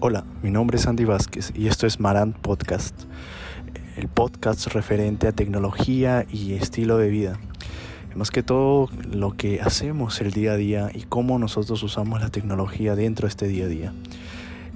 Hola, 0.00 0.22
mi 0.44 0.52
nombre 0.52 0.76
es 0.76 0.86
Andy 0.86 1.04
Vázquez 1.04 1.50
y 1.56 1.66
esto 1.66 1.84
es 1.84 1.98
Marant 1.98 2.36
Podcast, 2.36 2.94
el 3.96 4.06
podcast 4.06 4.68
referente 4.68 5.26
a 5.26 5.32
tecnología 5.32 6.24
y 6.30 6.52
estilo 6.52 6.98
de 6.98 7.08
vida. 7.08 7.40
Más 8.14 8.30
que 8.30 8.44
todo 8.44 8.88
lo 9.10 9.32
que 9.32 9.60
hacemos 9.60 10.20
el 10.20 10.30
día 10.30 10.52
a 10.52 10.56
día 10.56 10.90
y 10.94 11.02
cómo 11.02 11.40
nosotros 11.40 11.82
usamos 11.82 12.20
la 12.20 12.28
tecnología 12.28 12.94
dentro 12.94 13.26
de 13.26 13.30
este 13.30 13.48
día 13.48 13.64
a 13.64 13.68
día. 13.68 13.92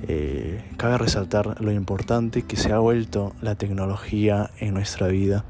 Eh, 0.08 0.64
cabe 0.76 0.98
resaltar 0.98 1.60
lo 1.60 1.70
importante 1.70 2.42
que 2.42 2.56
se 2.56 2.72
ha 2.72 2.80
vuelto 2.80 3.32
la 3.40 3.54
tecnología 3.54 4.50
en 4.58 4.74
nuestra 4.74 5.06
vida 5.06 5.44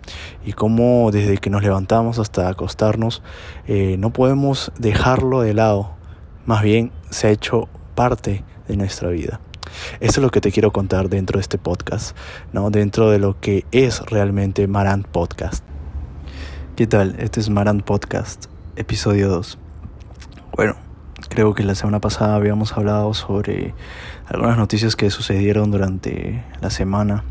y 0.44 0.52
cómo 0.52 1.10
desde 1.12 1.38
que 1.38 1.48
nos 1.48 1.62
levantamos 1.62 2.18
hasta 2.18 2.50
acostarnos 2.50 3.22
eh, 3.66 3.96
no 3.98 4.12
podemos 4.12 4.70
dejarlo 4.78 5.40
de 5.40 5.54
lado, 5.54 5.94
más 6.44 6.62
bien 6.62 6.92
se 7.08 7.28
ha 7.28 7.30
hecho 7.30 7.70
parte 7.94 8.44
de 8.68 8.76
nuestra 8.76 9.08
vida. 9.08 9.40
Eso 10.00 10.20
es 10.20 10.22
lo 10.22 10.30
que 10.30 10.40
te 10.40 10.52
quiero 10.52 10.72
contar 10.72 11.08
dentro 11.08 11.38
de 11.38 11.42
este 11.42 11.58
podcast, 11.58 12.16
¿no? 12.52 12.70
dentro 12.70 13.10
de 13.10 13.18
lo 13.18 13.38
que 13.40 13.64
es 13.72 14.00
realmente 14.00 14.66
Marant 14.66 15.06
Podcast. 15.06 15.64
¿Qué 16.76 16.86
tal? 16.86 17.16
Este 17.18 17.40
es 17.40 17.50
Marant 17.50 17.82
Podcast, 17.82 18.46
episodio 18.76 19.28
2. 19.28 19.58
Bueno, 20.56 20.76
creo 21.28 21.54
que 21.54 21.64
la 21.64 21.74
semana 21.74 22.00
pasada 22.00 22.34
habíamos 22.34 22.72
hablado 22.72 23.14
sobre 23.14 23.74
algunas 24.26 24.56
noticias 24.56 24.96
que 24.96 25.10
sucedieron 25.10 25.70
durante 25.70 26.44
la 26.60 26.70
semana. 26.70 27.24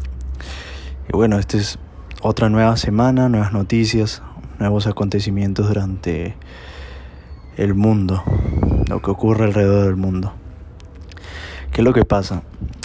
Y 1.09 1.14
bueno, 1.14 1.39
esta 1.39 1.58
es 1.58 1.80
otra 2.22 2.50
nueva 2.50 2.78
semana, 2.78 3.30
nuevas 3.30 3.53
noticias, 3.53 4.22
nuevos 4.59 4.88
acontecimientos 4.88 5.67
durante 5.67 6.36
el 7.58 7.73
mundo, 7.73 8.23
lo 8.88 9.02
que 9.02 9.12
ocurre 9.12 9.45
alrededor 9.45 9.86
del 9.86 9.95
mundo. 9.95 10.34
¿Qué 11.71 11.80
es 11.80 11.85
lo 11.85 11.93
que 11.93 12.03
pasa? 12.03 12.43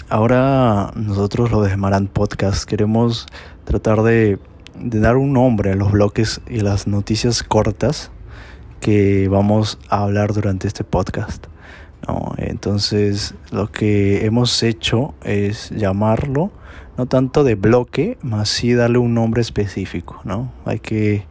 Ahora 0.08 0.92
nosotros 0.94 1.50
los 1.50 1.68
de 1.68 1.76
Marant 1.76 2.08
Podcast 2.08 2.62
queremos 2.68 3.26
tratar 3.64 4.02
de, 4.02 4.38
dar 4.76 5.16
un 5.16 5.32
nombre 5.32 5.72
a 5.72 5.74
los 5.74 5.90
bloques 5.90 6.40
y 6.48 6.60
las 6.60 6.86
noticias 6.86 7.42
cortas 7.42 8.12
que 8.78 9.26
vamos 9.26 9.80
a 9.88 10.04
hablar 10.04 10.32
durante 10.34 10.68
este 10.68 10.84
podcast. 10.84 11.48
Entonces 12.36 13.34
lo 13.50 13.72
que 13.72 14.24
hemos 14.24 14.62
hecho 14.62 15.14
es 15.24 15.70
llamarlo 15.70 16.52
no 16.96 17.06
tanto 17.06 17.42
de 17.42 17.56
bloque, 17.56 18.18
más 18.22 18.48
sí 18.48 18.72
darle 18.72 18.98
un 18.98 19.14
nombre 19.14 19.42
específico, 19.42 20.20
¿no? 20.22 20.52
Hay 20.64 20.78
que, 20.78 21.26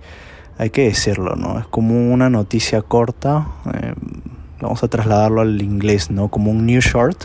hay 0.58 0.72
que 0.72 0.84
decirlo, 0.84 1.38
¿no? 1.38 1.58
Es 1.58 1.67
como 1.67 2.12
una 2.12 2.30
noticia 2.30 2.81
corta, 2.81 3.47
eh, 3.73 3.94
vamos 4.59 4.84
a 4.84 4.90
trasladarlo 4.90 5.40
al 5.40 5.62
inglés, 5.62 6.12
¿no? 6.12 6.28
Como 6.28 6.52
un 6.52 6.66
new 6.66 6.81
short 6.81 7.23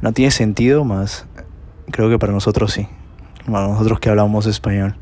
no 0.00 0.12
tiene 0.12 0.30
sentido, 0.30 0.84
más 0.84 1.26
creo 1.90 2.08
que 2.10 2.18
para 2.18 2.32
nosotros 2.32 2.72
sí. 2.72 2.88
Para 3.50 3.68
nosotros 3.68 4.00
que 4.00 4.10
hablamos 4.10 4.46
español. 4.46 4.96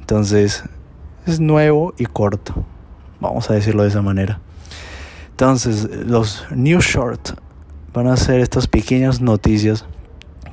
Entonces, 0.00 0.64
es 1.26 1.40
nuevo 1.40 1.94
y 1.98 2.06
corto. 2.06 2.64
Vamos 3.20 3.50
a 3.50 3.54
decirlo 3.54 3.82
de 3.82 3.88
esa 3.88 4.02
manera. 4.02 4.40
Entonces, 5.30 5.88
los 6.06 6.46
New 6.50 6.80
Short 6.80 7.38
van 7.92 8.08
a 8.08 8.16
ser 8.16 8.40
estas 8.40 8.66
pequeñas 8.66 9.20
noticias 9.20 9.84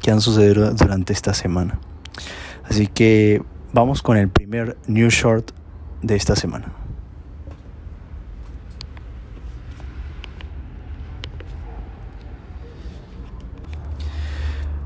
que 0.02 0.12
han 0.12 0.22
sucedido 0.22 0.74
durante 0.74 1.14
esta 1.14 1.34
semana. 1.34 1.80
Así 2.70 2.88
que 2.88 3.42
vamos 3.74 4.02
con 4.02 4.18
el 4.18 4.30
primer 4.30 4.78
New 4.88 5.10
Short 5.10 5.52
de 6.02 6.16
esta 6.16 6.36
semana. 6.36 6.74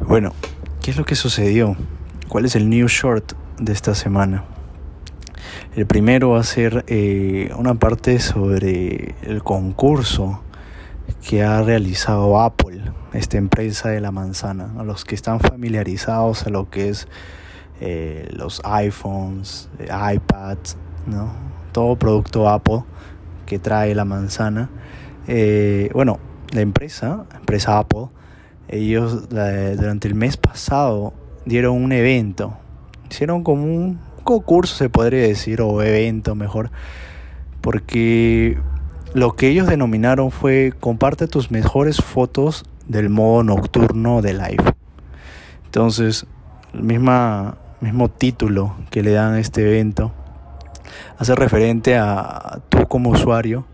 Bueno, 0.07 0.31
¿qué 0.81 0.91
es 0.91 0.97
lo 0.97 1.03
que 1.03 1.15
sucedió? 1.15 1.75
¿Cuál 2.29 2.45
es 2.45 2.55
el 2.55 2.69
new 2.69 2.87
short 2.87 3.33
de 3.59 3.73
esta 3.73 3.93
semana? 3.93 4.45
El 5.75 5.85
primero 5.85 6.29
va 6.29 6.39
a 6.39 6.43
ser 6.43 6.85
eh, 6.87 7.51
una 7.57 7.73
parte 7.73 8.19
sobre 8.19 9.15
el 9.23 9.43
concurso 9.43 10.41
que 11.27 11.43
ha 11.43 11.61
realizado 11.61 12.39
Apple, 12.39 12.83
esta 13.11 13.37
empresa 13.37 13.89
de 13.89 13.99
la 13.99 14.11
manzana. 14.11 14.73
A 14.79 14.83
los 14.85 15.03
que 15.03 15.13
están 15.13 15.41
familiarizados 15.41 16.47
a 16.47 16.51
lo 16.51 16.69
que 16.69 16.87
es 16.87 17.09
eh, 17.81 18.29
los 18.31 18.61
iPhones, 18.63 19.67
eh, 19.77 19.89
iPads, 19.91 20.77
¿no? 21.05 21.33
todo 21.73 21.97
producto 21.97 22.47
Apple 22.47 22.85
que 23.45 23.59
trae 23.59 23.93
la 23.93 24.05
manzana. 24.05 24.69
bueno, 25.93 26.17
la 26.53 26.61
empresa, 26.61 27.25
empresa 27.35 27.77
Apple, 27.77 28.07
ellos 28.69 29.29
durante 29.29 30.07
el 30.07 30.15
mes 30.15 30.37
pasado 30.37 31.13
dieron 31.45 31.81
un 31.81 31.91
evento. 31.91 32.57
Hicieron 33.09 33.43
como 33.43 33.63
un 33.63 33.99
concurso, 34.23 34.75
se 34.75 34.89
podría 34.89 35.21
decir, 35.21 35.61
o 35.61 35.81
evento 35.81 36.35
mejor. 36.35 36.71
Porque 37.61 38.57
lo 39.13 39.35
que 39.35 39.47
ellos 39.47 39.67
denominaron 39.67 40.31
fue 40.31 40.73
comparte 40.79 41.27
tus 41.27 41.49
mejores 41.51 41.97
fotos 41.97 42.65
del 42.87 43.09
modo 43.09 43.43
nocturno 43.43 44.21
del 44.21 44.41
iPhone. 44.41 44.75
Entonces, 45.65 46.25
el 46.73 46.83
misma, 46.83 47.57
mismo 47.81 48.09
título 48.09 48.75
que 48.89 49.03
le 49.03 49.11
dan 49.11 49.33
a 49.33 49.39
este 49.39 49.61
evento 49.61 50.11
hace 51.17 51.35
referente 51.35 51.97
a 51.97 52.59
tú 52.69 52.87
como 52.87 53.09
usuario 53.09 53.65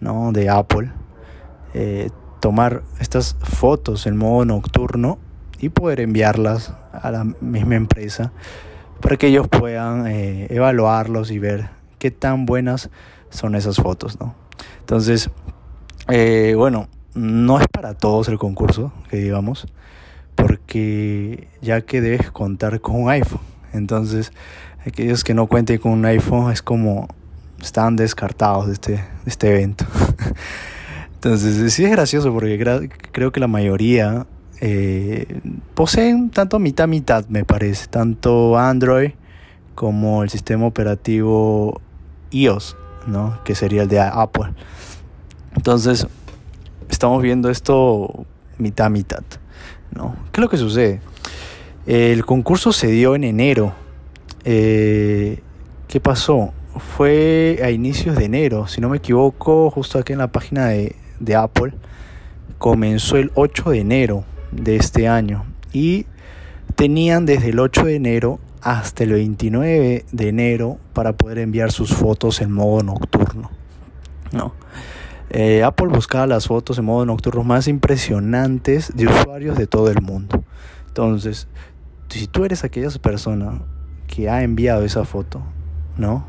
¿no? 0.00 0.32
de 0.32 0.48
Apple. 0.48 0.90
Eh, 1.74 2.10
tomar 2.40 2.82
estas 3.00 3.36
fotos 3.42 4.06
en 4.06 4.16
modo 4.16 4.44
nocturno 4.44 5.18
y 5.60 5.70
poder 5.70 6.00
enviarlas 6.00 6.72
a 6.92 7.10
la 7.10 7.24
misma 7.24 7.74
empresa 7.74 8.32
para 9.00 9.16
que 9.16 9.28
ellos 9.28 9.48
puedan 9.48 10.06
eh, 10.06 10.46
evaluarlos 10.50 11.30
y 11.30 11.38
ver 11.38 11.70
qué 11.98 12.10
tan 12.10 12.46
buenas 12.46 12.90
son 13.30 13.54
esas 13.54 13.76
fotos, 13.76 14.18
¿no? 14.20 14.34
Entonces, 14.80 15.30
eh, 16.08 16.54
bueno, 16.56 16.88
no 17.14 17.60
es 17.60 17.66
para 17.68 17.94
todos 17.94 18.28
el 18.28 18.38
concurso, 18.38 18.92
que 19.10 19.18
digamos, 19.18 19.66
porque 20.34 21.48
ya 21.60 21.80
que 21.82 22.00
debes 22.00 22.30
contar 22.30 22.80
con 22.80 23.02
un 23.02 23.10
iPhone. 23.10 23.40
Entonces, 23.72 24.32
aquellos 24.86 25.24
que 25.24 25.34
no 25.34 25.46
cuenten 25.46 25.78
con 25.78 25.92
un 25.92 26.04
iPhone 26.06 26.50
es 26.52 26.62
como 26.62 27.08
están 27.60 27.96
descartados 27.96 28.66
de 28.66 28.72
este, 28.72 28.92
de 28.92 29.02
este 29.26 29.48
evento. 29.48 29.84
Entonces, 31.18 31.72
sí 31.74 31.84
es 31.84 31.90
gracioso 31.90 32.32
porque 32.32 32.88
creo 33.10 33.32
que 33.32 33.40
la 33.40 33.48
mayoría 33.48 34.24
eh, 34.60 35.40
poseen 35.74 36.30
tanto 36.30 36.60
mitad 36.60 36.86
mitad, 36.86 37.26
me 37.26 37.44
parece, 37.44 37.88
tanto 37.88 38.56
Android 38.56 39.10
como 39.74 40.22
el 40.22 40.30
sistema 40.30 40.66
operativo 40.66 41.80
iOS, 42.30 42.76
¿no? 43.08 43.42
Que 43.42 43.56
sería 43.56 43.82
el 43.82 43.88
de 43.88 43.98
Apple. 43.98 44.52
Entonces, 45.56 46.06
estamos 46.88 47.20
viendo 47.20 47.50
esto 47.50 48.24
mitad 48.58 48.88
mitad, 48.88 49.24
¿no? 49.90 50.14
¿Qué 50.30 50.40
es 50.40 50.42
lo 50.42 50.48
que 50.48 50.56
sucede? 50.56 51.00
El 51.84 52.24
concurso 52.24 52.72
se 52.72 52.86
dio 52.88 53.16
en 53.16 53.24
enero. 53.24 53.74
Eh, 54.44 55.42
¿Qué 55.88 55.98
pasó? 55.98 56.52
Fue 56.96 57.58
a 57.64 57.72
inicios 57.72 58.14
de 58.14 58.26
enero, 58.26 58.68
si 58.68 58.80
no 58.80 58.88
me 58.88 58.98
equivoco, 58.98 59.68
justo 59.70 59.98
aquí 59.98 60.12
en 60.12 60.20
la 60.20 60.30
página 60.30 60.66
de, 60.66 60.94
de 61.20 61.36
Apple 61.36 61.74
comenzó 62.58 63.16
el 63.16 63.30
8 63.34 63.70
de 63.70 63.80
enero 63.80 64.24
de 64.50 64.76
este 64.76 65.08
año 65.08 65.44
y 65.72 66.06
tenían 66.74 67.26
desde 67.26 67.50
el 67.50 67.60
8 67.60 67.84
de 67.84 67.96
enero 67.96 68.40
hasta 68.62 69.04
el 69.04 69.12
29 69.12 70.04
de 70.10 70.28
enero 70.28 70.78
para 70.92 71.12
poder 71.12 71.38
enviar 71.38 71.72
sus 71.72 71.94
fotos 71.94 72.40
en 72.40 72.52
modo 72.52 72.82
nocturno. 72.82 73.50
No. 74.32 74.52
Eh, 75.30 75.62
Apple 75.62 75.88
buscaba 75.88 76.26
las 76.26 76.46
fotos 76.46 76.78
en 76.78 76.86
modo 76.86 77.04
nocturno 77.04 77.44
más 77.44 77.68
impresionantes 77.68 78.96
de 78.96 79.06
usuarios 79.06 79.56
de 79.56 79.66
todo 79.66 79.90
el 79.90 80.00
mundo. 80.00 80.42
Entonces, 80.88 81.48
si 82.08 82.26
tú 82.26 82.44
eres 82.44 82.64
aquella 82.64 82.88
persona 83.00 83.60
que 84.06 84.28
ha 84.30 84.42
enviado 84.42 84.84
esa 84.84 85.04
foto, 85.04 85.42
¿no? 85.96 86.26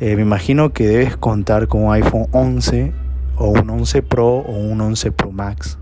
Eh, 0.00 0.16
me 0.16 0.22
imagino 0.22 0.72
que 0.72 0.86
debes 0.86 1.16
contar 1.16 1.68
con 1.68 1.84
un 1.84 1.92
iPhone 1.92 2.26
11 2.32 2.92
o 3.36 3.48
un 3.48 3.68
11 3.70 4.02
Pro 4.02 4.28
o 4.28 4.52
un 4.52 4.80
11 4.80 5.12
Pro 5.12 5.32
Max. 5.32 5.78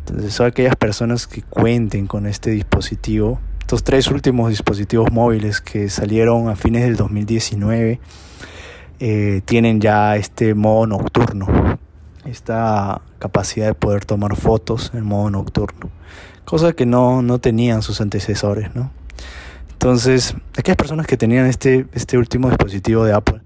Entonces 0.00 0.34
son 0.34 0.46
aquellas 0.46 0.76
personas 0.76 1.26
que 1.26 1.42
cuenten 1.42 2.06
con 2.06 2.26
este 2.26 2.50
dispositivo. 2.50 3.40
Estos 3.60 3.84
tres 3.84 4.08
últimos 4.08 4.50
dispositivos 4.50 5.12
móviles 5.12 5.60
que 5.60 5.88
salieron 5.88 6.48
a 6.48 6.56
fines 6.56 6.82
del 6.82 6.96
2019 6.96 8.00
eh, 9.00 9.40
tienen 9.44 9.80
ya 9.80 10.16
este 10.16 10.54
modo 10.54 10.86
nocturno, 10.86 11.46
esta 12.24 13.00
capacidad 13.18 13.66
de 13.66 13.74
poder 13.74 14.04
tomar 14.04 14.36
fotos 14.36 14.92
en 14.94 15.04
modo 15.04 15.30
nocturno, 15.30 15.90
cosa 16.44 16.72
que 16.72 16.86
no, 16.86 17.22
no 17.22 17.38
tenían 17.38 17.82
sus 17.82 18.00
antecesores. 18.00 18.74
¿no? 18.74 18.90
Entonces, 19.72 20.36
aquellas 20.56 20.76
personas 20.76 21.08
que 21.08 21.16
tenían 21.16 21.46
este, 21.46 21.86
este 21.92 22.16
último 22.16 22.48
dispositivo 22.48 23.04
de 23.04 23.12
Apple, 23.12 23.40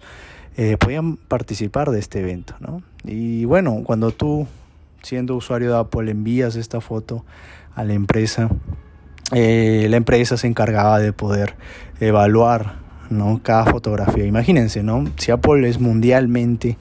eh, 0.59 0.77
podían 0.79 1.17
participar 1.17 1.91
de 1.91 2.01
este 2.01 2.21
evento, 2.21 2.55
¿no? 2.61 2.83
Y 3.07 3.45
bueno, 3.45 3.83
cuando 3.85 4.11
tú 4.11 4.47
siendo 5.07 5.37
usuario 5.37 5.71
de 5.71 5.79
Apple, 5.79 6.11
envías 6.11 6.57
esta 6.57 6.81
foto 6.81 7.25
a 7.75 7.85
la 7.85 7.95
empresa. 7.95 8.51
Eh, 9.33 9.87
la 9.89 9.97
empresa 9.97 10.37
se 10.37 10.49
encargaba 10.49 10.99
de 10.99 11.13
poder 11.13 11.55
evaluar 12.01 12.75
¿no? 13.09 13.41
cada 13.43 13.67
fotografía. 13.67 14.25
Imagínense, 14.25 14.83
¿no? 14.83 15.05
Si 15.17 15.31
Apple 15.31 15.69
es 15.69 15.81
mundialmente 15.81 16.77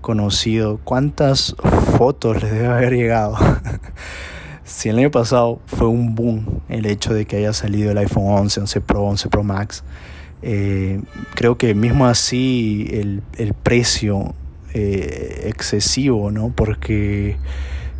conocido, 0.00 0.78
¿cuántas 0.84 1.56
fotos 1.98 2.42
les 2.42 2.52
debe 2.52 2.66
haber 2.68 2.94
llegado? 2.94 3.36
si 4.64 4.88
el 4.88 4.98
año 4.98 5.10
pasado 5.10 5.60
fue 5.66 5.88
un 5.88 6.14
boom 6.14 6.60
el 6.68 6.86
hecho 6.86 7.12
de 7.12 7.26
que 7.26 7.38
haya 7.38 7.52
salido 7.52 7.90
el 7.90 7.98
iPhone 7.98 8.24
11, 8.26 8.60
11 8.60 8.80
Pro, 8.82 9.02
11 9.02 9.28
Pro 9.30 9.42
Max, 9.42 9.82
eh, 10.42 11.00
creo 11.34 11.58
que 11.58 11.74
mismo 11.74 12.06
así 12.06 12.86
el, 12.92 13.22
el 13.36 13.54
precio 13.54 14.34
eh, 14.74 15.44
excesivo, 15.46 16.30
¿no? 16.30 16.52
Porque 16.54 17.36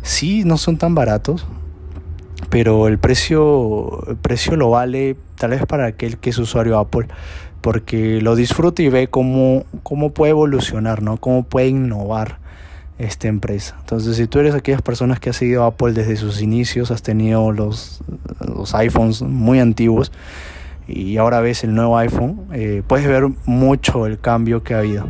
sí, 0.01 0.43
no 0.43 0.57
son 0.57 0.77
tan 0.77 0.93
baratos, 0.93 1.47
pero 2.49 2.87
el 2.87 2.99
precio, 2.99 4.05
el 4.07 4.17
precio 4.17 4.55
lo 4.55 4.69
vale 4.69 5.15
tal 5.37 5.51
vez 5.51 5.65
para 5.65 5.87
aquel 5.87 6.17
que 6.17 6.29
es 6.29 6.37
usuario 6.37 6.77
Apple, 6.77 7.07
porque 7.61 8.21
lo 8.21 8.35
disfruta 8.35 8.81
y 8.81 8.89
ve 8.89 9.07
cómo, 9.07 9.63
cómo 9.83 10.11
puede 10.11 10.31
evolucionar, 10.31 11.01
¿no? 11.01 11.17
Cómo 11.17 11.43
puede 11.43 11.69
innovar 11.69 12.39
esta 12.97 13.27
empresa. 13.27 13.75
Entonces, 13.79 14.17
si 14.17 14.27
tú 14.27 14.39
eres 14.39 14.53
aquellas 14.53 14.81
personas 14.81 15.19
que 15.19 15.29
has 15.29 15.35
seguido 15.35 15.63
Apple 15.63 15.93
desde 15.93 16.15
sus 16.15 16.41
inicios, 16.41 16.91
has 16.91 17.01
tenido 17.01 17.51
los, 17.51 18.01
los 18.39 18.73
iPhones 18.75 19.21
muy 19.21 19.59
antiguos 19.59 20.11
y 20.87 21.17
ahora 21.17 21.41
ves 21.41 21.63
el 21.63 21.73
nuevo 21.73 21.97
iPhone, 21.97 22.47
eh, 22.53 22.83
puedes 22.85 23.07
ver 23.07 23.27
mucho 23.45 24.05
el 24.05 24.19
cambio 24.19 24.63
que 24.63 24.73
ha 24.73 24.79
habido. 24.79 25.07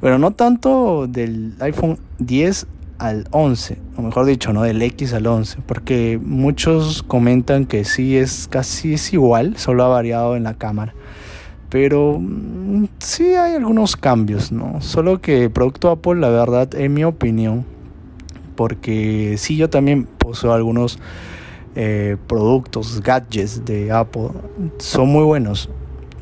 Pero 0.00 0.18
no 0.18 0.30
tanto 0.30 1.06
del 1.06 1.54
iPhone 1.60 1.98
10 2.18 2.66
al 2.98 3.26
11, 3.30 3.78
o 3.96 4.02
mejor 4.02 4.26
dicho, 4.26 4.52
no 4.52 4.62
del 4.62 4.80
X 4.82 5.14
al 5.14 5.26
11, 5.26 5.58
porque 5.66 6.20
muchos 6.22 7.02
comentan 7.02 7.66
que 7.66 7.84
sí 7.84 8.16
es 8.16 8.46
casi 8.48 8.94
es 8.94 9.12
igual, 9.12 9.56
solo 9.56 9.84
ha 9.84 9.88
variado 9.88 10.36
en 10.36 10.44
la 10.44 10.54
cámara. 10.54 10.94
Pero 11.70 12.18
mm, 12.20 12.86
sí 12.98 13.34
hay 13.34 13.54
algunos 13.54 13.96
cambios, 13.96 14.52
¿no? 14.52 14.80
Solo 14.80 15.20
que 15.20 15.44
el 15.44 15.50
producto 15.50 15.90
Apple, 15.90 16.16
la 16.16 16.28
verdad, 16.28 16.74
en 16.74 16.92
mi 16.92 17.04
opinión, 17.04 17.64
porque 18.54 19.36
sí 19.38 19.56
yo 19.56 19.70
también 19.70 20.04
poseo 20.04 20.52
algunos 20.52 20.98
eh, 21.74 22.16
productos, 22.26 23.00
gadgets 23.02 23.64
de 23.64 23.92
Apple, 23.92 24.30
son 24.78 25.08
muy 25.08 25.24
buenos 25.24 25.70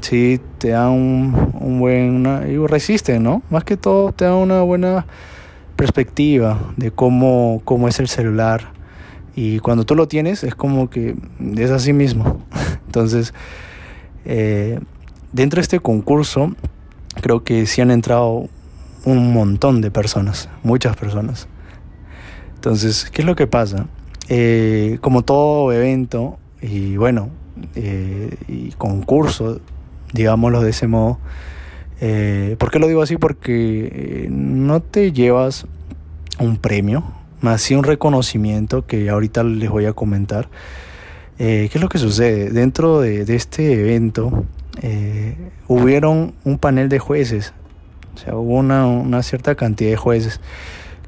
sí 0.00 0.40
te 0.58 0.70
da 0.70 0.88
un, 0.88 1.52
un 1.60 1.78
buen 1.78 2.26
y 2.48 2.56
resiste 2.66 3.18
no 3.18 3.42
más 3.50 3.64
que 3.64 3.76
todo 3.76 4.12
te 4.12 4.24
da 4.24 4.34
una 4.36 4.62
buena 4.62 5.06
perspectiva 5.78 6.58
de 6.76 6.90
cómo, 6.90 7.62
cómo 7.64 7.86
es 7.86 8.00
el 8.00 8.08
celular. 8.08 8.72
Y 9.36 9.60
cuando 9.60 9.86
tú 9.86 9.94
lo 9.94 10.08
tienes 10.08 10.42
es 10.42 10.56
como 10.56 10.90
que 10.90 11.14
es 11.56 11.70
así 11.70 11.92
mismo. 11.92 12.42
Entonces 12.86 13.32
eh, 14.24 14.80
dentro 15.32 15.58
de 15.58 15.62
este 15.62 15.78
concurso 15.78 16.52
creo 17.22 17.44
que 17.44 17.66
sí 17.66 17.80
han 17.80 17.92
entrado 17.92 18.48
un 19.04 19.32
montón 19.32 19.80
de 19.80 19.92
personas 19.92 20.48
muchas 20.64 20.96
personas. 20.96 21.46
Entonces 22.56 23.08
qué 23.12 23.22
es 23.22 23.26
lo 23.26 23.36
que 23.36 23.46
pasa 23.46 23.86
eh, 24.28 24.98
como 25.00 25.22
todo 25.22 25.72
evento 25.72 26.40
y 26.60 26.96
bueno 26.96 27.30
eh, 27.76 28.36
y 28.48 28.72
concurso 28.72 29.60
digámoslo 30.12 30.62
de 30.62 30.70
ese 30.70 30.86
modo. 30.86 31.18
Eh, 32.00 32.56
¿Por 32.58 32.70
qué 32.70 32.78
lo 32.78 32.86
digo 32.86 33.02
así? 33.02 33.16
Porque 33.16 33.90
eh, 33.92 34.28
no 34.30 34.80
te 34.80 35.12
llevas 35.12 35.66
un 36.38 36.56
premio, 36.56 37.04
más 37.40 37.62
sí 37.62 37.74
un 37.74 37.84
reconocimiento 37.84 38.86
que 38.86 39.10
ahorita 39.10 39.42
les 39.44 39.70
voy 39.70 39.86
a 39.86 39.92
comentar. 39.92 40.48
Eh, 41.38 41.68
¿Qué 41.70 41.78
es 41.78 41.82
lo 41.82 41.88
que 41.88 41.98
sucede? 41.98 42.50
Dentro 42.50 43.00
de, 43.00 43.22
este 43.34 43.72
evento 43.72 44.44
hubieron 45.66 46.34
un 46.44 46.58
panel 46.58 46.88
de 46.88 47.00
jueces, 47.00 47.52
o 48.14 48.18
sea, 48.18 48.36
hubo 48.36 48.54
una, 48.54 48.86
una 48.86 49.24
cierta 49.24 49.56
cantidad 49.56 49.90
de 49.90 49.96
jueces 49.96 50.40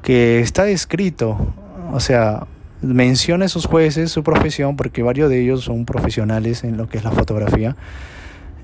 que 0.01 0.41
está 0.41 0.63
descrito, 0.65 1.53
o 1.93 1.99
sea, 2.01 2.47
menciona 2.81 3.45
a 3.45 3.47
esos 3.47 3.65
jueces 3.65 4.11
su 4.11 4.23
profesión, 4.23 4.75
porque 4.75 5.03
varios 5.03 5.29
de 5.29 5.41
ellos 5.41 5.63
son 5.63 5.85
profesionales 5.85 6.63
en 6.63 6.77
lo 6.77 6.89
que 6.89 6.97
es 6.97 7.03
la 7.03 7.11
fotografía. 7.11 7.75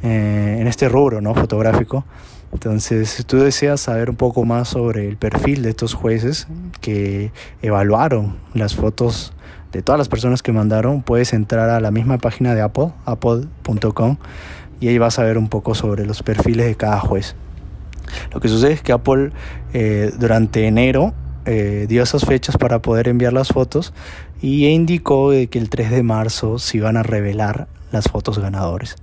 Eh, 0.04 0.58
en 0.60 0.68
este 0.68 0.90
rubro 0.90 1.22
¿no? 1.22 1.34
fotográfico. 1.34 2.06
Entonces, 2.54 3.10
si 3.10 3.24
tú 3.24 3.38
deseas 3.38 3.82
saber 3.82 4.10
un 4.10 4.16
poco 4.16 4.46
más 4.46 4.70
sobre 4.70 5.08
el 5.08 5.18
perfil 5.18 5.64
de 5.64 5.70
estos 5.70 5.94
jueces 5.94 6.48
que 6.82 7.32
evaluaron 7.62 8.38
las 8.54 8.76
fotos 8.76 9.34
de 9.72 9.82
todas 9.82 10.00
las 10.00 10.08
personas 10.08 10.42
que 10.44 10.54
mandaron, 10.54 11.02
puedes 11.02 11.34
entrar 11.34 11.70
a 11.70 11.80
la 11.80 11.92
misma 11.92 12.20
página 12.20 12.56
de 12.56 12.62
Apple, 12.62 12.92
apple.com, 13.06 14.18
y 14.80 14.88
ahí 14.88 14.98
vas 14.98 15.20
a 15.20 15.24
ver 15.24 15.38
un 15.38 15.50
poco 15.50 15.76
sobre 15.76 16.06
los 16.06 16.24
perfiles 16.24 16.68
de 16.68 16.76
cada 16.76 17.00
juez. 17.00 17.36
Lo 18.32 18.40
que 18.40 18.48
sucede 18.48 18.74
es 18.74 18.82
que 18.82 18.94
Apple 18.94 19.32
eh, 19.74 20.14
durante 20.18 20.68
enero 20.68 21.14
eh, 21.46 21.86
dio 21.90 22.04
esas 22.04 22.24
fechas 22.24 22.56
para 22.56 22.82
poder 22.82 23.10
enviar 23.10 23.34
las 23.34 23.50
fotos 23.50 23.94
y 24.42 24.68
indicó 24.68 25.32
que 25.32 25.60
el 25.60 25.70
3 25.70 25.92
de 25.92 26.04
marzo 26.04 26.60
se 26.60 26.78
iban 26.78 26.96
a 26.96 27.04
revelar 27.04 27.68
las 27.92 28.06
fotos 28.06 28.40
ganadores. 28.40 28.96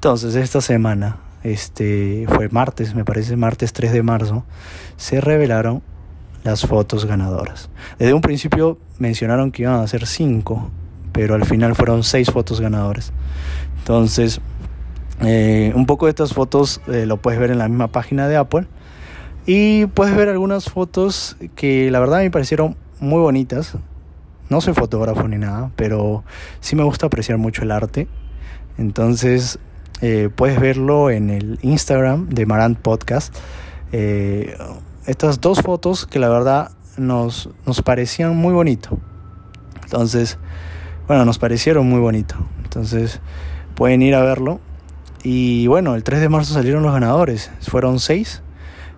Entonces, 0.00 0.34
esta 0.34 0.62
semana, 0.62 1.18
este 1.42 2.24
fue 2.26 2.48
martes, 2.48 2.94
me 2.94 3.04
parece 3.04 3.36
martes 3.36 3.74
3 3.74 3.92
de 3.92 4.02
marzo, 4.02 4.44
se 4.96 5.20
revelaron 5.20 5.82
las 6.42 6.62
fotos 6.62 7.04
ganadoras. 7.04 7.68
Desde 7.98 8.14
un 8.14 8.22
principio 8.22 8.78
mencionaron 8.98 9.52
que 9.52 9.64
iban 9.64 9.74
a 9.74 9.86
ser 9.86 10.06
5, 10.06 10.70
pero 11.12 11.34
al 11.34 11.44
final 11.44 11.74
fueron 11.74 12.02
6 12.02 12.30
fotos 12.30 12.62
ganadoras. 12.62 13.12
Entonces, 13.80 14.40
eh, 15.20 15.70
un 15.74 15.84
poco 15.84 16.06
de 16.06 16.12
estas 16.12 16.32
fotos 16.32 16.80
eh, 16.86 17.04
lo 17.04 17.18
puedes 17.18 17.38
ver 17.38 17.50
en 17.50 17.58
la 17.58 17.68
misma 17.68 17.88
página 17.88 18.26
de 18.26 18.38
Apple. 18.38 18.68
Y 19.44 19.84
puedes 19.84 20.16
ver 20.16 20.30
algunas 20.30 20.64
fotos 20.70 21.36
que 21.54 21.90
la 21.90 22.00
verdad 22.00 22.20
me 22.20 22.30
parecieron 22.30 22.74
muy 23.00 23.20
bonitas. 23.20 23.76
No 24.48 24.62
soy 24.62 24.72
fotógrafo 24.72 25.28
ni 25.28 25.36
nada, 25.36 25.70
pero 25.76 26.24
sí 26.60 26.74
me 26.74 26.84
gusta 26.84 27.04
apreciar 27.04 27.36
mucho 27.36 27.64
el 27.64 27.70
arte. 27.70 28.08
Entonces 28.78 29.58
eh, 30.02 30.30
puedes 30.34 30.60
verlo 30.60 31.10
en 31.10 31.30
el 31.30 31.58
Instagram 31.62 32.28
de 32.28 32.46
Marant 32.46 32.78
Podcast. 32.78 33.34
Eh, 33.92 34.56
estas 35.06 35.40
dos 35.40 35.60
fotos 35.60 36.06
que 36.06 36.18
la 36.18 36.28
verdad 36.28 36.70
nos, 36.96 37.50
nos 37.66 37.82
parecían 37.82 38.36
muy 38.36 38.52
bonito. 38.54 38.98
Entonces, 39.84 40.38
bueno, 41.06 41.24
nos 41.24 41.38
parecieron 41.38 41.86
muy 41.86 42.00
bonito. 42.00 42.36
Entonces, 42.64 43.20
pueden 43.74 44.00
ir 44.02 44.14
a 44.14 44.22
verlo. 44.22 44.60
Y 45.22 45.66
bueno, 45.66 45.94
el 45.94 46.02
3 46.02 46.20
de 46.20 46.28
marzo 46.28 46.54
salieron 46.54 46.82
los 46.82 46.92
ganadores. 46.92 47.50
Fueron 47.60 47.98
seis. 47.98 48.42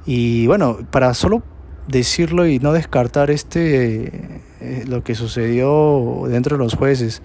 Y 0.06 0.46
bueno, 0.46 0.78
para 0.90 1.14
solo 1.14 1.42
decirlo 1.88 2.46
y 2.46 2.60
no 2.60 2.72
descartar 2.72 3.30
este 3.30 4.40
eh, 4.60 4.84
lo 4.86 5.02
que 5.02 5.16
sucedió 5.16 6.22
dentro 6.28 6.56
de 6.56 6.62
los 6.62 6.74
jueces, 6.74 7.22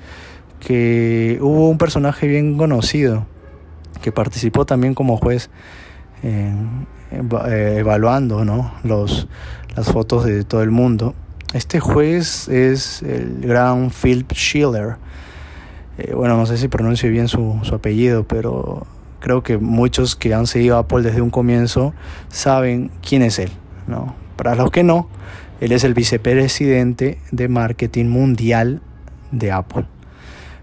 que 0.59 1.37
hubo 1.41 1.69
un 1.69 1.77
personaje 1.77 2.27
bien 2.27 2.57
conocido 2.57 3.27
que 4.01 4.11
participó 4.11 4.65
también 4.65 4.93
como 4.93 5.17
juez 5.17 5.49
eh, 6.23 6.53
evaluando 7.11 8.43
¿no? 8.43 8.73
Los, 8.83 9.27
las 9.75 9.91
fotos 9.91 10.25
de 10.25 10.43
todo 10.43 10.61
el 10.63 10.71
mundo. 10.71 11.13
Este 11.53 11.79
juez 11.79 12.49
es 12.49 13.01
el 13.03 13.39
gran 13.41 13.91
Philip 13.91 14.31
Schiller. 14.33 14.97
Eh, 15.97 16.13
bueno, 16.13 16.37
no 16.37 16.45
sé 16.45 16.57
si 16.57 16.67
pronuncio 16.67 17.09
bien 17.09 17.27
su, 17.27 17.59
su, 17.63 17.73
apellido, 17.73 18.27
pero 18.27 18.85
creo 19.19 19.43
que 19.43 19.57
muchos 19.57 20.15
que 20.15 20.33
han 20.33 20.45
seguido 20.45 20.77
Apple 20.77 21.01
desde 21.01 21.21
un 21.21 21.29
comienzo 21.29 21.93
saben 22.29 22.91
quién 23.01 23.21
es 23.21 23.39
él. 23.39 23.51
¿no? 23.87 24.15
Para 24.35 24.55
los 24.55 24.71
que 24.71 24.83
no, 24.83 25.07
él 25.61 25.71
es 25.71 25.83
el 25.83 25.93
vicepresidente 25.93 27.19
de 27.31 27.47
marketing 27.47 28.05
mundial 28.05 28.81
de 29.31 29.51
Apple. 29.51 29.85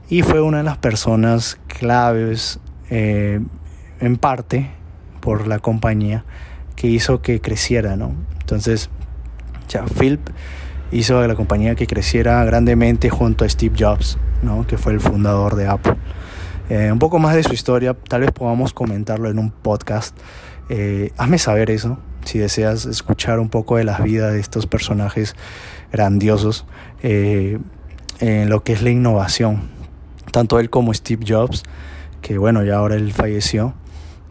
Y 0.09 0.23
fue 0.23 0.41
una 0.41 0.59
de 0.59 0.65
las 0.65 0.77
personas 0.77 1.59
claves 1.67 2.61
eh, 2.97 3.41
en 3.99 4.17
parte 4.19 4.71
por 5.21 5.49
la 5.49 5.59
compañía 5.59 6.25
que 6.77 6.87
hizo 6.87 7.23
que 7.23 7.41
creciera, 7.41 7.97
¿no? 7.97 8.13
Entonces, 8.39 8.89
ya 9.69 9.85
Philip 9.85 10.21
hizo 10.93 11.19
a 11.19 11.27
la 11.27 11.35
compañía 11.35 11.75
que 11.75 11.89
creciera 11.89 12.45
grandemente 12.45 13.11
junto 13.11 13.45
a 13.45 13.49
Steve 13.49 13.75
Jobs, 13.77 14.17
¿no? 14.43 14.65
Que 14.65 14.79
fue 14.79 14.93
el 14.93 15.01
fundador 15.01 15.57
de 15.57 15.67
Apple. 15.67 15.97
Eh, 16.69 16.93
un 16.93 17.01
poco 17.01 17.19
más 17.19 17.35
de 17.35 17.43
su 17.43 17.53
historia, 17.53 17.95
tal 17.95 18.21
vez 18.21 18.31
podamos 18.31 18.73
comentarlo 18.73 19.29
en 19.29 19.41
un 19.41 19.51
podcast. 19.51 20.17
Eh, 20.69 21.11
hazme 21.17 21.39
saber 21.39 21.73
eso, 21.73 21.99
si 22.25 22.39
deseas 22.39 22.87
escuchar 22.87 23.41
un 23.41 23.49
poco 23.49 23.77
de 23.77 23.83
las 23.83 24.05
vidas 24.05 24.33
de 24.33 24.39
estos 24.39 24.69
personajes 24.69 25.35
grandiosos 25.91 26.65
en 27.03 27.61
lo 28.49 28.63
que 28.63 28.73
es 28.73 28.83
la 28.83 28.91
innovación. 28.91 29.63
Tanto 30.31 30.61
él 30.61 30.71
como 30.71 30.95
Steve 30.95 31.25
Jobs 31.27 31.65
que 32.25 32.39
bueno, 32.39 32.65
ya 32.65 32.77
ahora 32.77 32.95
él 32.95 33.13
falleció, 33.13 33.75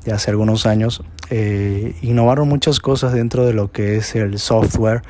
ya 0.03 0.15
hace 0.15 0.31
algunos 0.31 0.65
años, 0.65 1.03
eh, 1.29 1.93
innovaron 2.01 2.49
muchas 2.49 2.79
cosas 2.79 3.13
dentro 3.13 3.45
de 3.45 3.53
lo 3.53 3.71
que 3.71 3.97
es 3.97 4.15
el 4.15 4.39
software 4.39 5.03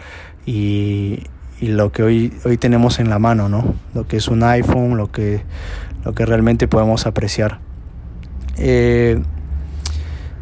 y, 0.46 1.24
y 1.62 1.68
lo 1.68 1.94
que 1.94 2.04
hoy, 2.04 2.34
hoy 2.44 2.58
tenemos 2.58 3.00
en 3.00 3.10
la 3.10 3.20
mano, 3.20 3.48
¿no? 3.48 3.74
Lo 3.94 4.06
que 4.06 4.18
es 4.18 4.28
un 4.28 4.44
iPhone, 4.44 4.98
lo 4.98 5.14
que, 5.14 5.44
lo 6.04 6.14
que 6.14 6.26
realmente 6.26 6.68
podemos 6.68 7.06
apreciar. 7.06 7.62
Eh, 8.58 9.18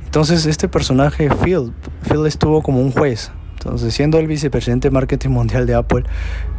entonces 0.05 0.47
este 0.47 0.67
personaje, 0.67 1.29
Phil, 1.43 1.73
Phil 2.09 2.25
estuvo 2.25 2.63
como 2.63 2.81
un 2.81 2.91
juez. 2.91 3.31
Entonces 3.51 3.93
siendo 3.93 4.17
el 4.17 4.25
vicepresidente 4.25 4.87
de 4.87 4.93
marketing 4.93 5.29
mundial 5.29 5.67
de 5.67 5.75
Apple, 5.75 6.05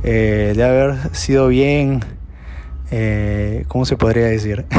eh, 0.04 0.52
de 0.54 0.62
haber 0.62 0.94
sido 1.12 1.48
bien, 1.48 2.04
¿cómo 3.66 3.84
se 3.84 3.96
podría 3.96 4.26
decir? 4.26 4.64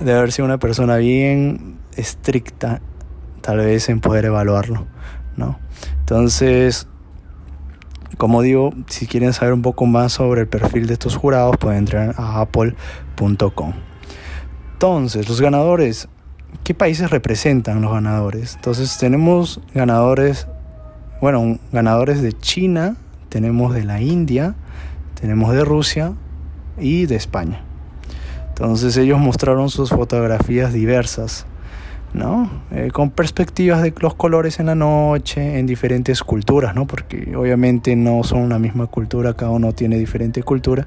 de 0.00 0.12
haber 0.12 0.32
sido 0.32 0.46
una 0.46 0.58
persona 0.58 0.96
bien 0.96 1.78
estricta, 1.96 2.80
tal 3.40 3.58
vez 3.58 3.88
en 3.88 4.00
poder 4.00 4.26
evaluarlo, 4.26 4.86
¿no? 5.36 5.58
Entonces, 6.00 6.86
como 8.16 8.42
digo, 8.42 8.72
si 8.86 9.06
quieren 9.06 9.32
saber 9.32 9.54
un 9.54 9.62
poco 9.62 9.86
más 9.86 10.12
sobre 10.12 10.42
el 10.42 10.48
perfil 10.48 10.86
de 10.86 10.94
estos 10.94 11.16
jurados, 11.16 11.56
pueden 11.56 11.80
entrar 11.80 12.14
a 12.16 12.40
apple.com. 12.40 13.72
Entonces, 14.72 15.28
los 15.28 15.40
ganadores, 15.40 16.08
¿qué 16.64 16.74
países 16.74 17.10
representan 17.10 17.82
los 17.82 17.92
ganadores? 17.92 18.54
Entonces, 18.56 18.96
tenemos 18.98 19.60
ganadores, 19.74 20.46
bueno, 21.20 21.58
ganadores 21.72 22.22
de 22.22 22.32
China, 22.32 22.96
tenemos 23.28 23.74
de 23.74 23.84
la 23.84 24.00
India, 24.00 24.54
tenemos 25.20 25.52
de 25.52 25.64
Rusia 25.64 26.12
y 26.78 27.06
de 27.06 27.16
España. 27.16 27.67
Entonces, 28.58 28.96
ellos 28.96 29.20
mostraron 29.20 29.70
sus 29.70 29.90
fotografías 29.90 30.72
diversas 30.72 31.46
¿no? 32.12 32.50
Eh, 32.70 32.90
con 32.92 33.10
perspectivas 33.10 33.82
de 33.82 33.92
los 34.00 34.14
colores 34.14 34.60
en 34.60 34.66
la 34.66 34.74
noche, 34.74 35.58
en 35.58 35.66
diferentes 35.66 36.22
culturas, 36.22 36.74
¿no? 36.74 36.86
Porque 36.86 37.34
obviamente 37.36 37.94
no 37.96 38.22
son 38.24 38.40
una 38.40 38.58
misma 38.58 38.86
cultura, 38.86 39.34
cada 39.34 39.50
uno 39.50 39.72
tiene 39.72 39.98
diferente 39.98 40.42
cultura. 40.42 40.86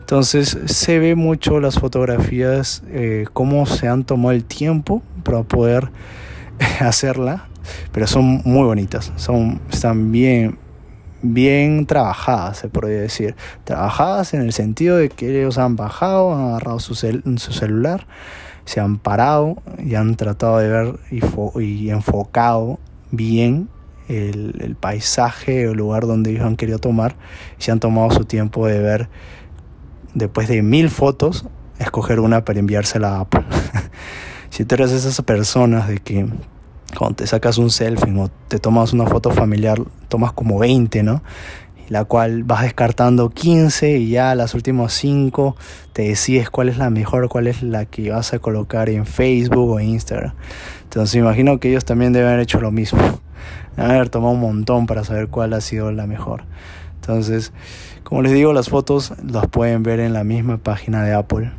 Entonces 0.00 0.58
se 0.64 0.98
ve 0.98 1.14
mucho 1.14 1.60
las 1.60 1.78
fotografías, 1.78 2.82
eh, 2.88 3.26
cómo 3.32 3.66
se 3.66 3.88
han 3.88 4.04
tomado 4.04 4.32
el 4.32 4.44
tiempo 4.44 5.02
para 5.22 5.42
poder 5.42 5.90
hacerla, 6.80 7.48
pero 7.92 8.06
son 8.06 8.40
muy 8.44 8.64
bonitas, 8.64 9.12
son, 9.16 9.60
están 9.70 10.10
bien, 10.10 10.58
bien 11.22 11.86
trabajadas, 11.86 12.58
se 12.58 12.68
podría 12.68 13.00
decir. 13.00 13.34
Trabajadas 13.64 14.34
en 14.34 14.42
el 14.42 14.52
sentido 14.52 14.96
de 14.96 15.08
que 15.08 15.40
ellos 15.40 15.58
han 15.58 15.76
bajado, 15.76 16.34
han 16.34 16.48
agarrado 16.48 16.80
su, 16.80 16.94
su 16.94 17.52
celular 17.52 18.06
se 18.68 18.80
han 18.80 18.98
parado 18.98 19.62
y 19.78 19.94
han 19.94 20.14
tratado 20.16 20.58
de 20.58 20.68
ver 20.68 20.98
y, 21.10 21.88
enfocado 21.88 22.78
bien 23.10 23.70
el, 24.08 24.76
paisaje 24.78 25.66
o 25.66 25.70
el 25.72 25.78
lugar 25.78 26.06
donde 26.06 26.32
ellos 26.32 26.44
han 26.44 26.56
querido 26.56 26.78
tomar 26.78 27.16
y 27.58 27.62
se 27.62 27.72
han 27.72 27.80
tomado 27.80 28.10
su 28.10 28.26
tiempo 28.26 28.66
de 28.66 28.78
ver 28.78 29.08
después 30.12 30.48
de 30.48 30.60
mil 30.60 30.90
fotos 30.90 31.46
escoger 31.78 32.20
una 32.20 32.44
para 32.44 32.58
enviársela 32.58 33.16
a 33.16 33.20
Apple 33.20 33.44
si 34.50 34.66
tú 34.66 34.74
eres 34.74 34.92
esas 34.92 35.18
personas 35.22 35.88
de 35.88 36.00
que 36.00 36.26
cuando 36.96 37.16
te 37.16 37.26
sacas 37.26 37.58
un 37.58 37.70
selfie 37.70 38.18
o 38.18 38.30
te 38.48 38.58
tomas 38.58 38.92
una 38.92 39.06
foto 39.06 39.30
familiar 39.30 39.80
tomas 40.08 40.32
como 40.32 40.58
20 40.58 41.02
no 41.02 41.22
la 41.88 42.04
cual 42.04 42.44
vas 42.44 42.62
descartando 42.62 43.30
15 43.30 43.98
y 43.98 44.10
ya 44.10 44.34
las 44.34 44.54
últimas 44.54 44.92
5 44.92 45.56
te 45.92 46.02
decides 46.02 46.50
cuál 46.50 46.68
es 46.68 46.78
la 46.78 46.90
mejor, 46.90 47.28
cuál 47.28 47.46
es 47.46 47.62
la 47.62 47.86
que 47.86 48.10
vas 48.10 48.34
a 48.34 48.38
colocar 48.38 48.90
en 48.90 49.06
Facebook 49.06 49.70
o 49.70 49.80
Instagram. 49.80 50.34
Entonces 50.84 51.14
imagino 51.16 51.58
que 51.58 51.70
ellos 51.70 51.84
también 51.84 52.12
deben 52.12 52.28
haber 52.28 52.40
hecho 52.40 52.60
lo 52.60 52.70
mismo. 52.70 53.00
Deben 53.76 53.90
haber 53.90 54.08
tomado 54.10 54.34
un 54.34 54.40
montón 54.40 54.86
para 54.86 55.04
saber 55.04 55.28
cuál 55.28 55.52
ha 55.54 55.60
sido 55.60 55.90
la 55.92 56.06
mejor. 56.06 56.44
Entonces, 56.96 57.52
como 58.04 58.22
les 58.22 58.32
digo, 58.32 58.52
las 58.52 58.68
fotos 58.68 59.14
las 59.24 59.46
pueden 59.46 59.82
ver 59.82 60.00
en 60.00 60.12
la 60.12 60.24
misma 60.24 60.58
página 60.58 61.02
de 61.02 61.14
Apple. 61.14 61.52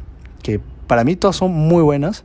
Que 0.43 0.59
para 0.89 1.03
mí 1.03 1.15
todas 1.15 1.35
son 1.35 1.51
muy 1.51 1.83
buenas, 1.83 2.23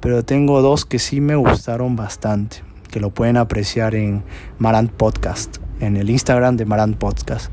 pero 0.00 0.22
tengo 0.22 0.60
dos 0.60 0.84
que 0.84 0.98
sí 0.98 1.22
me 1.22 1.34
gustaron 1.34 1.96
bastante. 1.96 2.58
Que 2.90 3.00
lo 3.00 3.08
pueden 3.08 3.38
apreciar 3.38 3.94
en 3.94 4.22
Marant 4.58 4.92
Podcast 4.92 5.56
en 5.80 5.96
el 5.96 6.10
Instagram 6.10 6.58
de 6.58 6.66
Marant 6.66 6.98
Podcast. 6.98 7.50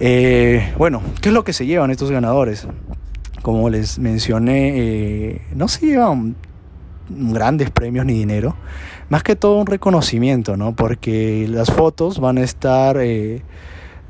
Eh, 0.00 0.74
bueno, 0.76 1.02
¿qué 1.22 1.28
es 1.28 1.32
lo 1.32 1.44
que 1.44 1.52
se 1.52 1.66
llevan 1.66 1.92
estos 1.92 2.10
ganadores? 2.10 2.66
Como 3.42 3.70
les 3.70 4.00
mencioné, 4.00 4.72
eh, 4.74 5.42
no 5.54 5.68
se 5.68 5.86
llevan 5.86 6.34
grandes 7.08 7.70
premios 7.70 8.06
ni 8.06 8.14
dinero, 8.14 8.56
más 9.08 9.22
que 9.22 9.36
todo 9.36 9.60
un 9.60 9.68
reconocimiento, 9.68 10.56
¿no? 10.56 10.74
Porque 10.74 11.46
las 11.48 11.70
fotos 11.70 12.18
van 12.18 12.38
a 12.38 12.42
estar 12.42 12.96
eh, 12.98 13.44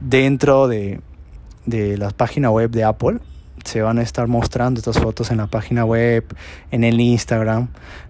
dentro 0.01 0.69
de, 0.69 1.03
de 1.67 1.99
la 1.99 2.09
página 2.09 2.51
web 2.51 2.71
de 2.71 2.85
Apple 2.85 3.19
se 3.65 3.83
van 3.83 3.99
a 3.99 4.03
estar 4.03 4.29
mostrando 4.29 4.79
estas 4.79 4.99
fotos 4.99 5.31
en 5.31 5.39
la 5.39 5.47
página 5.47 5.85
web, 5.85 6.25
en 6.71 6.85
el 6.85 7.01
Instagram, 7.01 7.69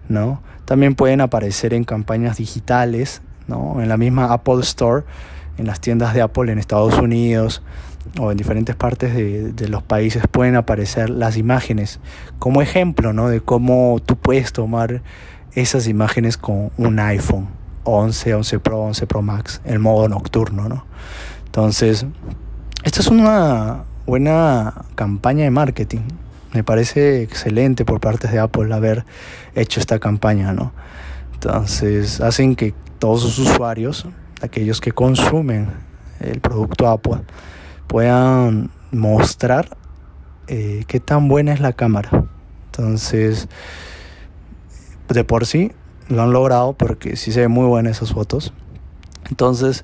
¿no? 0.09 0.41
También 0.65 0.95
pueden 0.95 1.21
aparecer 1.21 1.73
en 1.73 1.83
campañas 1.83 2.37
digitales 2.37 3.21
¿no? 3.47 3.81
En 3.81 3.89
la 3.89 3.97
misma 3.97 4.33
Apple 4.33 4.61
Store, 4.61 5.03
en 5.57 5.67
las 5.67 5.79
tiendas 5.79 6.13
de 6.13 6.21
Apple 6.21 6.51
en 6.51 6.59
Estados 6.59 6.97
Unidos 6.97 7.61
o 8.19 8.31
en 8.31 8.37
diferentes 8.37 8.75
partes 8.75 9.15
de, 9.15 9.67
los 9.67 9.81
países 9.81 10.23
pueden 10.29 10.55
aparecer 10.55 11.09
las 11.09 11.37
imágenes 11.37 11.99
como 12.39 12.61
ejemplo, 12.61 13.13
¿no? 13.13 13.29
De 13.29 13.41
cómo 13.41 13.99
tú 14.05 14.15
puedes 14.15 14.53
tomar 14.53 15.01
esas 15.53 15.87
imágenes 15.87 16.37
con 16.37 16.71
un 16.77 16.99
iPhone 16.99 17.47
11, 17.83 18.35
11 18.35 18.59
Pro, 18.59 18.81
11 18.81 19.07
Pro 19.07 19.21
Max, 19.21 19.61
el 19.65 19.79
modo 19.79 20.07
nocturno, 20.07 20.69
¿no? 20.69 20.85
Entonces, 21.45 22.05
esta 22.83 22.99
es 22.99 23.07
una 23.07 23.83
buena 24.05 24.85
campaña 24.95 25.43
de 25.43 25.51
marketing. 25.51 26.01
Me 26.53 26.63
parece 26.63 27.21
excelente 27.21 27.85
por 27.85 27.99
parte 27.99 28.27
de 28.27 28.39
Apple 28.39 28.73
haber 28.73 29.05
hecho 29.55 29.79
esta 29.79 29.99
campaña, 29.99 30.53
¿no? 30.53 30.71
Entonces, 31.33 32.21
hacen 32.21 32.55
que 32.55 32.73
todos 32.99 33.21
sus 33.21 33.39
usuarios, 33.39 34.07
aquellos 34.41 34.79
que 34.79 34.91
consumen 34.91 35.69
el 36.19 36.39
producto 36.39 36.87
Apple, 36.87 37.21
puedan 37.87 38.71
mostrar 38.91 39.77
eh, 40.47 40.85
qué 40.87 40.99
tan 40.99 41.27
buena 41.27 41.53
es 41.53 41.59
la 41.59 41.73
cámara. 41.73 42.25
Entonces, 42.67 43.47
de 45.09 45.23
por 45.23 45.45
sí 45.45 45.71
lo 46.07 46.23
han 46.23 46.31
logrado 46.31 46.73
porque 46.73 47.15
sí 47.15 47.31
se 47.31 47.41
ven 47.41 47.51
muy 47.51 47.65
buenas 47.65 47.97
esas 47.97 48.13
fotos. 48.13 48.53
Entonces, 49.29 49.83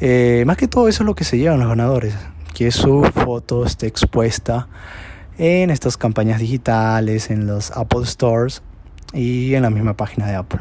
eh, 0.00 0.44
más 0.46 0.56
que 0.56 0.68
todo 0.68 0.88
eso 0.88 1.02
es 1.02 1.06
lo 1.06 1.14
que 1.14 1.24
se 1.24 1.38
llevan 1.38 1.60
los 1.60 1.68
ganadores, 1.68 2.14
que 2.54 2.70
su 2.70 3.02
foto 3.02 3.64
esté 3.64 3.86
expuesta 3.86 4.68
en 5.38 5.70
estas 5.70 5.96
campañas 5.96 6.40
digitales, 6.40 7.30
en 7.30 7.46
los 7.46 7.70
Apple 7.72 8.04
Stores 8.04 8.62
y 9.12 9.54
en 9.54 9.62
la 9.62 9.70
misma 9.70 9.94
página 9.96 10.26
de 10.26 10.34
Apple. 10.34 10.60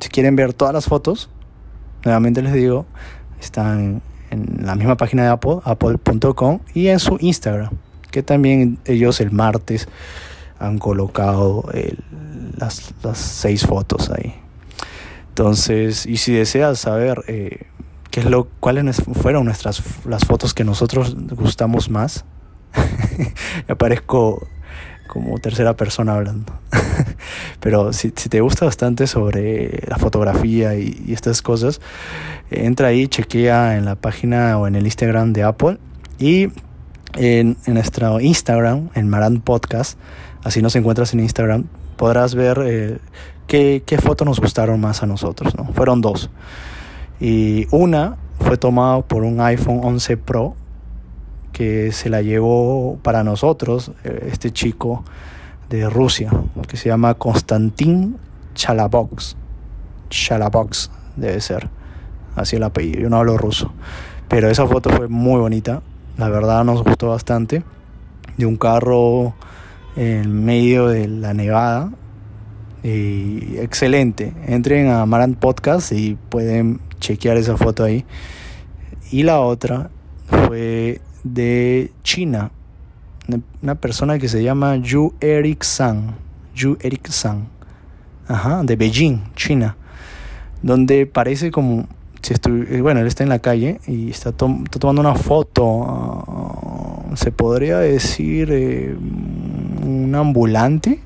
Si 0.00 0.08
quieren 0.08 0.36
ver 0.36 0.52
todas 0.52 0.74
las 0.74 0.86
fotos, 0.86 1.30
nuevamente 2.04 2.42
les 2.42 2.52
digo, 2.52 2.86
están 3.40 4.02
en 4.30 4.58
la 4.64 4.74
misma 4.74 4.96
página 4.96 5.22
de 5.24 5.28
Apple, 5.30 5.58
apple.com, 5.64 6.60
y 6.74 6.88
en 6.88 6.98
su 7.00 7.16
Instagram, 7.20 7.70
que 8.10 8.22
también 8.22 8.78
ellos 8.84 9.20
el 9.20 9.30
martes 9.30 9.88
han 10.58 10.78
colocado 10.78 11.64
las, 12.56 12.92
seis 13.14 13.66
fotos 13.66 14.10
ahí. 14.10 14.34
Entonces, 15.30 16.06
y 16.06 16.18
si 16.18 16.32
deseas 16.32 16.78
saber 16.78 17.24
eh, 17.26 17.66
qué 18.10 18.20
es 18.20 18.26
lo, 18.26 18.48
cuáles 18.60 19.02
fueron 19.20 19.44
nuestras 19.44 19.82
las 20.04 20.24
fotos 20.24 20.54
que 20.54 20.64
nosotros 20.64 21.16
gustamos 21.30 21.90
más, 21.90 22.24
aparezco 23.68 24.46
como 25.06 25.38
tercera 25.38 25.74
persona 25.76 26.14
hablando. 26.14 26.52
Pero 27.60 27.92
si, 27.92 28.10
te 28.10 28.40
gusta 28.40 28.64
bastante 28.64 29.08
sobre 29.08 29.82
la 29.88 29.98
fotografía 29.98 30.76
y, 30.76 31.12
estas 31.12 31.42
cosas, 31.42 31.80
entra 32.50 32.88
ahí, 32.88 33.08
chequea 33.08 33.76
en 33.76 33.84
la 33.84 33.96
página 33.96 34.56
o 34.58 34.68
en 34.68 34.76
el 34.76 34.84
Instagram 34.84 35.32
de 35.32 35.42
Apple 35.42 35.78
y 36.18 36.48
en, 37.14 37.56
nuestro 37.66 38.20
Instagram, 38.20 38.90
en 38.94 39.08
Maran 39.08 39.40
Podcast, 39.40 39.98
así 40.44 40.62
nos 40.62 40.76
encuentras 40.76 41.12
en 41.12 41.20
Instagram, 41.20 41.64
podrás 41.96 42.36
ver 42.36 42.62
eh, 42.64 42.98
qué, 43.48 43.82
qué 43.84 43.98
fotos 43.98 44.26
nos 44.26 44.38
gustaron 44.38 44.80
más 44.80 45.02
a 45.02 45.06
nosotros. 45.06 45.56
¿no? 45.56 45.72
Fueron 45.72 46.00
dos. 46.00 46.30
Y 47.20 47.66
una 47.70 48.16
fue 48.40 48.56
tomada 48.56 49.02
por 49.02 49.22
un 49.24 49.40
iPhone 49.40 49.80
11 49.82 50.16
Pro 50.16 50.54
que 51.52 51.92
se 51.92 52.08
la 52.08 52.22
llevó 52.22 52.98
para 53.02 53.22
nosotros 53.22 53.92
eh, 54.04 54.30
este 54.32 54.50
chico 54.50 55.04
de 55.68 55.88
Rusia, 55.90 56.30
que 56.66 56.76
se 56.76 56.88
llama 56.88 57.14
Konstantin 57.14 58.16
Chalabox. 58.54 59.36
Chalabox 60.08 60.90
debe 61.16 61.40
ser, 61.40 61.68
así 62.34 62.56
el 62.56 62.62
apellido, 62.62 63.00
yo 63.00 63.10
no 63.10 63.18
hablo 63.18 63.36
ruso. 63.36 63.72
Pero 64.28 64.48
esa 64.48 64.66
foto 64.66 64.90
fue 64.90 65.08
muy 65.08 65.38
bonita, 65.38 65.82
la 66.16 66.28
verdad 66.28 66.64
nos 66.64 66.82
gustó 66.82 67.10
bastante, 67.10 67.62
de 68.36 68.46
un 68.46 68.56
carro 68.56 69.34
en 69.96 70.44
medio 70.44 70.88
de 70.88 71.08
la 71.08 71.34
nevada. 71.34 71.90
Y 72.82 73.58
excelente, 73.58 74.32
entren 74.46 74.88
a 74.88 75.04
Marant 75.04 75.38
Podcast 75.38 75.92
y 75.92 76.16
pueden 76.28 76.80
chequear 76.98 77.36
esa 77.36 77.56
foto 77.56 77.84
ahí. 77.84 78.04
Y 79.10 79.22
la 79.22 79.40
otra 79.40 79.90
fue 80.26 81.00
de 81.24 81.92
China, 82.02 82.52
una 83.62 83.74
persona 83.74 84.18
que 84.18 84.28
se 84.28 84.42
llama 84.42 84.76
Yu 84.76 85.12
Eric 85.20 85.62
San, 85.62 86.16
Yu 86.54 86.78
Eric 86.80 87.08
San, 87.08 87.48
ajá, 88.26 88.62
de 88.62 88.76
Beijing, 88.76 89.20
China, 89.34 89.76
donde 90.62 91.06
parece 91.06 91.50
como 91.50 91.86
si 92.22 92.34
estuviera, 92.34 92.82
bueno, 92.82 93.00
él 93.00 93.06
está 93.06 93.22
en 93.22 93.28
la 93.28 93.38
calle 93.38 93.80
y 93.86 94.10
está, 94.10 94.32
tomando 94.32 95.00
una 95.00 95.14
foto, 95.14 95.84
ah, 95.86 97.16
se 97.16 97.32
podría 97.32 97.78
decir 97.78 98.48
eh, 98.52 98.94
un 98.94 100.14
ambulante, 100.14 101.00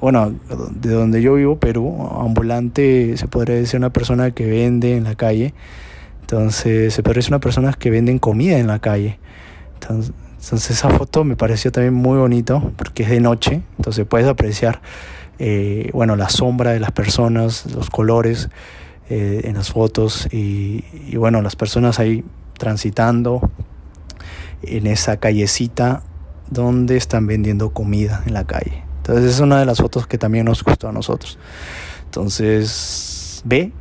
bueno, 0.00 0.34
de 0.74 0.90
donde 0.90 1.22
yo 1.22 1.34
vivo, 1.34 1.58
Perú, 1.58 2.08
ambulante 2.20 3.16
se 3.16 3.26
podría 3.28 3.56
decir 3.56 3.78
una 3.78 3.90
persona 3.90 4.30
que 4.30 4.46
vende 4.46 4.96
en 4.96 5.04
la 5.04 5.14
calle, 5.14 5.54
entonces 6.20 6.94
se 6.94 7.02
podría 7.02 7.18
decir 7.18 7.32
una 7.32 7.40
persona 7.40 7.72
que 7.72 7.90
venden 7.90 8.18
comida 8.18 8.58
en 8.58 8.66
la 8.66 8.78
calle, 8.78 9.18
entonces, 9.80 10.70
esa 10.70 10.90
foto 10.90 11.24
me 11.24 11.36
pareció 11.36 11.72
también 11.72 11.94
muy 11.94 12.18
bonito 12.18 12.72
porque 12.76 13.02
es 13.02 13.10
de 13.10 13.20
noche, 13.20 13.62
entonces 13.78 14.06
puedes 14.06 14.26
apreciar, 14.26 14.80
eh, 15.38 15.90
bueno, 15.92 16.16
la 16.16 16.28
sombra 16.28 16.72
de 16.72 16.80
las 16.80 16.92
personas, 16.92 17.66
los 17.74 17.90
colores, 17.90 18.48
eh, 19.10 19.40
en 19.44 19.54
las 19.54 19.72
fotos. 19.72 20.28
Y, 20.30 20.84
bueno, 21.16 21.42
las 21.42 21.56
personas 21.56 21.98
ahí 21.98 22.24
transitando 22.56 23.50
en 24.62 24.86
esa 24.86 25.16
callecita 25.16 26.02
donde 26.48 26.96
están 26.96 27.26
vendiendo 27.26 27.70
comida 27.70 28.22
en 28.26 28.34
la 28.34 28.44
calle. 28.44 28.84
Entonces 29.10 29.34
es 29.34 29.40
una 29.40 29.58
de 29.58 29.66
las 29.66 29.78
fotos 29.78 30.06
que 30.06 30.18
también 30.18 30.44
nos 30.44 30.62
gustó 30.62 30.88
a 30.88 30.92
nosotros. 30.92 31.36
Entonces 32.04 33.42
ve, 33.44 33.72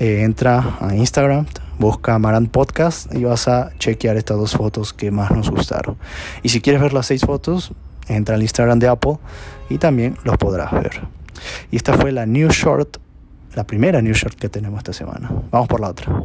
eh, 0.00 0.22
entra 0.22 0.78
a 0.80 0.96
Instagram, 0.96 1.46
busca 1.78 2.16
Amaran 2.16 2.48
Podcast 2.48 3.14
y 3.14 3.22
vas 3.22 3.46
a 3.46 3.70
chequear 3.78 4.16
estas 4.16 4.38
dos 4.38 4.56
fotos 4.56 4.92
que 4.92 5.12
más 5.12 5.30
nos 5.30 5.48
gustaron. 5.48 5.96
Y 6.42 6.48
si 6.48 6.60
quieres 6.60 6.82
ver 6.82 6.92
las 6.92 7.06
seis 7.06 7.22
fotos, 7.22 7.70
entra 8.08 8.34
al 8.34 8.42
Instagram 8.42 8.80
de 8.80 8.88
Apple 8.88 9.18
y 9.70 9.78
también 9.78 10.16
los 10.24 10.36
podrás 10.38 10.72
ver. 10.72 11.02
Y 11.70 11.76
esta 11.76 11.94
fue 11.94 12.10
la 12.10 12.26
New 12.26 12.48
Short 12.48 12.98
la 13.54 13.64
primera 13.64 14.02
New 14.02 14.14
York 14.14 14.34
que 14.40 14.48
tenemos 14.48 14.78
esta 14.78 14.92
semana. 14.92 15.30
Vamos 15.52 15.68
por 15.68 15.80
la 15.80 15.90
otra. 15.90 16.24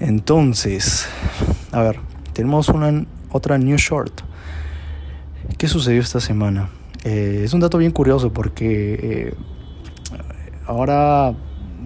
Entonces, 0.00 1.08
a 1.72 1.82
ver, 1.82 2.00
tenemos 2.32 2.68
una 2.68 3.04
otra 3.30 3.58
New 3.58 3.76
Short. 3.76 4.20
¿Qué 5.58 5.68
sucedió 5.68 6.00
esta 6.00 6.20
semana? 6.20 6.68
Eh, 7.04 7.42
es 7.44 7.54
un 7.54 7.60
dato 7.60 7.78
bien 7.78 7.92
curioso 7.92 8.32
porque 8.32 8.94
eh, 9.02 9.34
ahora 10.66 11.34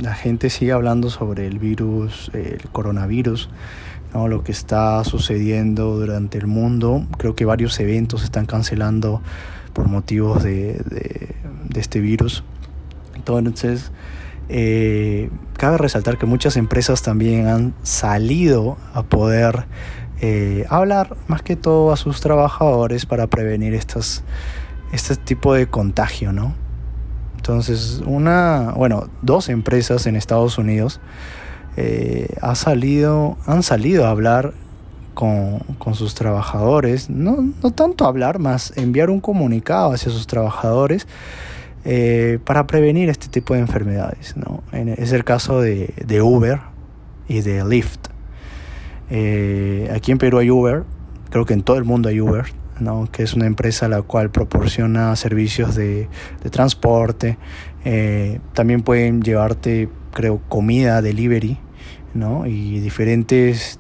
la 0.01 0.15
gente 0.15 0.51
sigue 0.51 0.73
hablando 0.73 1.11
sobre 1.11 1.47
el 1.47 1.59
virus, 1.59 2.31
el 2.33 2.63
coronavirus, 2.73 3.51
lo 4.15 4.43
que 4.43 4.53
está 4.53 5.03
sucediendo 5.05 5.99
durante 5.99 6.39
el 6.39 6.47
mundo. 6.47 7.07
Creo 7.17 7.35
que 7.37 7.45
varios 7.45 7.79
eventos 7.81 8.21
se 8.21 8.27
están 8.27 8.47
cancelando 8.47 9.23
por 9.73 9.89
motivos 9.89 10.43
de, 10.43 11.35
este 11.75 12.01
virus. 12.01 12.43
Entonces, 13.15 13.93
eh, 14.53 15.31
cabe 15.57 15.79
resaltar 15.79 16.19
que 16.19 16.27
muchas 16.27 16.57
empresas 16.57 17.03
también 17.03 17.47
han 17.47 17.73
salido 17.85 18.77
a 18.95 19.05
poder 19.05 19.67
eh, 20.21 20.67
hablar 20.69 21.17
más 21.29 21.43
que 21.43 21.55
todo 21.55 21.93
a 21.93 21.97
sus 21.97 22.21
trabajadores 22.21 23.07
para 23.07 23.29
prevenir 23.29 23.75
estas, 23.75 24.25
este 24.93 25.15
tipo 25.15 25.55
de 25.55 25.69
contagio, 25.69 26.33
¿no? 26.33 26.55
Entonces, 27.37 28.03
una, 28.05 28.73
bueno, 28.77 29.09
dos 29.23 29.49
empresas 29.49 30.07
en 30.07 30.17
Estados 30.17 30.59
Unidos 30.59 31.01
eh, 31.77 32.35
ha 32.43 32.57
salido, 32.57 33.39
han 33.47 33.63
salido 33.63 34.07
a 34.07 34.11
hablar 34.11 34.53
con, 35.15 35.63
sus 35.95 36.15
trabajadores, 36.15 37.09
no, 37.09 37.53
no, 37.63 37.71
tanto 37.71 38.05
hablar, 38.05 38.41
más 38.41 38.77
enviar 38.77 39.11
un 39.11 39.21
comunicado 39.21 39.93
hacia 39.93 40.11
sus 40.11 40.27
trabajadores 40.27 41.07
eh, 41.85 42.39
para 42.45 42.67
prevenir 42.67 43.09
este 43.09 43.29
tipo 43.29 43.55
de 43.55 43.61
enfermedades. 43.61 44.37
¿no? 44.37 44.63
Es 44.73 45.13
el 45.13 45.25
caso 45.25 45.61
de, 45.61 46.23
Uber 46.23 46.61
y 47.29 47.41
de 47.41 47.65
Lyft. 47.65 48.09
Eh, 49.11 49.91
aquí 49.95 50.13
en 50.13 50.19
Perú 50.19 50.39
hay 50.39 50.51
Uber, 50.51 50.85
creo 51.31 51.45
que 51.45 51.55
en 51.55 51.63
todo 51.63 51.77
el 51.77 51.85
mundo 51.85 52.09
hay 52.09 52.21
Uber, 52.21 52.47
¿no? 52.79 53.09
que 53.11 53.23
es 53.23 53.35
una 53.35 53.47
empresa 53.47 53.89
la 53.89 54.03
cual 54.03 54.31
proporciona 54.31 55.15
servicios 55.17 55.75
de, 55.75 56.09
de 56.43 56.51
transporte. 56.51 57.39
también 58.55 58.83
pueden 58.83 59.23
llevarte 59.23 59.89
creo, 60.13 60.41
comida, 60.49 61.03
delivery, 61.03 61.59
¿no? 62.15 62.47
Y 62.47 62.81
diferentes 62.81 63.79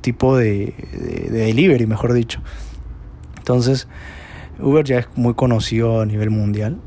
tipos 0.00 0.38
de, 0.38 0.74
delivery, 1.30 1.86
mejor 1.86 2.12
dicho. 2.12 2.40
Entonces, 3.38 3.88
Uber 4.60 4.84
ya 4.84 5.00
es 5.00 5.08
muy 5.16 5.34
conocido 5.34 6.00
a 6.00 6.06
nivel 6.06 6.30
mundial. 6.30 6.78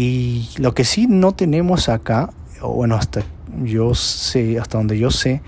Y 0.00 0.48
lo 0.58 0.74
que 0.74 0.84
sí 0.84 1.08
no 1.08 1.32
tenemos 1.32 1.88
acá, 1.88 2.30
bueno, 2.62 2.94
hasta 2.94 3.24
yo 3.64 3.96
sé, 3.96 4.56
hasta 4.60 4.78
donde 4.78 4.96
yo 4.96 5.10
sé, 5.10 5.42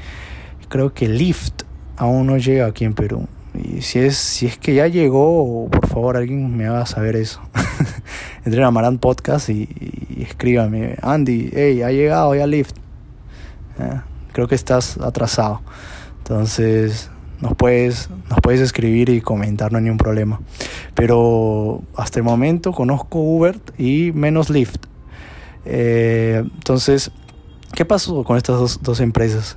creo 0.68 0.92
que 0.92 1.06
Lyft 1.06 1.62
aún 1.96 2.26
no 2.26 2.36
llega 2.36 2.66
aquí 2.66 2.84
en 2.84 2.94
Perú. 2.94 3.28
Y 3.54 3.82
si 3.82 4.00
es, 4.00 4.16
si 4.16 4.46
es 4.46 4.58
que 4.58 4.74
ya 4.74 4.88
llegó, 4.88 5.68
por 5.70 5.86
favor 5.86 6.16
alguien 6.16 6.56
me 6.56 6.66
haga 6.66 6.84
saber 6.84 7.14
eso. 7.14 7.40
Entren 8.44 8.64
a 8.64 8.72
Maran 8.72 8.98
Podcast 8.98 9.50
y, 9.50 9.68
y 10.18 10.24
escríbame, 10.24 10.96
Andy, 11.00 11.50
hey, 11.54 11.82
ha 11.82 11.92
llegado 11.92 12.34
ya 12.34 12.48
Lyft. 12.48 12.74
Eh, 13.78 14.00
creo 14.32 14.48
que 14.48 14.56
estás 14.56 14.98
atrasado. 14.98 15.62
Entonces, 16.18 17.08
nos 17.40 17.56
puedes, 17.56 18.10
nos 18.28 18.40
puedes 18.40 18.60
escribir 18.60 19.08
y 19.08 19.20
comentar, 19.20 19.72
no 19.72 19.78
hay 19.78 19.84
ningún 19.84 19.98
problema. 19.98 20.40
Pero 20.94 21.82
hasta 21.96 22.18
el 22.18 22.24
momento 22.24 22.72
conozco 22.72 23.18
Uber 23.18 23.58
y 23.78 24.12
menos 24.12 24.50
Lyft. 24.50 24.86
Eh, 25.64 26.42
entonces, 26.44 27.10
¿qué 27.74 27.84
pasó 27.84 28.24
con 28.24 28.36
estas 28.36 28.80
dos, 28.82 29.00
empresas? 29.00 29.56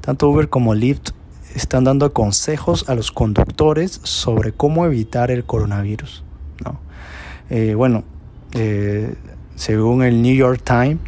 Tanto 0.00 0.28
Uber 0.28 0.48
como 0.48 0.74
Lyft 0.74 1.10
están 1.54 1.84
dando 1.84 2.12
consejos 2.12 2.88
a 2.88 2.94
los 2.94 3.10
conductores 3.10 4.00
sobre 4.04 4.52
cómo 4.52 4.86
evitar 4.86 5.30
el 5.30 5.44
coronavirus. 5.44 6.24
¿no? 6.64 6.78
Eh, 7.50 7.74
bueno, 7.74 8.04
según 9.56 10.02
el 10.02 10.22
New 10.22 10.34
York 10.34 10.62
Times, 10.64 11.00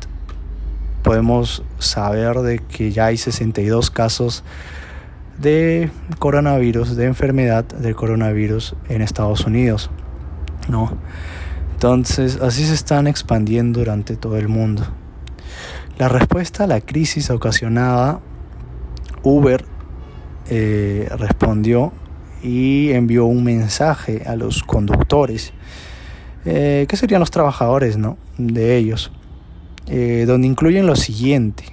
podemos 1.03 1.63
saber 1.79 2.39
de 2.41 2.59
que 2.59 2.93
ya 2.93 3.07
hay 3.07 3.17
62 3.17 3.91
casos 3.91 4.45
de 5.41 5.91
coronavirus, 6.19 6.97
de 6.97 7.07
enfermedad 7.07 7.65
del 7.65 7.95
coronavirus 7.95 8.75
en 8.89 9.03
Estados 9.03 9.45
Unidos. 9.47 9.91
¿no? 10.69 10.97
Entonces, 11.73 12.39
así 12.41 12.65
se 12.65 12.75
están 12.75 13.07
expandiendo 13.07 13.81
durante 13.81 14.17
todo 14.17 14.37
el 14.37 14.49
mundo. 14.49 14.87
La 15.99 16.09
respuesta 16.09 16.65
a 16.65 16.67
la 16.67 16.81
crisis 16.81 17.31
ocasionada, 17.31 18.21
Uber 19.23 19.65
eh, 20.49 21.09
respondió 21.19 21.93
y 22.43 22.91
envió 22.93 23.27
un 23.27 23.45
mensaje 23.45 24.23
a 24.27 24.37
los 24.37 24.63
conductores, 24.63 25.53
eh, 26.45 26.87
que 26.89 26.97
serían 26.97 27.21
los 27.21 27.31
trabajadores 27.31 27.99
¿no? 27.99 28.17
de 28.39 28.77
ellos 28.77 29.13
eh, 29.87 30.25
donde 30.27 30.47
incluyen 30.47 30.87
lo 30.87 30.95
siguiente. 30.95 31.65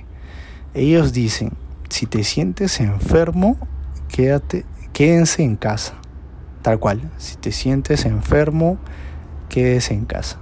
Ellos 0.73 1.13
dicen, 1.13 1.51
si 1.89 2.05
te 2.05 2.23
sientes 2.23 2.79
enfermo, 2.79 3.57
quédate, 4.09 4.65
quédense 4.93 5.43
en 5.43 5.55
casa. 5.55 5.93
Tal 6.61 6.79
cual, 6.79 7.09
si 7.17 7.37
te 7.37 7.51
sientes 7.51 8.05
enfermo, 8.05 8.77
quédese 9.49 9.93
en 9.93 10.05
casa. 10.05 10.39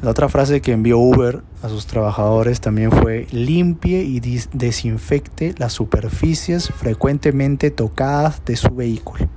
La 0.00 0.10
otra 0.10 0.28
frase 0.28 0.60
que 0.60 0.72
envió 0.72 0.98
Uber 0.98 1.42
a 1.62 1.68
sus 1.68 1.86
trabajadores 1.86 2.60
también 2.60 2.92
fue 2.92 3.26
limpie 3.32 4.02
y 4.02 4.20
desinfecte 4.20 5.54
las 5.58 5.72
superficies 5.72 6.68
frecuentemente 6.68 7.72
tocadas 7.72 8.44
de 8.44 8.54
su 8.54 8.70
vehículo. 8.70 9.28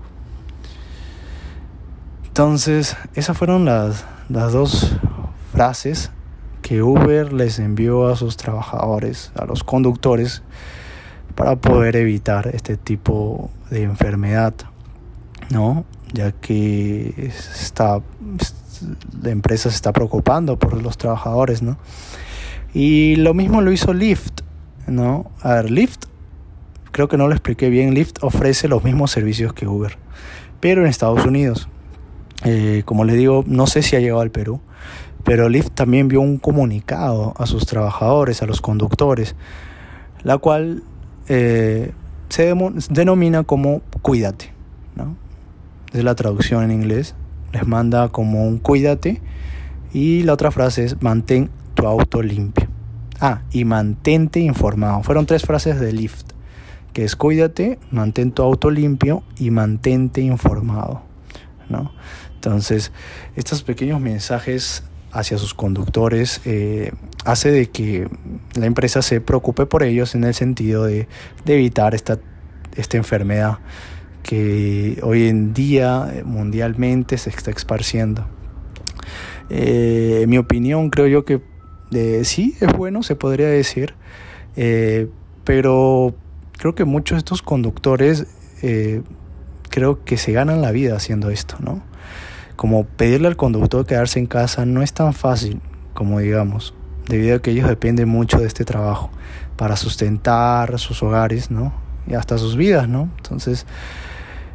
Entonces, 2.27 2.95
esas 3.15 3.37
fueron 3.37 3.65
las, 3.65 4.05
las 4.29 4.53
dos 4.53 4.95
frases 5.51 6.11
que 6.71 6.81
Uber 6.81 7.33
les 7.33 7.59
envió 7.59 8.07
a 8.07 8.15
sus 8.15 8.37
trabajadores, 8.37 9.33
a 9.35 9.43
los 9.43 9.61
conductores, 9.65 10.41
para 11.35 11.57
poder 11.57 11.97
evitar 11.97 12.47
este 12.53 12.77
tipo 12.77 13.51
de 13.69 13.83
enfermedad, 13.83 14.53
¿no? 15.49 15.83
Ya 16.13 16.31
que 16.31 17.13
está, 17.27 17.99
la 19.21 19.31
empresa 19.31 19.69
se 19.69 19.75
está 19.75 19.91
preocupando 19.91 20.57
por 20.57 20.81
los 20.81 20.97
trabajadores, 20.97 21.61
¿no? 21.61 21.77
Y 22.73 23.17
lo 23.17 23.33
mismo 23.33 23.59
lo 23.59 23.73
hizo 23.73 23.93
Lyft, 23.93 24.39
¿no? 24.87 25.29
A 25.41 25.55
ver, 25.55 25.71
Lyft, 25.71 26.05
creo 26.93 27.09
que 27.09 27.17
no 27.17 27.27
lo 27.27 27.33
expliqué 27.33 27.69
bien, 27.69 27.93
Lyft 27.95 28.23
ofrece 28.23 28.69
los 28.69 28.81
mismos 28.85 29.11
servicios 29.11 29.51
que 29.51 29.67
Uber, 29.67 29.97
pero 30.61 30.83
en 30.83 30.87
Estados 30.87 31.25
Unidos. 31.25 31.67
Eh, 32.45 32.83
como 32.85 33.03
les 33.03 33.17
digo, 33.17 33.43
no 33.45 33.67
sé 33.67 33.81
si 33.81 33.97
ha 33.97 33.99
llegado 33.99 34.21
al 34.21 34.31
Perú, 34.31 34.61
pero 35.23 35.49
Lyft 35.49 35.71
también 35.71 36.07
vio 36.07 36.21
un 36.21 36.37
comunicado 36.37 37.33
a 37.37 37.45
sus 37.45 37.65
trabajadores, 37.65 38.41
a 38.41 38.45
los 38.45 38.61
conductores, 38.61 39.35
la 40.23 40.37
cual 40.37 40.83
eh, 41.27 41.91
se 42.29 42.53
denomina 42.89 43.43
como 43.43 43.81
cuídate. 44.01 44.53
¿no? 44.95 45.15
Es 45.93 46.03
la 46.03 46.15
traducción 46.15 46.63
en 46.63 46.71
inglés. 46.71 47.15
Les 47.51 47.67
manda 47.67 48.09
como 48.09 48.47
un 48.47 48.57
cuídate. 48.57 49.21
Y 49.93 50.23
la 50.23 50.33
otra 50.33 50.51
frase 50.51 50.85
es 50.85 51.01
mantén 51.01 51.49
tu 51.73 51.85
auto 51.85 52.21
limpio. 52.21 52.67
Ah, 53.19 53.41
y 53.51 53.65
mantente 53.65 54.39
informado. 54.39 55.03
Fueron 55.03 55.25
tres 55.25 55.43
frases 55.43 55.79
de 55.79 55.91
Lyft. 55.91 56.31
Que 56.93 57.05
es 57.05 57.15
cuídate, 57.15 57.79
mantén 57.89 58.31
tu 58.31 58.43
auto 58.43 58.69
limpio 58.69 59.23
y 59.37 59.51
mantente 59.51 60.21
informado. 60.21 61.03
¿no? 61.69 61.91
Entonces, 62.35 62.91
estos 63.35 63.63
pequeños 63.63 64.01
mensajes 64.01 64.83
hacia 65.11 65.37
sus 65.37 65.53
conductores 65.53 66.41
eh, 66.45 66.91
hace 67.25 67.51
de 67.51 67.69
que 67.69 68.07
la 68.55 68.65
empresa 68.65 69.01
se 69.01 69.21
preocupe 69.21 69.65
por 69.65 69.83
ellos 69.83 70.15
en 70.15 70.23
el 70.23 70.33
sentido 70.33 70.85
de, 70.85 71.07
evitar 71.45 71.93
esta, 71.95 72.19
esta 72.75 72.97
enfermedad 72.97 73.59
que 74.23 74.99
hoy 75.03 75.27
en 75.27 75.53
día 75.53 76.11
eh, 76.13 76.23
mundialmente 76.23 77.17
se 77.17 77.29
está 77.29 77.51
esparciendo. 77.51 78.25
Eh, 79.49 80.21
en 80.23 80.29
mi 80.29 80.37
opinión, 80.37 80.89
creo 80.89 81.07
yo 81.07 81.25
que 81.25 81.41
sí 82.23 82.55
es 82.61 82.71
bueno, 82.71 83.03
se 83.03 83.17
podría 83.17 83.47
decir, 83.47 83.95
pero 85.43 86.15
creo 86.57 86.73
que 86.73 86.85
muchos 86.85 87.17
de 87.17 87.19
estos 87.19 87.41
conductores 87.41 88.27
creo 89.69 90.05
que 90.05 90.15
se 90.15 90.31
ganan 90.31 90.61
la 90.61 90.71
vida 90.71 90.95
haciendo 90.95 91.31
esto, 91.31 91.57
¿no? 91.59 91.83
Como 92.61 92.83
pedirle 92.83 93.27
al 93.27 93.37
conductor 93.37 93.87
quedarse 93.87 94.19
en 94.19 94.27
casa 94.27 94.67
no 94.67 94.83
es 94.83 94.93
tan 94.93 95.15
fácil 95.15 95.59
como 95.95 96.19
digamos, 96.19 96.75
debido 97.07 97.37
a 97.37 97.41
que 97.41 97.49
ellos 97.49 97.67
dependen 97.67 98.07
mucho 98.07 98.37
de 98.37 98.45
este 98.45 98.65
trabajo 98.65 99.09
para 99.57 99.75
sustentar 99.75 100.77
sus 100.77 101.01
hogares, 101.01 101.49
¿no? 101.49 101.73
Y 102.05 102.13
hasta 102.13 102.37
sus 102.37 102.55
vidas, 102.55 102.87
¿no? 102.87 103.09
Entonces, 103.17 103.65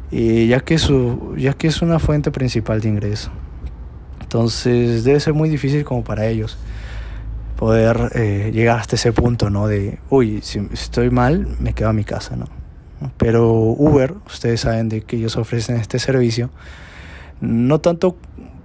ya, 0.09 0.61
que 0.61 0.77
su, 0.77 1.35
ya 1.37 1.51
que 1.51 1.67
es 1.67 1.81
una 1.81 1.99
fuente 1.99 2.31
principal 2.31 2.79
de 2.79 2.87
ingreso. 2.87 3.29
Entonces, 4.21 5.03
debe 5.03 5.19
ser 5.19 5.33
muy 5.33 5.49
difícil 5.49 5.83
como 5.83 6.05
para 6.05 6.27
ellos 6.27 6.57
poder 7.57 8.11
eh, 8.15 8.51
llegar 8.53 8.79
hasta 8.79 8.95
ese 8.95 9.11
punto, 9.11 9.49
¿no? 9.49 9.67
De, 9.67 9.99
uy, 10.09 10.39
si 10.43 10.65
estoy 10.71 11.09
mal, 11.09 11.45
me 11.59 11.73
quedo 11.73 11.89
a 11.89 11.93
mi 11.93 12.05
casa, 12.05 12.37
¿no? 12.37 12.45
Pero 13.17 13.51
Uber, 13.51 14.15
ustedes 14.27 14.61
saben 14.61 14.87
de 14.87 15.01
que 15.01 15.17
ellos 15.17 15.35
ofrecen 15.35 15.75
este 15.75 15.99
servicio, 15.99 16.51
no 17.41 17.79
tanto 17.79 18.17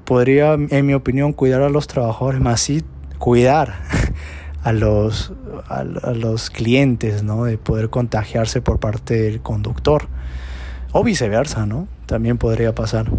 podría, 0.05 0.55
en 0.55 0.87
mi 0.87 0.95
opinión, 0.95 1.33
cuidar 1.33 1.63
a 1.63 1.69
los 1.69 1.87
trabajadores, 1.87 2.41
más 2.41 2.61
sí 2.61 2.83
cuidar 3.19 3.75
a 4.65 4.73
los, 4.73 5.33
a, 5.69 5.85
los 5.85 6.51
clientes, 6.51 7.23
¿no? 7.23 7.45
De 7.45 7.59
poder 7.59 7.89
contagiarse 7.89 8.61
por 8.61 8.81
parte 8.81 9.15
del 9.15 9.41
conductor. 9.41 10.09
O 10.93 11.05
viceversa, 11.05 11.67
¿no? 11.67 11.89
También 12.07 12.37
podría 12.37 12.75
pasar. 12.75 13.11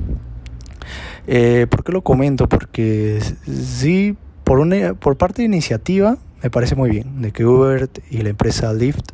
Eh, 1.25 1.67
¿Por 1.69 1.83
qué 1.83 1.91
lo 1.91 2.01
comento? 2.01 2.49
Porque 2.49 3.21
sí, 3.45 4.17
por, 4.43 4.59
una, 4.59 4.93
por 4.93 5.17
parte 5.17 5.41
de 5.41 5.45
iniciativa, 5.45 6.17
me 6.43 6.49
parece 6.49 6.75
muy 6.75 6.89
bien 6.89 7.21
de 7.21 7.31
que 7.31 7.45
Uber 7.45 7.89
y 8.11 8.17
la 8.17 8.29
empresa 8.29 8.73
Lyft 8.73 9.11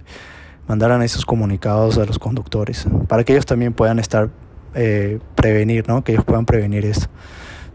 mandaran 0.68 1.02
esos 1.04 1.26
comunicados 1.26 1.98
a 1.98 2.06
los 2.06 2.20
conductores 2.20 2.88
para 3.08 3.24
que 3.24 3.34
ellos 3.34 3.46
también 3.46 3.74
puedan 3.74 4.00
estar 4.00 4.30
eh, 4.76 5.20
prevenir, 5.36 5.88
¿no? 5.88 6.04
Que 6.04 6.14
ellos 6.14 6.26
puedan 6.26 6.46
prevenir 6.46 6.86
esto. 6.86 7.08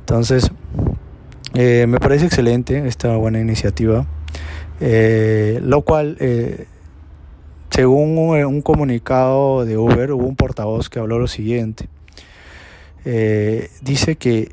Entonces, 0.01 0.51
eh, 1.55 1.87
me 1.89 1.99
parece 1.99 2.27
excelente 2.27 2.87
esta 2.87 3.17
buena 3.17 3.41
iniciativa, 3.41 4.07
eh, 4.81 5.61
lo 5.63 5.83
cual, 5.83 6.19
según 7.71 8.19
un, 8.19 8.63
comunicado 8.63 9.65
de 9.65 9.79
Uber, 9.79 10.13
hubo 10.13 10.27
un 10.27 10.37
portavoz 10.37 10.89
que 10.89 10.99
habló 10.99 11.19
lo 11.19 11.27
siguiente. 11.27 11.89
dice 13.83 14.17
que, 14.17 14.53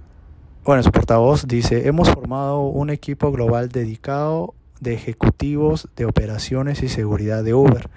bueno, 0.63 0.83
su 0.83 0.91
portavoz 0.91 1.47
dice, 1.47 1.87
hemos 1.87 2.09
formado 2.09 2.61
un 2.61 2.89
equipo 2.89 3.31
global 3.31 3.69
dedicado 3.69 4.53
de 4.79 4.93
ejecutivos 4.93 5.87
de 5.95 6.05
operaciones 6.05 6.81
y 6.83 6.89
seguridad 6.89 7.43
de 7.43 7.53
Uber, 7.53 7.89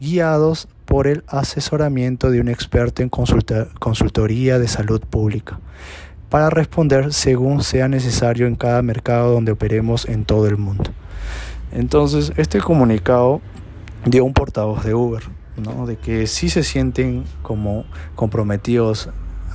guiados 0.00 0.68
por 0.88 1.06
el 1.06 1.22
asesoramiento 1.28 2.30
de 2.30 2.40
un 2.40 2.48
experto 2.48 3.02
en 3.02 3.10
consultoría 3.10 4.58
de 4.58 4.68
salud 4.68 5.02
pública, 5.02 5.60
para 6.30 6.48
responder 6.48 7.12
según 7.12 7.62
sea 7.62 7.88
necesario 7.88 8.46
en 8.46 8.56
cada 8.56 8.80
mercado 8.80 9.34
donde 9.34 9.52
operemos 9.52 10.08
en 10.08 10.24
todo 10.24 10.46
el 10.46 10.56
mundo. 10.56 10.90
Entonces, 11.72 12.32
este 12.38 12.60
comunicado 12.60 13.42
dio 14.06 14.24
un 14.24 14.32
portavoz 14.32 14.82
de 14.82 14.94
Uber, 14.94 15.24
¿no? 15.58 15.84
de 15.84 15.96
que 15.96 16.26
sí 16.26 16.48
se 16.48 16.62
sienten 16.62 17.24
como 17.42 17.84
comprometidos 18.14 19.10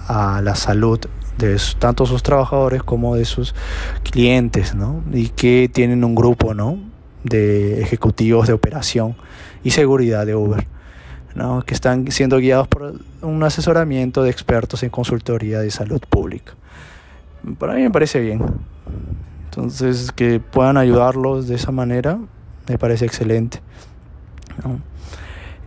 a 0.08 0.40
la 0.44 0.54
salud 0.54 1.00
de 1.40 1.60
tanto 1.80 2.06
sus 2.06 2.22
trabajadores 2.22 2.84
como 2.84 3.16
de 3.16 3.26
sus 3.26 3.56
clientes, 4.04 4.76
¿no? 4.76 5.04
Y 5.12 5.30
que 5.30 5.68
tienen 5.74 6.04
un 6.04 6.14
grupo, 6.14 6.54
¿no? 6.54 6.78
De 7.24 7.82
ejecutivos 7.82 8.46
de 8.46 8.54
operación 8.54 9.16
y 9.64 9.72
seguridad 9.72 10.28
de 10.28 10.36
Uber. 10.36 10.68
¿No? 11.36 11.64
que 11.64 11.74
están 11.74 12.10
siendo 12.12 12.38
guiados 12.38 12.68
por 12.68 12.94
un 13.22 13.44
asesoramiento 13.44 14.24
de 14.24 14.30
expertos 14.30 14.84
en 14.84 14.90
consultoría 14.90 15.60
de 15.60 15.72
salud 15.72 16.02
pública. 16.10 16.54
Para 17.58 17.74
mí 17.74 17.82
me 17.82 17.92
parece 17.92 18.20
bien. 18.20 18.42
Entonces, 19.46 20.12
que 20.12 20.40
puedan 20.40 20.78
ayudarlos 20.78 21.48
de 21.48 21.56
esa 21.56 21.72
manera, 21.72 22.18
me 22.68 22.78
parece 22.78 23.06
excelente. 23.06 23.62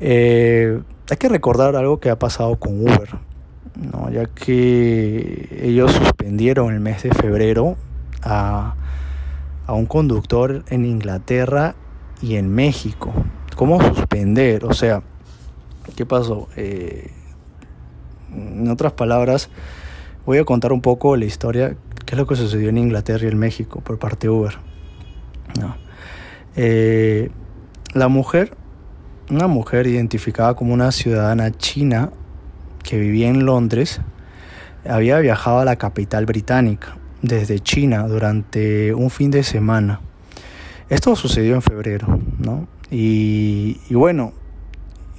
Eh, 0.00 0.80
hay 1.10 1.16
que 1.16 1.28
recordar 1.28 1.76
algo 1.76 2.00
que 2.00 2.10
ha 2.10 2.18
pasado 2.18 2.56
con 2.56 2.80
Uber, 2.80 3.10
¿no? 3.76 4.10
ya 4.10 4.26
que 4.26 5.60
ellos 5.62 5.92
suspendieron 5.92 6.72
el 6.72 6.80
mes 6.80 7.02
de 7.02 7.10
febrero 7.10 7.76
a, 8.22 8.74
a 9.66 9.72
un 9.72 9.86
conductor 9.86 10.64
en 10.68 10.84
Inglaterra 10.84 11.74
y 12.20 12.36
en 12.36 12.52
México. 12.52 13.12
¿Cómo 13.54 13.80
suspender? 13.82 14.64
O 14.64 14.72
sea, 14.72 15.02
¿Qué 15.94 16.04
pasó? 16.04 16.48
Eh, 16.56 17.10
en 18.34 18.68
otras 18.68 18.92
palabras, 18.92 19.48
voy 20.24 20.38
a 20.38 20.44
contar 20.44 20.72
un 20.72 20.80
poco 20.80 21.16
la 21.16 21.24
historia, 21.24 21.76
qué 22.04 22.14
es 22.14 22.18
lo 22.18 22.26
que 22.26 22.36
sucedió 22.36 22.68
en 22.68 22.78
Inglaterra 22.78 23.24
y 23.24 23.28
en 23.28 23.38
México 23.38 23.80
por 23.80 23.98
parte 23.98 24.26
de 24.26 24.30
Uber. 24.30 24.58
Eh, 26.56 27.30
la 27.92 28.08
mujer, 28.08 28.56
una 29.30 29.46
mujer 29.46 29.86
identificada 29.86 30.54
como 30.54 30.72
una 30.74 30.90
ciudadana 30.90 31.50
china 31.50 32.10
que 32.82 32.98
vivía 32.98 33.28
en 33.28 33.44
Londres, 33.44 34.00
había 34.88 35.18
viajado 35.18 35.58
a 35.58 35.64
la 35.64 35.76
capital 35.76 36.26
británica 36.26 36.96
desde 37.22 37.60
China 37.60 38.06
durante 38.06 38.94
un 38.94 39.10
fin 39.10 39.30
de 39.30 39.42
semana. 39.42 40.00
Esto 40.88 41.16
sucedió 41.16 41.54
en 41.54 41.62
febrero, 41.62 42.20
¿no? 42.38 42.68
Y, 42.90 43.80
y 43.88 43.94
bueno, 43.94 44.32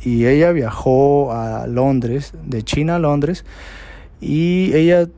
y 0.07 0.25
ella 0.25 0.53
viajó 0.53 1.33
a 1.33 1.67
Londres, 1.67 2.33
de 2.45 2.63
China 2.63 2.95
a 2.95 2.99
Londres, 2.99 3.43
y 4.21 4.73
ella 4.73 5.09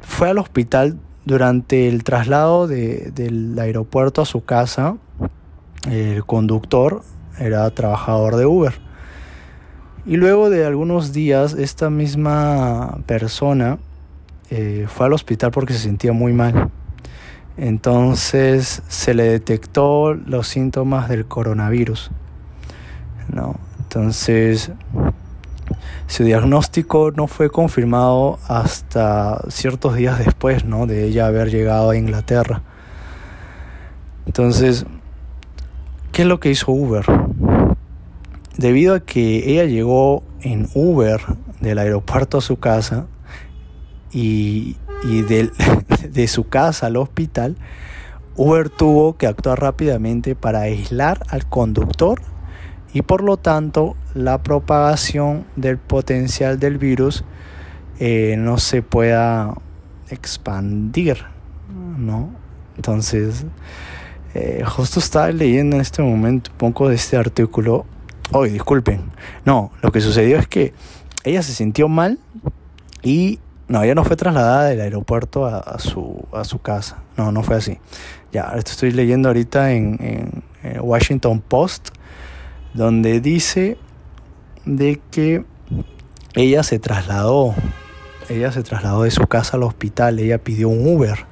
fue 0.00 0.30
al 0.30 0.38
hospital 0.38 0.96
durante 1.24 1.88
el 1.88 2.04
traslado 2.04 2.68
del 2.68 3.58
aeropuerto 3.58 4.22
a 4.22 4.24
su 4.24 4.44
casa. 4.44 4.96
El 5.90 6.24
conductor 6.24 7.02
era 7.40 7.68
trabajador 7.72 8.36
de 8.36 8.46
Uber. 8.46 8.74
Y 10.06 10.16
luego 10.16 10.50
de 10.50 10.64
algunos 10.64 11.12
días, 11.12 11.54
esta 11.54 11.90
misma 11.90 13.00
persona 13.06 13.78
eh, 14.50 14.86
fue 14.88 15.06
al 15.06 15.14
hospital 15.14 15.50
porque 15.50 15.72
se 15.72 15.80
sentía 15.80 16.12
muy 16.12 16.32
mal. 16.32 16.70
Entonces 17.56 18.84
se 18.86 19.14
le 19.14 19.24
detectó 19.24 20.14
los 20.14 20.46
síntomas 20.46 21.08
del 21.08 21.26
coronavirus. 21.26 22.12
¿no? 23.34 23.67
Entonces, 23.88 24.70
su 26.08 26.22
diagnóstico 26.22 27.10
no 27.10 27.26
fue 27.26 27.48
confirmado 27.48 28.38
hasta 28.46 29.40
ciertos 29.48 29.96
días 29.96 30.18
después 30.18 30.66
¿no? 30.66 30.86
de 30.86 31.06
ella 31.06 31.26
haber 31.26 31.48
llegado 31.50 31.88
a 31.88 31.96
Inglaterra. 31.96 32.60
Entonces, 34.26 34.84
¿qué 36.12 36.20
es 36.20 36.28
lo 36.28 36.38
que 36.38 36.50
hizo 36.50 36.70
Uber? 36.70 37.06
Debido 38.58 38.94
a 38.94 39.00
que 39.00 39.52
ella 39.52 39.64
llegó 39.64 40.22
en 40.42 40.68
Uber 40.74 41.22
del 41.60 41.78
aeropuerto 41.78 42.36
a 42.36 42.40
su 42.42 42.58
casa 42.58 43.06
y, 44.12 44.76
y 45.02 45.22
de 46.10 46.28
su 46.28 46.46
casa 46.46 46.88
al 46.88 46.98
hospital, 46.98 47.56
Uber 48.36 48.68
tuvo 48.68 49.16
que 49.16 49.26
actuar 49.26 49.62
rápidamente 49.62 50.34
para 50.34 50.60
aislar 50.60 51.22
al 51.30 51.46
conductor 51.48 52.20
y 52.92 53.02
por 53.02 53.22
lo 53.22 53.36
tanto 53.36 53.96
la 54.14 54.42
propagación 54.42 55.44
del 55.56 55.78
potencial 55.78 56.58
del 56.58 56.78
virus 56.78 57.24
eh, 58.00 58.36
no 58.38 58.58
se 58.58 58.82
pueda 58.82 59.54
expandir, 60.08 61.24
¿no? 61.98 62.30
Entonces, 62.76 63.44
eh, 64.34 64.62
justo 64.64 65.00
estaba 65.00 65.30
leyendo 65.32 65.76
en 65.76 65.82
este 65.82 66.02
momento 66.02 66.50
un 66.52 66.58
poco 66.58 66.88
de 66.88 66.94
este 66.94 67.16
artículo. 67.16 67.86
Hoy, 68.30 68.50
disculpen. 68.50 69.10
No, 69.44 69.72
lo 69.82 69.90
que 69.90 70.00
sucedió 70.00 70.38
es 70.38 70.46
que 70.46 70.74
ella 71.24 71.42
se 71.42 71.52
sintió 71.52 71.88
mal 71.88 72.18
y 73.02 73.40
no, 73.66 73.82
ella 73.82 73.94
no 73.94 74.04
fue 74.04 74.16
trasladada 74.16 74.66
del 74.66 74.80
aeropuerto 74.80 75.44
a, 75.44 75.78
su, 75.78 76.24
a 76.32 76.44
su 76.44 76.60
casa. 76.60 77.02
No, 77.16 77.32
no 77.32 77.42
fue 77.42 77.56
así. 77.56 77.78
Ya, 78.32 78.52
esto 78.56 78.70
estoy 78.70 78.92
leyendo 78.92 79.28
ahorita 79.28 79.72
en, 79.72 80.42
en 80.62 80.80
Washington 80.80 81.40
Post, 81.40 81.90
donde 82.74 83.20
dice 83.20 83.76
de 84.64 85.00
que 85.10 85.44
ella 86.34 86.62
se 86.62 86.78
trasladó, 86.78 87.54
ella 88.28 88.52
se 88.52 88.62
trasladó 88.62 89.02
de 89.02 89.10
su 89.10 89.26
casa 89.26 89.56
al 89.56 89.62
hospital, 89.62 90.18
ella 90.18 90.38
pidió 90.38 90.68
un 90.68 90.86
Uber 90.86 91.26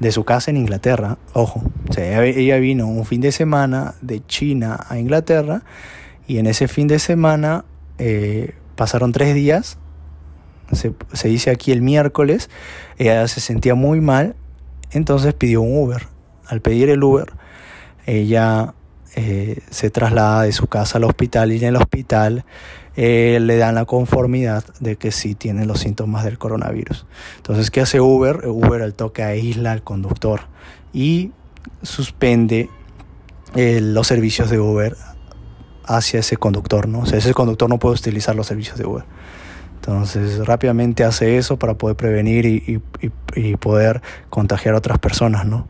de 0.00 0.12
su 0.12 0.24
casa 0.24 0.50
en 0.50 0.56
Inglaterra, 0.56 1.18
ojo, 1.32 1.62
ella 1.96 2.56
vino 2.58 2.86
un 2.86 3.04
fin 3.04 3.20
de 3.20 3.32
semana 3.32 3.94
de 4.00 4.24
China 4.26 4.86
a 4.88 4.98
Inglaterra 4.98 5.62
y 6.26 6.38
en 6.38 6.46
ese 6.46 6.68
fin 6.68 6.86
de 6.86 7.00
semana 7.00 7.64
eh, 7.98 8.54
pasaron 8.76 9.12
tres 9.12 9.34
días, 9.34 9.78
se, 10.72 10.94
se 11.12 11.28
dice 11.28 11.50
aquí 11.50 11.72
el 11.72 11.82
miércoles, 11.82 12.48
ella 12.98 13.26
se 13.26 13.40
sentía 13.40 13.74
muy 13.74 14.00
mal, 14.00 14.36
entonces 14.92 15.34
pidió 15.34 15.62
un 15.62 15.76
Uber. 15.76 16.06
Al 16.46 16.60
pedir 16.62 16.88
el 16.88 17.02
Uber, 17.02 17.32
ella 18.06 18.74
eh, 19.16 19.60
se 19.70 19.90
traslada 19.90 20.42
de 20.42 20.52
su 20.52 20.66
casa 20.66 20.98
al 20.98 21.04
hospital 21.04 21.52
y 21.52 21.56
en 21.56 21.64
el 21.64 21.76
hospital 21.76 22.44
eh, 22.96 23.38
le 23.40 23.56
dan 23.56 23.74
la 23.74 23.84
conformidad 23.84 24.64
de 24.80 24.96
que 24.96 25.12
sí 25.12 25.34
tiene 25.34 25.64
los 25.64 25.80
síntomas 25.80 26.24
del 26.24 26.38
coronavirus. 26.38 27.06
Entonces, 27.36 27.70
¿qué 27.70 27.80
hace 27.80 28.00
Uber? 28.00 28.46
Uber 28.46 28.82
al 28.82 28.94
toque 28.94 29.22
aísla 29.22 29.72
al 29.72 29.82
conductor 29.82 30.40
y 30.92 31.32
suspende 31.82 32.68
eh, 33.54 33.80
los 33.80 34.06
servicios 34.06 34.50
de 34.50 34.58
Uber 34.58 34.96
hacia 35.84 36.20
ese 36.20 36.36
conductor, 36.36 36.86
¿no? 36.86 37.00
O 37.00 37.06
sea, 37.06 37.18
ese 37.18 37.32
conductor 37.32 37.68
no 37.68 37.78
puede 37.78 37.94
utilizar 37.94 38.34
los 38.34 38.46
servicios 38.46 38.76
de 38.78 38.86
Uber. 38.86 39.04
Entonces 39.76 40.44
rápidamente 40.44 41.04
hace 41.04 41.38
eso 41.38 41.56
para 41.56 41.74
poder 41.74 41.96
prevenir 41.96 42.44
y, 42.44 42.82
y, 43.34 43.56
poder 43.56 44.02
contagiar 44.28 44.74
a 44.74 44.78
otras 44.78 44.98
personas, 44.98 45.46
¿no? 45.46 45.66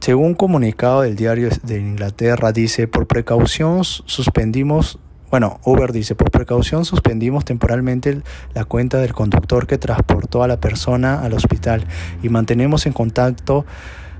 Según 0.00 0.28
un 0.28 0.34
comunicado 0.34 1.02
del 1.02 1.14
diario 1.14 1.50
de 1.62 1.78
Inglaterra, 1.78 2.52
dice, 2.52 2.88
por 2.88 3.06
precaución 3.06 3.84
suspendimos, 3.84 4.98
bueno, 5.30 5.60
Uber 5.66 5.92
dice, 5.92 6.14
por 6.14 6.30
precaución 6.30 6.86
suspendimos 6.86 7.44
temporalmente 7.44 8.22
la 8.54 8.64
cuenta 8.64 8.96
del 8.96 9.12
conductor 9.12 9.66
que 9.66 9.76
transportó 9.76 10.42
a 10.42 10.48
la 10.48 10.58
persona 10.58 11.20
al 11.22 11.34
hospital 11.34 11.84
y 12.22 12.30
mantenemos 12.30 12.86
en 12.86 12.94
contacto 12.94 13.66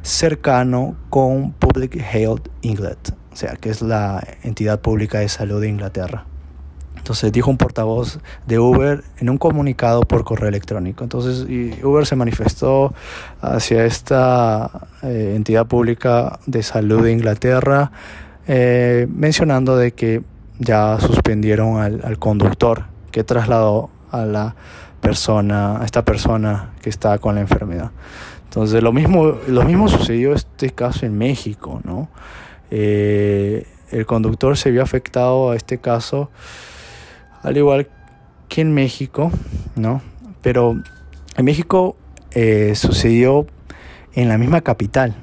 cercano 0.03 0.97
con 1.09 1.53
Public 1.53 1.97
Health 2.13 2.49
England, 2.61 3.17
o 3.33 3.37
sea, 3.37 3.57
que 3.57 3.71
es 3.71 3.81
la 3.81 4.23
entidad 4.43 4.83
pública 4.83 5.21
de 5.21 5.31
salud 5.31 5.63
de 5.63 5.71
Inglaterra. 5.71 6.27
Entonces 7.01 7.33
dijo 7.33 7.51
un 7.51 7.57
portavoz 7.57 8.19
de 8.47 8.59
Uber 8.59 9.03
en 9.19 9.31
un 9.31 9.39
comunicado 9.39 10.03
por 10.03 10.23
correo 10.23 10.51
electrónico. 10.51 11.03
Entonces 11.03 11.47
Uber 11.83 12.05
se 12.05 12.15
manifestó 12.15 12.93
hacia 13.41 13.87
esta 13.87 14.71
eh, 15.03 15.33
entidad 15.35 15.67
pública 15.67 16.39
de 16.45 16.63
salud 16.63 17.03
de 17.03 17.13
Inglaterra 17.13 17.91
eh, 18.47 19.07
mencionando 19.09 19.77
de 19.77 19.93
que 19.93 20.23
ya 20.59 20.99
suspendieron 21.01 21.81
al, 21.81 22.19
conductor 22.19 22.85
que 23.11 23.25
trasladó 23.25 23.89
a 24.11 24.27
la 24.27 24.55
persona, 25.01 25.81
a 25.81 25.85
esta 25.87 26.05
persona 26.05 26.73
que 26.83 26.91
está 26.91 27.19
con 27.19 27.37
la 27.37 27.41
enfermedad. 27.41 27.93
Entonces 28.45 28.83
lo 28.83 28.93
mismo, 28.93 29.39
lo 29.49 29.63
mismo 29.63 29.89
sucedió 29.89 30.35
este 30.35 30.69
caso 30.71 31.07
en 31.07 31.17
México, 31.17 31.81
¿no? 31.83 32.09
Eh, 32.71 33.67
el 33.91 34.05
conductor 34.05 34.57
se 34.59 34.71
vio 34.71 34.83
afectado 34.83 35.51
a 35.51 35.57
este 35.57 35.79
caso 35.79 36.31
al 37.43 37.57
igual 37.57 37.89
que 38.49 38.61
en 38.61 38.75
México, 38.75 39.31
¿no? 39.77 40.03
Pero 40.43 40.83
en 41.37 41.45
México 41.45 41.97
eh, 42.33 42.75
sucedió 42.75 43.47
en 44.15 44.29
la 44.29 44.39
misma 44.39 44.61
capital, 44.61 45.15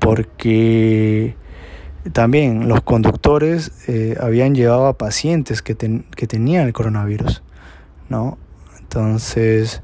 porque 0.00 1.36
también 2.12 2.68
los 2.68 2.82
conductores 2.82 3.72
eh, 3.88 4.16
habían 4.20 4.54
llevado 4.54 4.86
a 4.86 4.96
pacientes 4.96 5.62
que, 5.62 5.76
que 5.76 6.26
tenían 6.26 6.66
el 6.66 6.72
coronavirus, 6.72 7.42
¿no? 8.08 8.38
Entonces, 8.78 9.82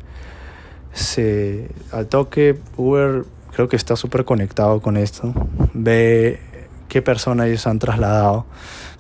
se, 0.93 1.69
al 1.91 2.07
toque, 2.07 2.59
Uber 2.77 3.25
creo 3.53 3.69
que 3.69 3.77
está 3.77 3.97
súper 3.97 4.25
conectado 4.25 4.81
con 4.81 4.97
esto, 4.97 5.35
ve 5.75 6.41
qué 6.89 7.03
personas 7.03 7.49
ellos 7.49 7.67
han 7.67 7.79
trasladado 7.79 8.47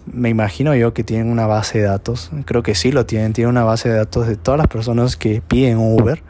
me 0.06 0.28
imagino 0.28 0.74
yo 0.74 0.94
que 0.94 1.04
tienen 1.04 1.30
una 1.30 1.46
base 1.46 1.78
de 1.78 1.84
datos, 1.84 2.30
creo 2.44 2.62
que 2.62 2.74
sí 2.74 2.92
lo 2.92 3.06
tienen, 3.06 3.32
tienen 3.32 3.50
una 3.50 3.64
base 3.64 3.88
de 3.88 3.96
datos 3.96 4.26
de 4.26 4.36
todas 4.36 4.58
las 4.58 4.68
personas 4.68 5.16
que 5.16 5.42
piden 5.46 5.78
Uber. 5.78 6.22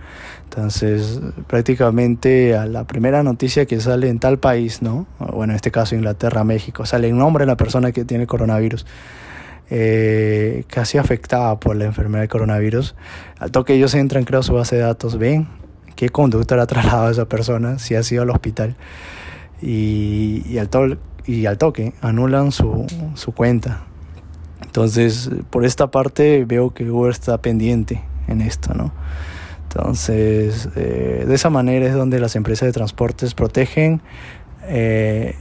Entonces, 0.45 1.21
prácticamente 1.47 2.55
a 2.55 2.67
la 2.67 2.85
primera 2.85 3.23
noticia 3.23 3.65
que 3.65 3.81
sale 3.81 4.11
en 4.11 4.19
tal 4.19 4.39
país, 4.39 4.83
¿no? 4.83 5.07
Bueno, 5.19 5.55
en 5.55 5.57
este 5.57 5.71
caso 5.71 5.95
Inglaterra, 5.95 6.45
México, 6.45 6.85
sale 6.85 7.09
el 7.09 7.17
nombre 7.17 7.45
de 7.45 7.47
la 7.47 7.57
persona 7.57 7.91
que 7.91 8.05
tiene 8.05 8.27
coronavirus, 8.27 8.85
eh, 9.71 10.65
casi 10.69 10.99
afectada 10.99 11.59
por 11.59 11.75
la 11.77 11.87
enfermedad 11.87 12.21
de 12.21 12.29
coronavirus. 12.29 12.95
Al 13.39 13.51
toque 13.51 13.73
ellos 13.73 13.95
entran, 13.95 14.25
creo, 14.25 14.41
a 14.41 14.43
su 14.43 14.53
base 14.53 14.77
de 14.77 14.83
datos, 14.83 15.17
ven 15.17 15.49
qué 15.97 16.11
conductor 16.11 16.59
ha 16.59 16.67
trasladado 16.67 17.07
a 17.09 17.11
esa 17.13 17.25
persona, 17.25 17.79
si 17.79 17.95
ha 17.95 18.03
sido 18.03 18.23
al 18.23 18.31
hospital. 18.31 18.77
Y, 19.63 20.43
y 20.47 20.59
al, 20.59 20.69
toque 20.69 20.99
y 21.27 21.47
al 21.47 21.59
toque 21.59 21.93
anulan 22.01 22.53
su, 22.53 22.87
su 23.15 23.33
cuenta. 23.33 23.83
Entonces, 24.63 25.31
por 25.51 25.65
esta 25.65 25.91
parte 25.91 26.45
veo 26.45 26.73
que 26.73 26.91
Uber 26.91 27.11
está 27.11 27.39
pendiente 27.39 28.03
en 28.29 28.41
esto, 28.41 28.73
¿no? 28.75 28.93
Entonces, 29.75 30.69
eh, 30.77 31.25
de 31.27 31.35
esa 31.35 31.49
manera 31.49 31.87
es 31.87 31.95
donde 31.95 32.21
las 32.21 32.37
empresas 32.37 32.67
de 32.67 32.73
transportes 32.73 33.35
protegen, 33.35 34.03
eh, 34.65 35.35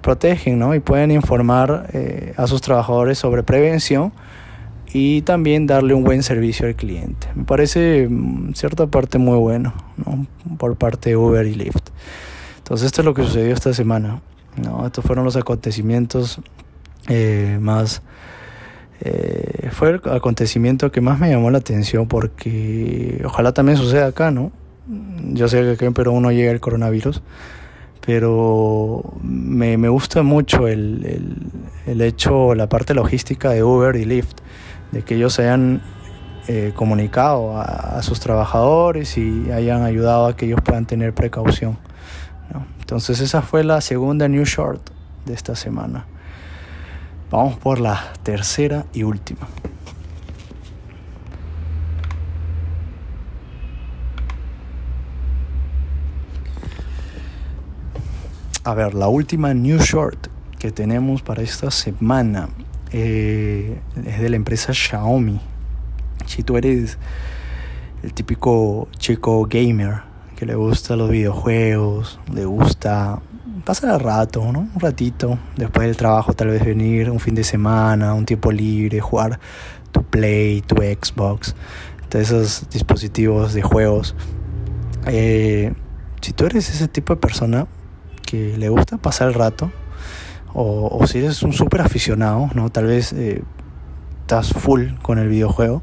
protegen, 0.00 0.58
¿no? 0.58 0.74
Y 0.74 0.80
pueden 0.80 1.10
informar 1.10 1.90
eh, 1.92 2.32
a 2.36 2.46
sus 2.46 2.62
trabajadores 2.62 3.18
sobre 3.18 3.42
prevención 3.42 4.12
y 4.92 5.22
también 5.22 5.66
darle 5.66 5.92
un 5.92 6.04
buen 6.04 6.22
servicio 6.22 6.66
al 6.66 6.74
cliente. 6.74 7.28
Me 7.34 7.44
parece 7.44 8.08
mm, 8.08 8.54
cierta 8.54 8.86
parte 8.86 9.18
muy 9.18 9.36
bueno, 9.36 9.74
¿no? 9.98 10.26
Por 10.56 10.76
parte 10.76 11.10
de 11.10 11.16
Uber 11.16 11.46
y 11.46 11.54
Lyft. 11.54 11.90
Entonces, 12.58 12.86
esto 12.86 13.02
es 13.02 13.04
lo 13.04 13.12
que 13.12 13.22
sucedió 13.22 13.52
esta 13.52 13.74
semana. 13.74 14.22
¿No? 14.56 14.86
Estos 14.86 15.04
fueron 15.04 15.24
los 15.24 15.36
acontecimientos 15.36 16.40
eh, 17.08 17.58
más... 17.60 18.02
Eh, 19.02 19.70
fue 19.72 19.90
el 19.90 20.00
acontecimiento 20.10 20.92
que 20.92 21.00
más 21.00 21.18
me 21.18 21.30
llamó 21.30 21.50
la 21.50 21.58
atención 21.58 22.06
porque 22.06 23.22
ojalá 23.24 23.52
también 23.52 23.78
suceda 23.78 24.08
acá, 24.08 24.30
¿no? 24.30 24.52
Yo 25.32 25.48
sé 25.48 25.62
que 25.62 25.70
acá 25.70 25.86
en 25.86 25.94
Perú 25.94 26.20
no 26.20 26.30
llega 26.32 26.50
el 26.50 26.60
coronavirus, 26.60 27.22
pero 28.04 29.14
me, 29.22 29.78
me 29.78 29.88
gusta 29.88 30.22
mucho 30.22 30.68
el, 30.68 31.06
el, 31.06 31.36
el, 31.86 32.00
hecho, 32.02 32.54
la 32.54 32.68
parte 32.68 32.92
logística 32.92 33.50
de 33.50 33.62
Uber 33.62 33.96
y 33.96 34.04
Lyft, 34.04 34.38
de 34.92 35.02
que 35.02 35.14
ellos 35.14 35.38
hayan 35.38 35.80
eh, 36.48 36.72
comunicado 36.74 37.60
a, 37.60 38.02
sus 38.02 38.18
trabajadores 38.18 39.16
y 39.18 39.52
hayan 39.52 39.82
ayudado 39.82 40.26
a 40.26 40.34
que 40.34 40.46
ellos 40.46 40.60
puedan 40.64 40.84
tener 40.84 41.14
precaución. 41.14 41.78
Entonces 42.90 43.20
esa 43.20 43.40
fue 43.40 43.62
la 43.62 43.80
segunda 43.80 44.26
New 44.26 44.42
Short 44.44 44.90
de 45.24 45.32
esta 45.32 45.54
semana. 45.54 46.06
Vamos 47.30 47.56
por 47.56 47.78
la 47.78 48.12
tercera 48.24 48.84
y 48.92 49.04
última. 49.04 49.46
A 58.64 58.74
ver, 58.74 58.94
la 58.94 59.06
última 59.06 59.54
New 59.54 59.78
Short 59.78 60.26
que 60.58 60.72
tenemos 60.72 61.22
para 61.22 61.42
esta 61.42 61.70
semana 61.70 62.48
eh, 62.90 63.78
es 64.04 64.18
de 64.18 64.28
la 64.28 64.34
empresa 64.34 64.74
Xiaomi. 64.74 65.40
Si 66.26 66.42
tú 66.42 66.56
eres 66.56 66.98
el 68.02 68.12
típico 68.12 68.88
chico 68.98 69.46
gamer 69.48 70.09
que 70.40 70.46
le 70.46 70.54
gusta 70.54 70.96
los 70.96 71.10
videojuegos, 71.10 72.18
le 72.32 72.46
gusta 72.46 73.20
pasar 73.66 73.92
el 73.92 74.00
rato, 74.00 74.50
¿no? 74.50 74.60
Un 74.74 74.80
ratito, 74.80 75.38
después 75.54 75.86
del 75.86 75.98
trabajo 75.98 76.32
tal 76.32 76.48
vez 76.48 76.64
venir 76.64 77.10
un 77.10 77.20
fin 77.20 77.34
de 77.34 77.44
semana, 77.44 78.14
un 78.14 78.24
tiempo 78.24 78.50
libre, 78.50 79.00
jugar 79.00 79.38
tu 79.92 80.02
Play, 80.02 80.62
tu 80.62 80.76
Xbox, 80.76 81.54
todos 82.08 82.32
esos 82.32 82.70
dispositivos 82.70 83.52
de 83.52 83.60
juegos. 83.60 84.16
Eh, 85.08 85.74
si 86.22 86.32
tú 86.32 86.46
eres 86.46 86.70
ese 86.70 86.88
tipo 86.88 87.12
de 87.12 87.20
persona 87.20 87.66
que 88.24 88.56
le 88.56 88.70
gusta 88.70 88.96
pasar 88.96 89.28
el 89.28 89.34
rato, 89.34 89.70
o, 90.54 91.06
si 91.06 91.18
eres 91.18 91.42
un 91.42 91.52
súper 91.52 91.82
aficionado, 91.82 92.48
¿no? 92.54 92.70
Tal 92.70 92.86
vez 92.86 93.12
eh, 93.12 93.42
estás 94.22 94.54
full 94.54 94.92
con 95.02 95.18
el 95.18 95.28
videojuego. 95.28 95.82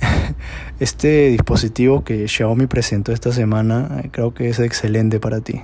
este 0.80 1.28
dispositivo 1.28 2.04
que 2.04 2.26
Xiaomi 2.26 2.66
presentó 2.66 3.12
esta 3.12 3.32
semana 3.32 4.00
eh, 4.02 4.08
creo 4.10 4.34
que 4.34 4.48
es 4.48 4.58
excelente 4.58 5.20
para 5.20 5.40
ti. 5.40 5.60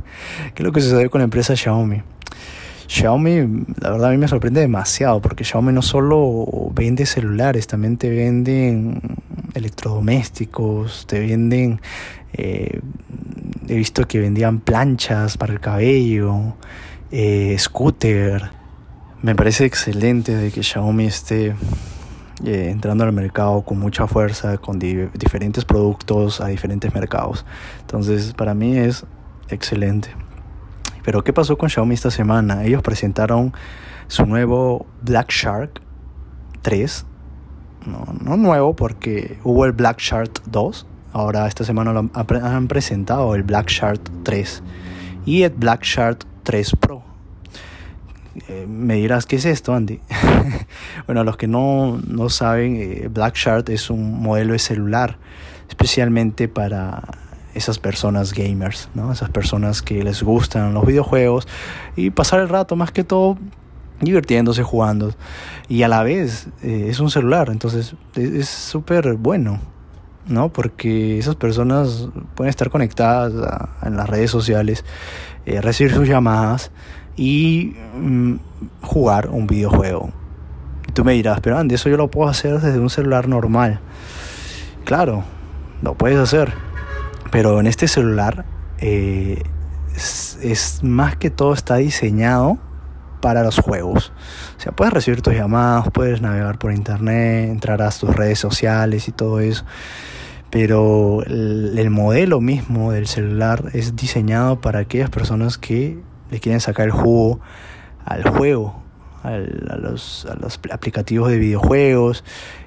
¿Qué 0.54 0.62
es 0.62 0.64
lo 0.64 0.72
que 0.72 0.80
sucede 0.80 1.08
con 1.08 1.20
la 1.20 1.24
empresa 1.24 1.56
Xiaomi? 1.56 2.02
Xiaomi, 2.88 3.66
la 3.80 3.90
verdad 3.90 4.08
a 4.08 4.12
mí 4.12 4.16
me 4.16 4.28
sorprende 4.28 4.62
demasiado 4.62 5.20
porque 5.20 5.44
Xiaomi 5.44 5.72
no 5.72 5.82
solo 5.82 6.46
vende 6.74 7.04
celulares, 7.04 7.66
también 7.66 7.98
te 7.98 8.08
venden 8.08 9.02
electrodomésticos, 9.52 11.06
te 11.06 11.20
venden, 11.20 11.82
eh, 12.32 12.80
he 13.68 13.74
visto 13.74 14.08
que 14.08 14.20
vendían 14.20 14.60
planchas 14.60 15.36
para 15.36 15.52
el 15.52 15.60
cabello, 15.60 16.54
eh, 17.10 17.54
scooter. 17.58 18.50
Me 19.20 19.34
parece 19.34 19.66
excelente 19.66 20.34
de 20.34 20.50
que 20.50 20.62
Xiaomi 20.62 21.06
esté 21.06 21.54
eh, 22.44 22.70
entrando 22.70 23.04
al 23.04 23.12
mercado 23.12 23.62
con 23.62 23.78
mucha 23.78 24.06
fuerza, 24.06 24.58
con 24.58 24.78
diferentes 24.78 25.64
productos 25.64 26.40
a 26.40 26.48
diferentes 26.48 26.94
mercados. 26.94 27.44
Entonces, 27.80 28.32
para 28.34 28.54
mí 28.54 28.76
es 28.76 29.04
excelente. 29.48 30.10
Pero 31.04 31.24
¿qué 31.24 31.32
pasó 31.32 31.56
con 31.56 31.68
Xiaomi 31.68 31.94
esta 31.94 32.10
semana? 32.10 32.64
Ellos 32.64 32.82
presentaron 32.82 33.52
su 34.08 34.26
nuevo 34.26 34.86
Black 35.02 35.30
Shark 35.30 35.80
3. 36.62 37.06
No, 37.86 38.04
no 38.22 38.36
nuevo 38.36 38.76
porque 38.76 39.38
hubo 39.44 39.64
el 39.64 39.72
Black 39.72 39.98
Shark 39.98 40.42
2. 40.46 40.86
Ahora 41.12 41.46
esta 41.46 41.64
semana 41.64 41.92
lo 41.92 42.10
han 42.12 42.68
presentado 42.68 43.34
el 43.34 43.42
Black 43.42 43.68
Shark 43.68 44.00
3 44.24 44.62
y 45.24 45.42
el 45.42 45.50
Black 45.50 45.82
Shark 45.82 46.26
3 46.42 46.76
Pro. 46.76 47.07
Eh, 48.48 48.66
me 48.68 48.94
dirás, 48.94 49.26
¿qué 49.26 49.36
es 49.36 49.44
esto, 49.44 49.74
Andy? 49.74 50.00
bueno, 51.06 51.24
los 51.24 51.36
que 51.36 51.48
no, 51.48 52.00
no 52.06 52.28
saben, 52.28 52.76
eh, 52.76 53.08
Black 53.12 53.34
Shark 53.36 53.68
es 53.70 53.90
un 53.90 54.20
modelo 54.20 54.52
de 54.52 54.58
celular 54.58 55.18
especialmente 55.68 56.48
para 56.48 57.02
esas 57.54 57.78
personas 57.78 58.32
gamers, 58.32 58.88
¿no? 58.94 59.12
Esas 59.12 59.30
personas 59.30 59.82
que 59.82 60.02
les 60.02 60.22
gustan 60.22 60.74
los 60.74 60.86
videojuegos 60.86 61.48
y 61.96 62.10
pasar 62.10 62.40
el 62.40 62.48
rato 62.48 62.76
más 62.76 62.92
que 62.92 63.04
todo 63.04 63.36
divirtiéndose 64.00 64.62
jugando 64.62 65.12
y 65.68 65.82
a 65.82 65.88
la 65.88 66.02
vez 66.02 66.48
eh, 66.62 66.86
es 66.88 67.00
un 67.00 67.10
celular, 67.10 67.48
entonces 67.50 67.96
es 68.14 68.48
súper 68.48 69.14
bueno, 69.14 69.60
¿no? 70.26 70.52
Porque 70.52 71.18
esas 71.18 71.34
personas 71.34 72.08
pueden 72.34 72.50
estar 72.50 72.70
conectadas 72.70 73.32
en 73.82 73.96
las 73.96 74.08
redes 74.08 74.30
sociales, 74.30 74.84
eh, 75.46 75.60
recibir 75.60 75.92
sus 75.92 76.06
llamadas 76.06 76.70
y 77.18 77.76
mm, 77.94 78.36
jugar 78.80 79.28
un 79.28 79.46
videojuego. 79.46 80.10
Y 80.88 80.92
tú 80.92 81.04
me 81.04 81.12
dirás, 81.12 81.40
pero 81.40 81.58
Andy, 81.58 81.74
eso 81.74 81.90
yo 81.90 81.98
lo 81.98 82.10
puedo 82.10 82.30
hacer 82.30 82.58
desde 82.60 82.78
un 82.78 82.88
celular 82.88 83.28
normal. 83.28 83.80
Claro, 84.84 85.24
lo 85.82 85.94
puedes 85.94 86.18
hacer 86.18 86.54
pero 87.30 87.60
en 87.60 87.66
este 87.66 87.88
celular 87.88 88.44
eh, 88.78 89.42
es, 90.42 90.80
más 90.82 91.16
que 91.16 91.30
todo 91.30 91.52
está 91.52 91.76
diseñado 91.76 92.58
para 93.20 93.42
los 93.42 93.58
juegos. 93.58 94.12
O 94.56 94.60
sea, 94.60 94.72
puedes 94.72 94.94
recibir 94.94 95.22
tus 95.22 95.34
llamadas, 95.34 95.88
puedes 95.92 96.20
navegar 96.20 96.58
por 96.58 96.72
internet, 96.72 97.50
entrar 97.50 97.82
a 97.82 97.90
tus 97.90 98.14
redes 98.14 98.38
sociales 98.38 99.08
y 99.08 99.12
todo 99.12 99.40
eso. 99.40 99.64
Pero 100.50 101.22
el, 101.26 101.90
modelo 101.90 102.40
mismo 102.40 102.92
del 102.92 103.06
celular 103.06 103.64
es 103.74 103.96
diseñado 103.96 104.60
para 104.60 104.78
aquellas 104.78 105.10
personas 105.10 105.58
que 105.58 105.98
le 106.30 106.40
quieren 106.40 106.60
sacar 106.60 106.86
el 106.86 106.92
jugo 106.92 107.40
al 108.04 108.28
juego, 108.28 108.82
a, 109.22 109.36
los, 109.36 110.26
aplicativos 110.70 111.30
de 111.30 111.38
videojuegos 111.38 112.24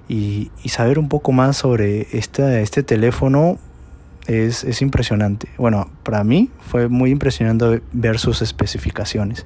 y, 0.08 0.52
saber 0.66 1.00
un 1.00 1.10
poco 1.10 1.32
más 1.32 1.58
sobre 1.58 2.08
este, 2.12 2.84
teléfono 2.84 3.58
es, 4.28 4.82
impresionante. 4.82 5.50
Bueno, 5.58 5.90
para 6.04 6.24
mí 6.24 6.52
fue 6.62 6.88
muy 6.90 7.10
impresionante 7.10 7.82
ver 7.92 8.20
sus 8.20 8.42
especificaciones. 8.42 9.46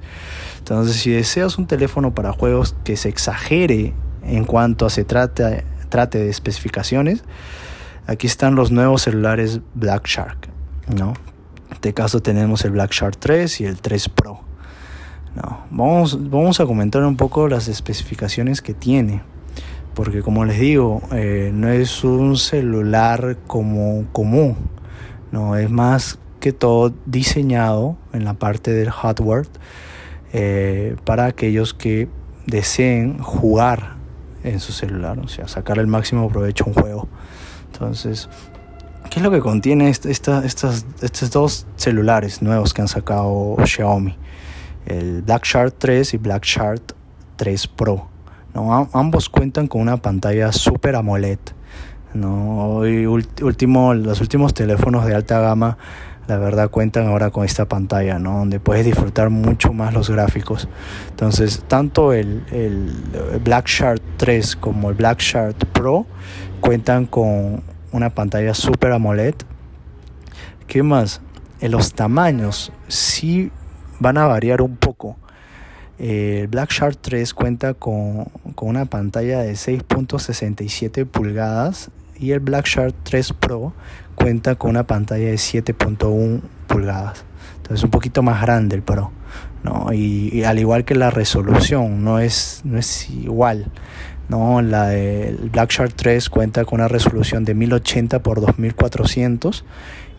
Entonces, 0.58 0.96
si 0.96 1.10
deseas 1.10 1.56
un 1.58 1.66
teléfono 1.66 2.14
para 2.14 2.32
juegos 2.32 2.76
que 2.84 2.96
se 2.96 3.08
exagere 3.08 3.94
en 4.22 4.44
cuanto 4.44 4.86
a 4.86 4.90
se 4.90 5.04
trate 5.04 5.62
de 6.18 6.28
especificaciones, 6.28 7.24
aquí 8.06 8.26
están 8.26 8.54
los 8.54 8.70
nuevos 8.70 9.02
celulares 9.02 9.60
Black 9.74 10.06
Shark. 10.06 10.48
¿no? 10.94 11.14
Este 11.76 11.92
caso 11.92 12.20
tenemos 12.20 12.64
el 12.64 12.70
Black 12.70 12.92
Shark 12.92 13.18
3 13.18 13.60
y 13.60 13.66
el 13.66 13.80
3 13.80 14.08
Pro. 14.08 14.40
¿no? 15.34 15.66
Vamos, 15.70 16.30
vamos 16.30 16.58
a 16.58 16.64
comentar 16.64 17.04
un 17.04 17.16
poco 17.16 17.48
las 17.48 17.68
especificaciones 17.68 18.62
que 18.62 18.72
tiene 18.72 19.22
porque 19.96 20.20
como 20.20 20.44
les 20.44 20.60
digo, 20.60 21.00
eh, 21.10 21.50
no 21.54 21.70
es 21.70 22.04
un 22.04 22.36
celular 22.36 23.38
como 23.46 24.04
común, 24.12 24.54
no 25.32 25.56
es 25.56 25.70
más 25.70 26.18
que 26.38 26.52
todo 26.52 26.92
diseñado 27.06 27.96
en 28.12 28.26
la 28.26 28.34
parte 28.34 28.72
del 28.72 28.90
hardware 28.90 29.46
eh, 30.34 30.96
para 31.04 31.24
aquellos 31.24 31.72
que 31.72 32.08
deseen 32.46 33.18
jugar 33.20 33.96
en 34.44 34.60
su 34.60 34.72
celular, 34.72 35.18
o 35.18 35.28
sea, 35.28 35.48
sacar 35.48 35.78
el 35.78 35.86
máximo 35.86 36.28
provecho 36.28 36.64
a 36.64 36.68
un 36.68 36.74
juego. 36.74 37.08
Entonces, 37.72 38.28
¿qué 39.10 39.20
es 39.20 39.22
lo 39.22 39.30
que 39.30 39.40
contiene 39.40 39.88
esta, 39.88 40.10
estas, 40.44 40.84
estos 41.00 41.30
dos 41.30 41.66
celulares 41.76 42.42
nuevos 42.42 42.74
que 42.74 42.82
han 42.82 42.88
sacado 42.88 43.56
Xiaomi? 43.64 44.16
El 44.86 45.22
Black 45.22 45.44
Shark 45.44 45.74
3 45.78 46.14
y 46.14 46.16
Black 46.18 46.44
Shark 46.44 46.94
3 47.36 47.66
Pro 47.68 48.08
ambos 48.92 49.28
cuentan 49.28 49.66
con 49.66 49.80
una 49.80 49.96
pantalla 49.96 50.52
Super 50.52 50.96
AMOLED. 50.96 51.38
¿no? 52.14 52.78
último, 53.42 53.94
los 53.94 54.20
últimos 54.20 54.54
teléfonos 54.54 55.04
de 55.04 55.14
alta 55.14 55.40
gama, 55.40 55.76
la 56.26 56.38
verdad, 56.38 56.70
cuentan 56.70 57.06
ahora 57.06 57.30
con 57.30 57.44
esta 57.44 57.66
pantalla, 57.66 58.18
¿no? 58.18 58.38
donde 58.38 58.58
puedes 58.58 58.84
disfrutar 58.84 59.28
mucho 59.28 59.72
más 59.72 59.92
los 59.92 60.08
gráficos. 60.08 60.68
Entonces, 61.10 61.64
tanto 61.68 62.12
el, 62.12 62.44
el 62.50 62.90
Black 63.44 63.66
Shark 63.66 64.00
3 64.16 64.56
como 64.56 64.88
el 64.88 64.96
Black 64.96 65.20
Shark 65.20 65.56
Pro 65.72 66.06
cuentan 66.60 67.06
con 67.06 67.62
una 67.96 68.10
pantalla 68.10 68.54
Super 68.54 68.92
AMOLED. 68.92 69.34
¿Qué 70.66 70.82
más? 70.82 71.20
En 71.60 71.72
los 71.72 71.94
tamaños 71.94 72.72
sí 72.88 73.50
van 73.98 74.18
a 74.18 74.26
variar 74.26 74.62
un 74.62 74.76
poco. 74.76 75.16
El 75.98 76.48
Black 76.48 76.72
Shark 76.72 76.98
3 77.00 77.32
cuenta 77.32 77.72
con, 77.72 78.26
una 78.60 78.84
pantalla 78.84 79.40
de 79.40 79.52
6.67 79.52 81.06
pulgadas 81.06 81.90
y 82.18 82.32
el 82.32 82.40
Black 82.40 82.66
Shark 82.66 82.94
3 83.02 83.32
Pro 83.32 83.72
cuenta 84.14 84.56
con 84.56 84.70
una 84.70 84.86
pantalla 84.86 85.26
de 85.26 85.36
7.1 85.36 86.42
pulgadas. 86.66 87.24
Entonces 87.56 87.82
un 87.82 87.90
poquito 87.90 88.22
más 88.22 88.42
grande 88.42 88.76
el 88.76 88.82
Pro. 88.82 89.10
¿no? 89.62 89.92
Y, 89.92 90.44
al 90.44 90.58
igual 90.58 90.84
que 90.84 90.94
la 90.94 91.10
resolución, 91.10 92.04
no 92.04 92.18
es, 92.18 92.60
no 92.64 92.78
es 92.78 93.10
igual. 93.10 93.66
¿No? 94.28 94.60
La 94.62 94.92
Black 95.52 95.70
Shark 95.70 95.94
3 95.94 96.28
cuenta 96.30 96.64
con 96.64 96.80
una 96.80 96.88
resolución 96.88 97.44
de 97.44 97.54
1080 97.54 98.16
x 98.16 98.24
2400 98.24 99.64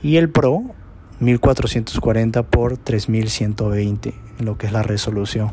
y 0.04 0.17
el 0.17 0.30
Pro 0.30 0.63
1440 1.20 2.39
x 2.39 2.80
3120 2.84 4.13
en 4.39 4.46
lo 4.46 4.58
que 4.58 4.67
es 4.67 4.72
la 4.72 4.84
resolución. 4.84 5.52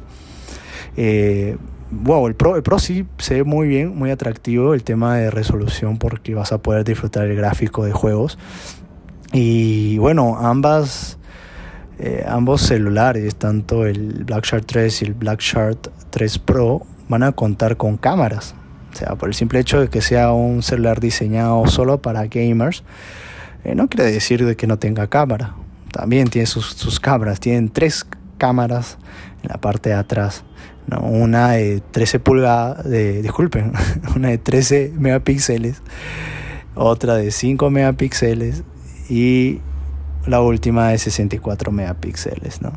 Eh, 0.96 1.56
wow, 1.90 2.26
el 2.26 2.34
Pro, 2.34 2.56
el 2.56 2.62
Pro 2.62 2.78
sí 2.78 3.06
se 3.18 3.34
ve 3.34 3.44
muy 3.44 3.68
bien, 3.68 3.96
muy 3.96 4.10
atractivo 4.10 4.74
el 4.74 4.84
tema 4.84 5.16
de 5.16 5.30
resolución 5.30 5.98
porque 5.98 6.34
vas 6.34 6.52
a 6.52 6.58
poder 6.58 6.84
disfrutar 6.84 7.24
el 7.24 7.36
gráfico 7.36 7.84
de 7.84 7.92
juegos. 7.92 8.38
Y 9.32 9.98
bueno, 9.98 10.38
ambas, 10.38 11.18
eh, 11.98 12.24
ambos 12.26 12.62
celulares, 12.62 13.34
tanto 13.36 13.86
el 13.86 14.24
Black 14.24 14.44
Shark 14.44 14.66
3 14.66 15.02
y 15.02 15.04
el 15.06 15.14
Black 15.14 15.40
Shark 15.40 15.90
3 16.10 16.38
Pro, 16.38 16.82
van 17.08 17.22
a 17.22 17.32
contar 17.32 17.76
con 17.76 17.96
cámaras. 17.96 18.54
O 18.92 18.96
sea, 18.96 19.16
por 19.16 19.28
el 19.28 19.34
simple 19.34 19.58
hecho 19.58 19.81
de 19.81 19.88
que 19.88 20.00
sea 20.00 20.33
un 20.33 20.62
celular 20.62 21.00
diseñado 21.00 21.66
solo 21.66 22.00
para 22.00 22.26
gamers, 22.26 22.85
eh, 23.64 23.74
no 23.74 23.88
quiere 23.88 24.10
decir 24.10 24.44
de 24.44 24.56
que 24.56 24.66
no 24.66 24.79
tenga 24.79 25.08
cámara. 25.08 25.54
También 25.90 26.29
tiene 26.29 26.46
sus, 26.46 26.66
sus 26.66 27.00
cámaras, 27.00 27.40
tienen 27.40 27.70
tres 27.70 28.06
cámaras 28.38 28.98
en 29.42 29.48
la 29.48 29.60
parte 29.60 29.90
de 29.90 29.96
atrás. 29.96 30.44
¿no? 30.87 31.00
Una 31.00 31.52
de 31.52 31.81
13 31.90 32.20
pulgadas, 32.20 32.85
de, 32.85 33.22
disculpen, 33.22 33.72
una 34.16 34.29
de 34.29 34.38
13 34.38 34.92
megapíxeles, 34.96 35.83
otra 36.74 37.16
de 37.16 37.31
5 37.31 37.70
megapíxeles 37.70 38.62
y 39.08 39.60
la 40.26 40.40
última 40.40 40.88
de 40.88 40.98
64 40.98 41.72
megapíxeles. 41.72 42.62
¿no? 42.62 42.72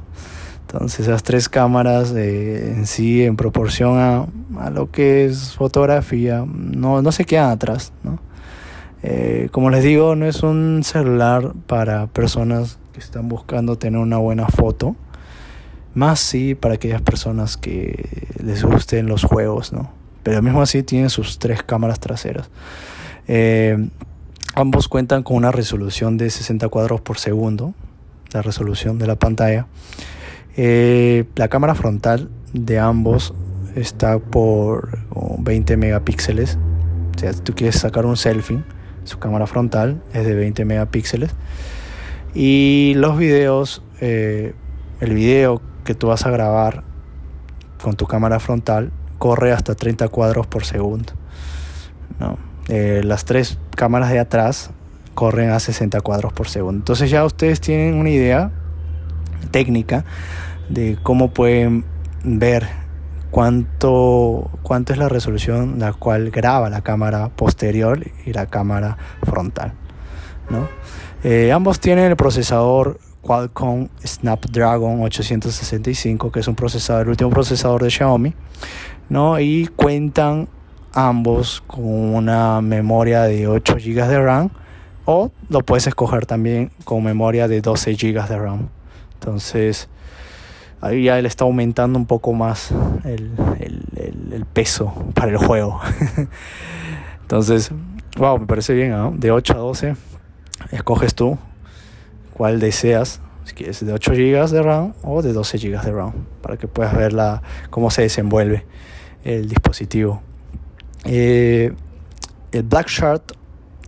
Entonces 0.70 1.08
esas 1.08 1.24
tres 1.24 1.48
cámaras 1.48 2.14
eh, 2.14 2.74
en 2.76 2.86
sí, 2.88 3.24
en 3.24 3.38
proporción 3.38 3.98
a, 3.98 4.28
a, 4.60 4.70
lo 4.70 4.92
que 4.92 5.26
es 5.26 5.54
fotografía, 5.54 6.46
no, 6.46 7.02
no 7.02 7.12
se 7.14 7.24
quedan 7.24 7.52
atrás. 7.52 7.94
¿no? 8.04 8.20
Eh, 9.02 9.48
como 9.52 9.70
les 9.70 9.84
digo, 9.84 10.16
no 10.16 10.26
es 10.26 10.44
un 10.44 10.82
celular 10.84 11.54
para 11.68 12.08
personas 12.08 12.80
que 12.92 13.00
están 13.00 13.30
buscando 13.30 13.78
tener 13.78 14.00
una 14.00 14.18
buena 14.18 14.48
foto 14.48 14.98
más 15.94 16.20
sí 16.20 16.54
para 16.54 16.76
aquellas 16.76 17.02
personas 17.02 17.56
que 17.56 18.28
les 18.44 18.64
gusten 18.64 19.08
los 19.08 19.24
juegos, 19.24 19.72
¿no? 19.72 19.90
Pero 20.22 20.42
mismo 20.42 20.62
así 20.62 20.84
tiene 20.84 21.10
sus 21.10 21.40
tres 21.40 21.64
cámaras 21.64 22.00
traseras. 22.00 22.50
Eh, 23.28 23.88
ambos 24.54 24.90
cuentan 24.90 25.24
con 25.24 25.38
una 25.38 25.52
resolución 25.52 26.18
de 26.18 26.30
60 26.30 26.68
cuadros 26.68 27.02
por 27.02 27.18
segundo, 27.18 27.74
la 28.32 28.42
resolución 28.42 29.00
de 29.00 29.08
la 29.08 29.16
pantalla. 29.16 29.66
Eh, 30.58 31.26
la 31.36 31.48
cámara 31.50 31.76
frontal 31.76 32.30
de 32.52 32.80
ambos 32.80 33.34
está 33.76 34.18
por 34.18 34.98
20 35.38 35.78
megapíxeles. 35.78 36.58
O 37.16 37.20
sea, 37.20 37.32
si 37.32 37.42
tú 37.42 37.54
quieres 37.54 37.80
sacar 37.80 38.06
un 38.08 38.18
selfie, 38.18 38.64
su 39.04 39.20
cámara 39.20 39.46
frontal 39.46 40.02
es 40.14 40.26
de 40.26 40.34
20 40.34 40.66
megapíxeles. 40.66 41.32
Y 42.34 42.94
los 42.96 43.18
videos, 43.18 43.84
eh, 44.02 44.56
el 45.00 45.14
video 45.14 45.62
que 45.84 45.94
tú 45.94 46.08
vas 46.08 46.26
a 46.26 46.32
grabar 46.32 46.84
con 47.82 47.96
tu 47.96 48.08
cámara 48.08 48.40
frontal 48.40 48.92
corre 49.20 49.52
hasta 49.52 49.76
30 49.76 50.08
cuadros 50.10 50.48
por 50.48 50.66
segundo. 50.66 51.14
Eh, 52.68 53.02
las 53.06 53.26
tres 53.26 53.58
cámaras 53.76 54.12
de 54.12 54.20
atrás 54.20 54.72
corren 55.14 55.52
a 55.52 55.60
60 55.60 56.02
cuadros 56.02 56.34
por 56.34 56.50
segundo. 56.50 56.80
Entonces 56.80 57.10
ya 57.10 57.24
ustedes 57.26 57.62
tienen 57.62 57.96
una 57.96 58.10
idea 58.10 58.52
técnica 59.52 60.06
de 60.70 60.98
cómo 61.02 61.30
pueden 61.30 61.86
ver 62.24 62.68
cuánto, 63.32 64.50
cuánto 64.64 64.94
es 64.94 65.00
la 65.00 65.10
resolución 65.10 65.80
la 65.80 65.94
cual 65.94 66.32
graba 66.32 66.70
la 66.70 66.82
cámara 66.82 67.30
posterior 67.30 68.00
y 68.26 68.34
la 68.34 68.48
cámara 68.48 68.98
frontal. 69.24 69.74
Eh, 71.24 71.52
ambos 71.52 71.80
tienen 71.80 72.06
el 72.06 72.16
procesador 72.16 73.00
Qualcomm 73.22 73.90
Snapdragon 74.06 75.02
865, 75.02 76.32
que 76.32 76.40
es 76.40 76.48
un 76.48 76.56
procesador, 76.56 77.04
el 77.04 77.10
último 77.10 77.30
procesador 77.30 77.84
de 77.84 77.90
Xiaomi, 77.90 78.34
¿no? 79.10 79.40
y 79.40 79.68
cuentan 79.68 80.48
ambos 80.94 81.62
con 81.68 81.84
una 81.84 82.62
memoria 82.62 83.24
de 83.24 83.48
8 83.48 83.76
GB 83.76 84.08
de 84.08 84.20
RAM 84.20 84.50
o 85.06 85.32
lo 85.50 85.60
puedes 85.60 85.88
escoger 85.88 86.26
también 86.26 86.72
con 86.84 87.04
memoria 87.04 87.48
de 87.48 87.62
12 87.62 87.94
GB 87.96 88.28
de 88.28 88.38
RAM. 88.38 88.70
Entonces, 89.20 89.90
ahí 90.82 91.04
ya 91.04 91.18
él 91.18 91.26
está 91.26 91.44
aumentando 91.44 91.98
un 91.98 92.06
poco 92.06 92.34
más 92.34 92.72
el, 93.04 93.32
peso 94.54 94.94
para 95.14 95.32
el 95.32 95.38
juego. 95.38 95.80
Entonces, 97.22 97.72
wow, 98.18 98.40
me 98.40 98.46
parece 98.46 98.74
bien, 98.74 99.20
De 99.20 99.32
8 99.32 99.54
a 99.54 99.58
12, 99.58 99.96
escoges 100.72 101.14
tú 101.16 101.38
cuál 102.34 102.60
deseas, 102.60 103.20
si 103.44 103.56
quieres 103.56 103.84
de 103.86 103.92
8 103.92 104.12
GB 104.12 104.50
de 104.50 104.62
RAM 104.62 104.94
o 105.04 105.22
de 105.22 105.34
12 105.34 105.58
GB 105.58 105.82
de 105.82 105.92
RAM, 105.92 106.14
para 106.42 106.58
que 106.58 106.68
puedas 106.68 106.96
ver 106.96 107.14
la, 107.14 107.42
cómo 107.70 107.90
se 107.90 108.04
desenvuelve 108.04 108.66
el 109.24 109.50
dispositivo. 109.50 110.22
Eh, 111.06 111.74
el 112.52 112.64
Black 112.64 112.88
Shark 112.88 113.24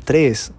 3 0.05 0.51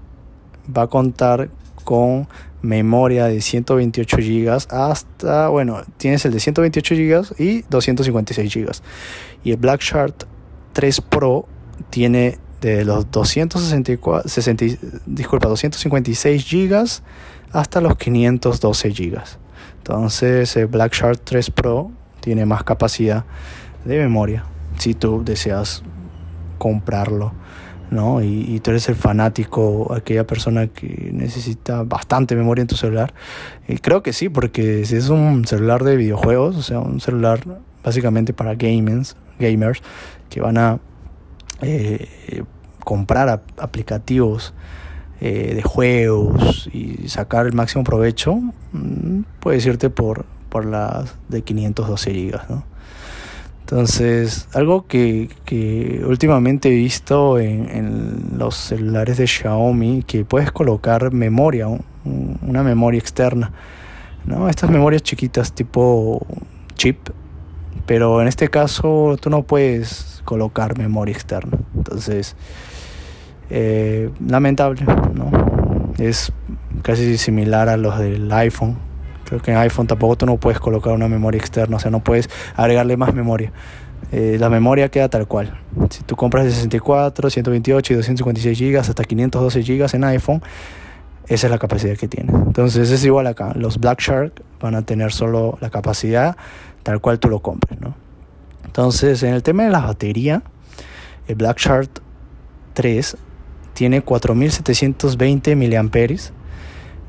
va 0.76 0.82
a 0.82 0.86
contar 0.86 1.50
con 1.84 2.28
memoria 2.62 3.26
de 3.26 3.40
128 3.40 4.16
GB 4.16 4.66
hasta, 4.70 5.48
bueno, 5.48 5.82
tienes 5.96 6.24
el 6.24 6.32
de 6.32 6.40
128 6.40 6.94
GB 6.94 7.40
y 7.40 7.62
256 7.62 8.54
GB. 8.54 8.70
Y 9.44 9.52
el 9.52 9.56
Black 9.56 9.80
Shark 9.80 10.26
3 10.72 11.00
Pro 11.00 11.46
tiene 11.90 12.38
de 12.60 12.84
los 12.84 13.10
264, 13.10 14.28
60, 14.28 14.64
disculpa, 15.06 15.48
256 15.48 16.46
GB 16.50 16.86
hasta 17.52 17.80
los 17.80 17.96
512 17.96 18.90
GB. 18.90 19.18
Entonces 19.78 20.56
el 20.56 20.66
Black 20.66 20.92
Shark 20.92 21.20
3 21.24 21.50
Pro 21.50 21.90
tiene 22.20 22.44
más 22.44 22.64
capacidad 22.64 23.24
de 23.84 23.98
memoria 23.98 24.44
si 24.78 24.94
tú 24.94 25.22
deseas 25.24 25.82
comprarlo. 26.58 27.32
¿No? 27.90 28.22
Y, 28.22 28.60
tú 28.60 28.70
eres 28.70 28.88
el 28.88 28.94
fanático, 28.94 29.92
aquella 29.94 30.26
persona 30.26 30.68
que 30.68 31.10
necesita 31.12 31.82
bastante 31.82 32.36
memoria 32.36 32.62
en 32.62 32.68
tu 32.68 32.76
celular. 32.76 33.12
Y 33.68 33.78
creo 33.78 34.02
que 34.02 34.12
sí, 34.12 34.28
porque 34.28 34.84
si 34.84 34.96
es 34.96 35.08
un 35.08 35.46
celular 35.46 35.84
de 35.84 35.96
videojuegos, 35.96 36.56
o 36.56 36.62
sea, 36.62 36.80
un 36.80 37.00
celular 37.00 37.40
básicamente 37.82 38.32
para 38.32 38.54
gamers, 38.54 39.16
gamers 39.38 39.82
que 40.28 40.40
van 40.40 40.58
a 40.58 40.78
eh, 41.62 42.44
comprar 42.84 43.42
aplicativos 43.58 44.54
eh, 45.20 45.54
de 45.54 45.62
juegos 45.62 46.68
y 46.72 47.08
sacar 47.08 47.46
el 47.46 47.52
máximo 47.52 47.84
provecho, 47.84 48.36
mm, 48.72 49.22
puedes 49.40 49.66
irte 49.66 49.90
por, 49.90 50.24
por 50.48 50.64
las 50.64 51.16
de 51.28 51.42
512 51.42 52.12
GB, 52.12 52.40
¿no? 52.48 52.69
Entonces, 53.70 54.48
algo 54.52 54.88
que, 54.88 55.30
que 55.44 56.02
últimamente 56.04 56.70
he 56.70 56.74
visto 56.74 57.38
en, 57.38 58.32
los 58.36 58.56
celulares 58.56 59.16
de 59.16 59.28
Xiaomi, 59.28 60.02
que 60.02 60.24
puedes 60.24 60.50
colocar 60.50 61.12
memoria, 61.12 61.68
una 62.04 62.64
memoria 62.64 62.98
externa, 62.98 63.52
¿no? 64.26 64.48
Estas 64.48 64.70
memorias 64.70 65.04
chiquitas 65.04 65.52
tipo 65.52 66.26
chip, 66.74 67.10
pero 67.86 68.20
en 68.20 68.26
este 68.26 68.48
caso 68.48 69.16
tú 69.20 69.30
no 69.30 69.44
puedes 69.44 70.20
colocar 70.24 70.76
memoria 70.76 71.12
externa. 71.14 71.56
Entonces, 71.76 72.34
eh, 73.50 74.10
lamentable, 74.26 74.82
¿no? 75.14 75.30
Es 75.96 76.32
casi 76.82 77.16
similar 77.18 77.68
a 77.68 77.76
los 77.76 78.00
del 78.00 78.32
iPhone 78.32 78.89
Creo 79.30 79.40
que 79.40 79.52
en 79.52 79.58
iPhone 79.58 79.86
tampoco 79.86 80.16
tú 80.16 80.26
no 80.26 80.38
puedes 80.38 80.58
colocar 80.58 80.92
una 80.92 81.06
memoria 81.06 81.38
externa, 81.38 81.76
o 81.76 81.78
sea, 81.78 81.92
no 81.92 82.00
puedes 82.00 82.28
agregarle 82.56 82.96
más 82.96 83.14
memoria. 83.14 83.52
Eh, 84.10 84.38
la 84.40 84.50
memoria 84.50 84.88
queda 84.88 85.08
tal 85.08 85.28
cual. 85.28 85.56
Si 85.88 86.02
tú 86.02 86.16
compras 86.16 86.44
de 86.44 86.50
64, 86.50 87.30
128 87.30 87.92
y 87.92 87.96
256 87.96 88.58
GB 88.58 88.80
hasta 88.80 89.04
512 89.04 89.62
GB 89.62 89.94
en 89.94 90.04
iPhone, 90.04 90.42
esa 91.28 91.46
es 91.46 91.50
la 91.52 91.58
capacidad 91.58 91.96
que 91.96 92.08
tiene. 92.08 92.32
Entonces 92.32 92.90
es 92.90 93.04
igual 93.04 93.28
acá. 93.28 93.52
Los 93.54 93.78
Black 93.78 94.00
Shark 94.00 94.42
van 94.60 94.74
a 94.74 94.82
tener 94.82 95.12
solo 95.12 95.58
la 95.60 95.70
capacidad 95.70 96.36
tal 96.82 97.00
cual 97.00 97.20
tú 97.20 97.28
lo 97.28 97.38
compres. 97.38 97.80
¿no? 97.80 97.94
Entonces 98.64 99.22
en 99.22 99.34
el 99.34 99.44
tema 99.44 99.62
de 99.62 99.70
la 99.70 99.78
batería, 99.78 100.42
el 101.28 101.36
Black 101.36 101.58
Shark 101.58 101.88
3 102.74 103.16
tiene 103.74 104.02
4720 104.02 105.54
mAh 105.54 106.39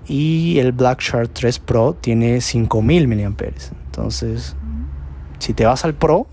y 0.07 0.59
el 0.59 0.71
Black 0.71 1.01
Shark 1.01 1.29
3 1.33 1.59
Pro 1.59 1.95
tiene 1.99 2.41
5000 2.41 3.07
mAh. 3.07 3.35
Entonces, 3.85 4.55
si 5.39 5.53
te 5.53 5.65
vas 5.65 5.85
al 5.85 5.93
Pro, 5.93 6.27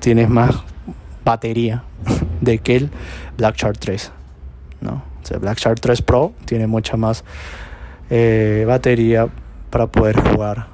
tienes 0.00 0.28
más 0.28 0.54
batería 1.24 1.84
de 2.40 2.58
que 2.58 2.76
el 2.76 2.90
Black 3.36 3.56
Shark 3.56 3.78
3. 3.78 4.12
¿no? 4.80 5.02
O 5.30 5.34
el 5.34 5.40
Black 5.40 5.58
Shark 5.58 5.80
3 5.80 6.02
Pro 6.02 6.32
tiene 6.44 6.66
mucha 6.66 6.96
más 6.96 7.24
eh, 8.10 8.64
batería 8.66 9.28
para 9.70 9.86
poder 9.86 10.18
jugar 10.18 10.68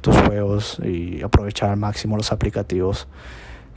tus 0.00 0.16
juegos 0.16 0.78
y 0.84 1.22
aprovechar 1.22 1.70
al 1.70 1.76
máximo 1.76 2.16
los 2.16 2.32
aplicativos 2.32 3.06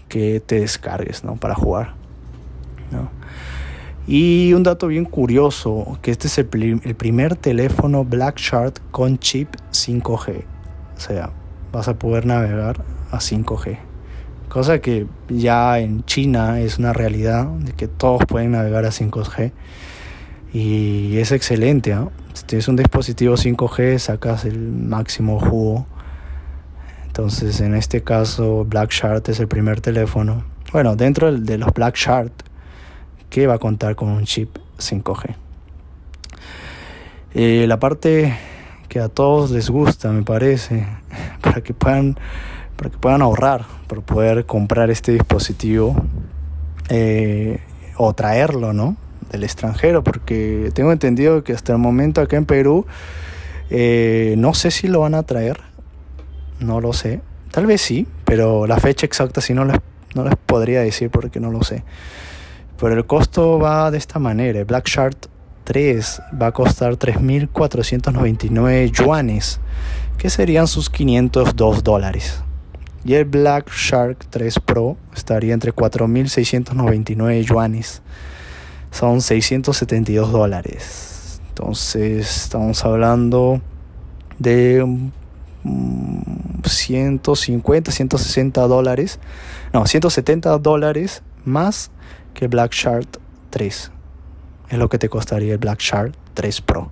que 0.09 0.39
te 0.39 0.59
descargues 0.59 1.23
¿no? 1.23 1.35
para 1.35 1.55
jugar. 1.55 1.93
¿no? 2.91 3.09
Y 4.07 4.53
un 4.53 4.63
dato 4.63 4.87
bien 4.87 5.03
curioso, 5.03 5.99
que 6.01 6.11
este 6.11 6.27
es 6.27 6.37
el, 6.37 6.45
primer 6.45 7.35
teléfono 7.35 8.05
Black 8.05 8.37
Shark 8.37 8.79
con 8.91 9.19
chip 9.19 9.49
5G. 9.73 10.43
O 10.95 10.99
sea, 10.99 11.31
vas 11.73 11.89
a 11.89 11.99
poder 11.99 12.25
navegar 12.25 12.85
a 13.11 13.17
5G. 13.17 13.77
Cosa 14.47 14.79
que 14.79 15.07
ya 15.27 15.79
en 15.79 16.05
China 16.05 16.61
es 16.61 16.79
una 16.79 16.93
realidad, 16.93 17.47
de 17.47 17.73
que 17.73 17.89
todos 17.89 18.25
pueden 18.25 18.51
navegar 18.51 18.85
a 18.85 18.91
5G. 18.91 19.51
Y 20.53 21.17
es 21.17 21.33
excelente. 21.33 21.93
Si 22.31 22.45
tienes 22.45 22.69
un 22.69 22.77
dispositivo 22.77 23.35
5G, 23.35 23.97
sacas 23.97 24.45
el 24.45 24.71
máximo 24.71 25.37
jugo. 25.37 25.85
Entonces, 27.07 27.59
en 27.59 27.75
este 27.75 28.03
caso, 28.03 28.63
Black 28.63 28.91
Shark 28.91 29.27
es 29.27 29.41
el 29.41 29.49
primer 29.49 29.81
teléfono. 29.81 30.45
Bueno, 30.71 30.95
dentro 30.95 31.29
de 31.33 31.57
los 31.57 31.73
Black 31.73 31.97
Shark 31.97 32.31
que 33.29 33.47
va 33.47 33.55
a 33.55 33.59
contar 33.59 33.95
con 33.95 34.09
un 34.09 34.25
chip 34.25 34.57
5G. 34.79 35.35
Eh, 37.33 37.65
la 37.67 37.79
parte 37.79 38.35
que 38.89 38.99
a 38.99 39.09
todos 39.09 39.51
les 39.51 39.69
gusta, 39.69 40.11
me 40.11 40.23
parece, 40.23 40.87
para 41.41 41.61
que 41.61 41.73
puedan, 41.73 42.17
para 42.75 42.89
que 42.89 42.97
puedan 42.97 43.21
ahorrar, 43.21 43.65
para 43.87 44.01
poder 44.01 44.45
comprar 44.45 44.89
este 44.89 45.11
dispositivo 45.11 45.95
eh, 46.89 47.59
o 47.97 48.13
traerlo, 48.13 48.73
¿no? 48.73 48.95
Del 49.31 49.43
extranjero, 49.43 50.03
porque 50.03 50.71
tengo 50.73 50.91
entendido 50.91 51.43
que 51.43 51.53
hasta 51.53 51.73
el 51.73 51.79
momento 51.79 52.21
acá 52.21 52.37
en 52.37 52.45
Perú 52.45 52.85
eh, 53.69 54.35
no 54.37 54.53
sé 54.53 54.71
si 54.71 54.87
lo 54.87 55.01
van 55.01 55.13
a 55.13 55.23
traer, 55.23 55.59
no 56.59 56.79
lo 56.79 56.93
sé, 56.93 57.21
tal 57.51 57.65
vez 57.65 57.81
sí, 57.81 58.07
pero 58.23 58.65
la 58.65 58.77
fecha 58.77 59.05
exacta 59.05 59.41
sí 59.41 59.53
no 59.53 59.65
les, 59.65 59.77
no 60.15 60.23
les 60.23 60.35
podría 60.37 60.81
decir 60.81 61.09
porque 61.09 61.39
no 61.39 61.51
lo 61.51 61.63
sé. 61.63 61.83
Pero 62.79 62.93
el 62.93 63.05
costo 63.05 63.59
va 63.59 63.89
de 63.91 63.97
esta 63.97 64.19
manera. 64.19 64.59
El 64.59 64.65
Black 64.65 64.87
Shark 64.87 65.17
3 65.63 66.21
va 66.41 66.47
a 66.47 66.51
costar 66.51 66.95
3.499 66.97 68.91
yuanes, 68.91 69.59
que 70.17 70.29
serían 70.29 70.67
sus 70.67 70.89
502 70.89 71.83
dólares. 71.83 72.43
Y 73.03 73.15
el 73.15 73.25
Black 73.25 73.71
Shark 73.71 74.25
3 74.29 74.59
Pro 74.59 74.97
estaría 75.15 75.53
entre 75.53 75.73
4.699 75.73 77.41
yuanes. 77.41 78.01
son 78.91 79.21
672 79.21 80.31
dólares. 80.31 81.41
Entonces 81.49 82.43
estamos 82.43 82.85
hablando 82.85 83.61
de 84.39 85.09
150, 86.63 87.91
160 87.91 88.61
dólares. 88.67 89.19
No, 89.73 89.85
170 89.85 90.57
dólares 90.59 91.23
más 91.45 91.91
que 92.37 92.47
Black 92.47 92.71
Shark 92.71 93.07
3. 93.49 93.91
Es 94.69 94.77
lo 94.77 94.89
que 94.89 94.99
te 94.99 95.09
costaría 95.09 95.53
el 95.53 95.57
Black 95.57 95.79
Shark 95.79 96.13
3 96.35 96.61
Pro. 96.61 96.91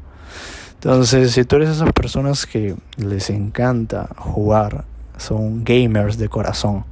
Entonces, 0.73 1.31
si 1.31 1.45
tú 1.45 1.57
eres 1.57 1.69
esas 1.69 1.93
personas 1.93 2.47
que 2.47 2.75
les 2.97 3.29
encanta 3.29 4.09
jugar, 4.17 4.85
son 5.17 5.63
gamers 5.63 6.17
de 6.17 6.29
corazón 6.29 6.85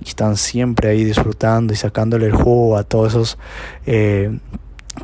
y 0.00 0.08
están 0.08 0.38
siempre 0.38 0.88
ahí 0.88 1.04
disfrutando 1.04 1.74
y 1.74 1.76
sacándole 1.76 2.26
el 2.26 2.34
juego 2.34 2.78
a 2.78 2.82
todos 2.82 3.12
esos 3.12 3.38
eh, 3.84 4.38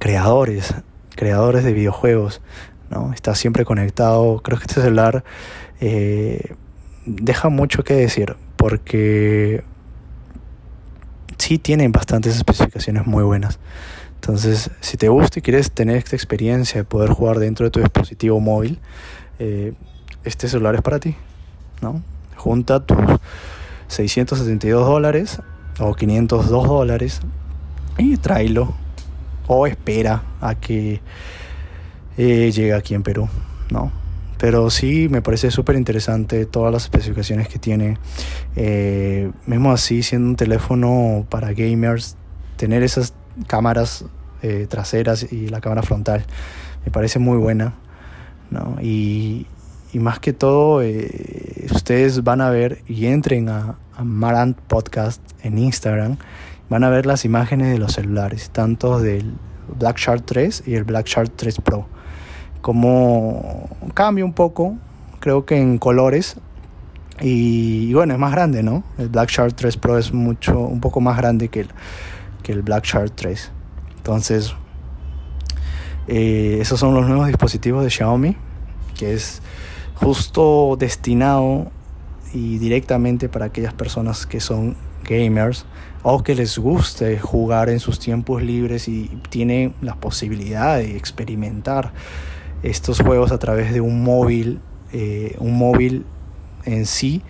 creadores, 0.01 0.75
creadores 1.11 1.65
de 1.65 1.75
videojuegos, 1.75 2.41
¿no? 2.91 3.13
Está 3.13 3.35
siempre 3.35 3.67
conectado. 3.67 4.41
Creo 4.43 4.59
que 4.59 4.65
este 4.65 4.81
celular 4.81 5.25
eh, 5.81 6.55
deja 7.05 7.51
mucho 7.51 7.85
que 7.85 7.95
decir 7.95 8.35
porque 8.57 9.63
sí 11.39 11.59
tienen 11.59 11.93
bastantes 11.93 12.37
especificaciones 12.37 13.07
muy 13.07 13.23
buenas. 13.23 13.59
Entonces, 14.17 14.71
si 14.81 14.97
te 14.97 15.09
gusta 15.09 15.39
y 15.39 15.43
quieres 15.43 15.71
tener 15.71 15.97
esta 15.97 16.17
experiencia 16.17 16.81
de 16.81 16.85
poder 16.85 17.11
jugar 17.11 17.39
dentro 17.39 17.65
de 17.65 17.71
tu 17.71 17.81
dispositivo 17.81 18.41
móvil, 18.41 18.79
eh, 19.39 19.75
este 20.25 20.49
celular 20.49 20.75
es 20.75 20.83
para 20.83 20.99
ti. 20.99 21.15
¿no? 21.81 22.03
Junta 22.37 22.81
tus 22.85 22.99
672 23.87 24.87
dólares 24.87 25.41
o 25.79 25.95
502 25.95 26.69
dólares 26.69 27.21
y 27.97 28.17
tráelo 28.17 28.75
o 29.47 29.67
espera 29.67 30.25
a 30.41 30.55
que 30.57 31.01
eh, 32.17 32.51
llegue 32.53 32.75
aquí 32.75 32.95
en 32.95 33.03
Perú. 33.05 33.29
¿no? 33.71 33.93
Pero 34.39 34.71
sí 34.71 35.09
me 35.11 35.21
parece 35.21 35.51
súper 35.51 35.77
interesante 35.77 36.47
todas 36.47 36.73
las 36.73 36.85
especificaciones 36.85 37.49
que 37.49 37.59
tiene. 37.59 37.99
Eh, 38.57 39.31
mismo 39.47 39.73
así, 39.73 40.03
siendo 40.03 40.29
un 40.29 40.37
teléfono 40.37 41.27
para 41.29 41.53
gamers, 41.53 42.17
tener 42.57 42.83
esas 42.83 43.15
cámaras 43.47 44.05
eh, 44.43 44.67
traseras 44.69 45.33
y 45.33 45.49
la 45.49 45.61
cámara 45.61 45.83
frontal 45.83 46.25
me 46.85 46.93
parece 46.93 47.19
muy 47.19 47.37
buena. 47.37 47.75
¿no? 48.51 48.77
Y, 48.81 49.47
y 49.93 49.99
más 49.99 50.21
que 50.21 50.33
todo, 50.33 50.83
eh, 50.83 51.67
ustedes 51.73 52.23
van 52.23 52.41
a 52.41 52.51
ver 52.51 52.83
y 52.87 53.07
entren 53.07 53.49
a, 53.49 53.77
a 53.97 54.05
Marant 54.05 54.57
Podcast 54.57 55.21
en 55.43 55.59
Instagram, 55.59 56.17
van 56.71 56.85
a 56.85 56.91
ver 56.91 57.07
las 57.07 57.25
imágenes 57.25 57.73
de 57.73 57.79
los 57.79 57.95
celulares, 57.95 58.51
tanto 58.51 59.01
del 59.01 59.35
Black 59.79 59.99
Shark 59.99 60.25
3 60.25 60.63
y 60.67 60.75
el 60.75 60.85
Black 60.85 61.07
Shark 61.07 61.33
3 61.35 61.61
Pro 61.61 61.87
como 62.61 63.69
cambia 63.95 64.25
un 64.25 64.33
poco, 64.33 64.77
creo 65.21 65.45
que 65.45 65.57
en 65.57 65.79
colores. 65.79 66.37
Y, 67.21 67.93
bueno, 67.95 68.15
es 68.15 68.21
más 68.21 68.33
grande, 68.33 68.63
¿no? 68.63 68.85
El 68.97 69.09
Black 69.09 69.31
Shark 69.31 69.55
3 69.55 69.77
Pro 69.77 69.99
es 69.99 70.13
mucho, 70.13 70.61
un 70.61 70.81
poco 70.81 71.01
más 71.01 71.17
grande 71.17 71.49
que 71.49 71.61
el, 71.61 71.69
que 72.43 72.53
el 72.53 72.63
Black 72.63 72.85
Shark 72.85 73.13
3. 73.17 73.51
Entonces, 73.97 74.55
eh, 76.07 76.59
esos 76.61 76.79
son 76.79 76.95
los 76.95 77.07
nuevos 77.07 77.27
dispositivos 77.27 77.83
de 77.83 77.91
Xiaomi, 77.91 78.37
que 78.97 79.15
es 79.15 79.43
justo 79.95 80.77
destinado 80.79 81.71
y 82.33 82.59
directamente 82.59 83.29
para 83.29 83.47
aquellas 83.47 83.75
personas 83.75 84.27
que 84.27 84.41
son 84.41 84.77
gamers 85.05 85.67
o 86.03 86.23
que 86.23 86.35
les 86.35 86.59
guste 86.59 87.19
jugar 87.19 87.69
en 87.69 87.81
sus 87.81 87.99
tiempos 87.99 88.43
libres 88.43 88.89
y 88.89 89.09
tienen 89.31 89.75
la 89.81 89.95
posibilidad 89.97 90.79
de 90.79 90.97
experimentar 90.97 91.93
estos 92.63 93.01
juegos 93.01 93.33
a 93.33 93.39
través 93.39 93.73
de 93.73 93.81
un 93.81 94.03
móvil, 94.03 94.61
eh, 94.93 95.37
un 95.39 95.57
móvil 95.57 96.05
en 96.65 96.87
sí 96.87 97.23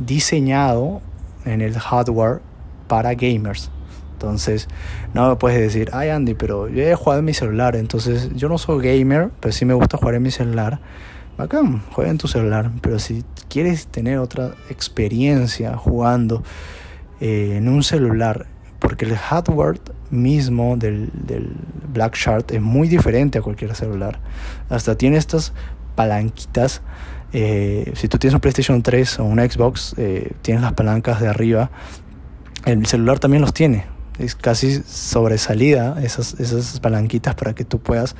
diseñado 0.00 1.00
en 1.44 1.60
el 1.60 1.78
hardware 1.78 2.40
para 2.88 3.14
gamers. 3.14 3.70
Entonces, 4.12 4.68
no 5.12 5.28
me 5.28 5.36
puedes 5.36 5.60
decir, 5.60 5.90
ay 5.92 6.08
Andy, 6.08 6.34
pero 6.34 6.68
yo 6.68 6.82
he 6.82 6.94
jugado 6.94 7.18
en 7.18 7.26
mi 7.26 7.34
celular, 7.34 7.76
entonces 7.76 8.30
yo 8.34 8.48
no 8.48 8.58
soy 8.58 8.82
gamer, 8.82 9.30
pero 9.40 9.52
sí 9.52 9.64
me 9.64 9.74
gusta 9.74 9.98
jugar 9.98 10.14
en 10.14 10.22
mi 10.22 10.30
celular. 10.30 10.80
Bacán, 11.36 11.82
juega 11.90 12.10
en 12.10 12.18
tu 12.18 12.28
celular, 12.28 12.70
pero 12.80 12.98
si 12.98 13.24
quieres 13.48 13.88
tener 13.88 14.18
otra 14.18 14.52
experiencia 14.70 15.76
jugando 15.76 16.44
eh, 17.20 17.56
en 17.56 17.68
un 17.68 17.82
celular, 17.82 18.46
porque 18.78 19.04
el 19.04 19.16
hardware 19.16 19.80
mismo 20.10 20.76
del, 20.76 21.10
Black 21.92 22.16
Shark 22.16 22.46
es 22.52 22.60
muy 22.60 22.88
diferente 22.88 23.38
a 23.38 23.42
cualquier 23.42 23.74
celular. 23.74 24.18
Hasta 24.68 24.96
tiene 24.96 25.16
estas 25.16 25.52
palanquitas. 25.94 26.82
Eh, 27.32 27.92
si 27.94 28.08
tú 28.08 28.18
tienes 28.18 28.34
un 28.34 28.40
PlayStation 28.40 28.82
3 28.82 29.20
o 29.20 29.24
un 29.24 29.38
Xbox, 29.38 29.94
eh, 29.96 30.32
tienes 30.42 30.62
las 30.62 30.72
palancas 30.72 31.20
de 31.20 31.28
arriba. 31.28 31.70
El 32.64 32.86
celular 32.86 33.18
también 33.18 33.42
los 33.42 33.54
tiene. 33.54 33.86
Es 34.18 34.34
casi 34.34 34.82
sobresalida 34.82 36.00
esas, 36.02 36.38
esas 36.40 36.80
palanquitas 36.80 37.34
para 37.34 37.54
que 37.54 37.64
tú 37.64 37.80
puedas 37.80 38.14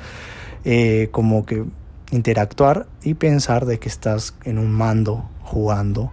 eh, 0.65 1.09
como 1.11 1.45
que 1.45 1.63
interactuar 2.11 2.87
y 3.03 3.13
pensar 3.13 3.65
de 3.65 3.79
que 3.79 3.89
estás 3.89 4.35
en 4.43 4.57
un 4.57 4.71
mando 4.71 5.29
jugando 5.41 6.11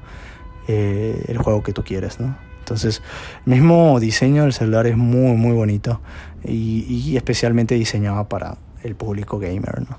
el 0.68 1.36
juego 1.38 1.62
que 1.62 1.72
tú 1.72 1.82
quieres, 1.84 2.18
¿no? 2.18 2.34
Entonces, 2.72 3.02
mismo 3.44 4.00
diseño 4.00 4.44
del 4.44 4.54
celular 4.54 4.86
es 4.86 4.96
muy, 4.96 5.36
muy 5.36 5.52
bonito 5.52 6.00
y, 6.42 7.14
especialmente 7.18 7.74
diseñado 7.74 8.26
para 8.30 8.56
el 8.82 8.94
público 8.94 9.38
gamer. 9.38 9.82
¿no? 9.82 9.98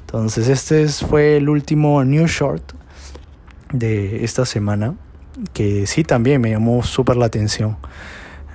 Entonces, 0.00 0.48
este 0.48 0.88
fue 0.88 1.36
el 1.36 1.50
último 1.50 2.02
New 2.02 2.26
Short 2.26 2.72
de 3.74 4.24
esta 4.24 4.46
semana 4.46 4.94
que 5.52 5.86
sí 5.86 6.02
también 6.02 6.40
me 6.40 6.48
llamó 6.48 6.82
súper 6.82 7.16
la 7.16 7.26
atención. 7.26 7.76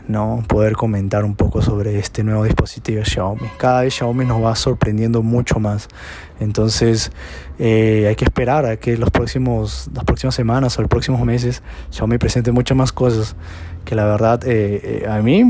¿No? 0.09 0.43
poder 0.47 0.73
comentar 0.73 1.23
un 1.23 1.35
poco 1.35 1.61
sobre 1.61 1.99
este 1.99 2.23
nuevo 2.23 2.43
dispositivo 2.43 3.05
Xiaomi. 3.05 3.47
Cada 3.57 3.81
vez 3.81 3.93
Xiaomi 3.93 4.25
nos 4.25 4.43
va 4.43 4.55
sorprendiendo 4.55 5.21
mucho 5.21 5.59
más. 5.59 5.87
Entonces 6.39 7.11
eh, 7.59 8.07
hay 8.09 8.15
que 8.15 8.25
esperar 8.25 8.65
a 8.65 8.77
que 8.77 8.97
los 8.97 9.11
próximos, 9.11 9.87
las 9.93 10.03
próximas 10.03 10.33
semanas 10.33 10.77
o 10.77 10.81
los 10.81 10.89
próximos 10.89 11.23
meses 11.23 11.61
Xiaomi 11.91 12.17
presente 12.17 12.51
muchas 12.51 12.75
más 12.75 12.91
cosas 12.91 13.35
que 13.85 13.93
la 13.93 14.05
verdad 14.05 14.41
eh, 14.45 15.03
eh, 15.03 15.07
a 15.07 15.21
mí, 15.21 15.43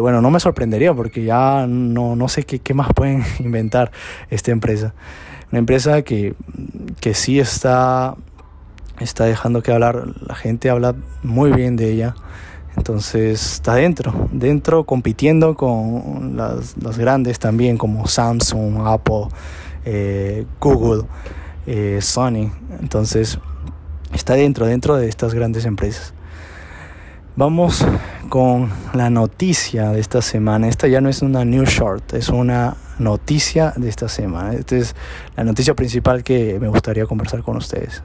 bueno, 0.00 0.20
no 0.20 0.30
me 0.30 0.40
sorprendería 0.40 0.92
porque 0.92 1.22
ya 1.22 1.66
no, 1.68 2.16
no 2.16 2.28
sé 2.28 2.42
qué, 2.42 2.58
qué 2.58 2.74
más 2.74 2.92
pueden 2.92 3.22
inventar 3.38 3.92
esta 4.28 4.50
empresa. 4.50 4.92
Una 5.52 5.60
empresa 5.60 6.02
que, 6.02 6.34
que 7.00 7.14
sí 7.14 7.38
está, 7.38 8.16
está 8.98 9.24
dejando 9.24 9.62
que 9.62 9.72
hablar, 9.72 10.04
la 10.20 10.34
gente 10.34 10.68
habla 10.68 10.96
muy 11.22 11.52
bien 11.52 11.76
de 11.76 11.92
ella. 11.92 12.14
Entonces 12.76 13.54
está 13.54 13.74
dentro, 13.74 14.28
dentro 14.32 14.84
compitiendo 14.84 15.54
con 15.54 16.36
las, 16.36 16.74
grandes 16.98 17.38
también 17.38 17.76
como 17.76 18.06
Samsung, 18.06 18.86
Apple, 18.86 19.28
eh, 19.84 20.46
Google, 20.60 21.04
eh, 21.66 21.98
Sony. 22.00 22.50
Entonces 22.80 23.38
está 24.14 24.34
dentro, 24.34 24.66
dentro 24.66 24.96
de 24.96 25.08
estas 25.08 25.34
grandes 25.34 25.64
empresas. 25.64 26.14
Vamos 27.36 27.86
con 28.28 28.70
la 28.92 29.08
noticia 29.08 29.90
de 29.90 30.00
esta 30.00 30.20
semana. 30.20 30.68
Esta 30.68 30.88
ya 30.88 31.00
no 31.00 31.08
es 31.08 31.22
una 31.22 31.44
news 31.44 31.70
short, 31.70 32.14
es 32.14 32.28
una 32.28 32.76
noticia 32.98 33.72
de 33.76 33.88
esta 33.88 34.08
semana. 34.08 34.54
Esta 34.54 34.76
es 34.76 34.94
la 35.36 35.44
noticia 35.44 35.74
principal 35.74 36.22
que 36.22 36.58
me 36.60 36.68
gustaría 36.68 37.06
conversar 37.06 37.42
con 37.42 37.56
ustedes. 37.56 38.02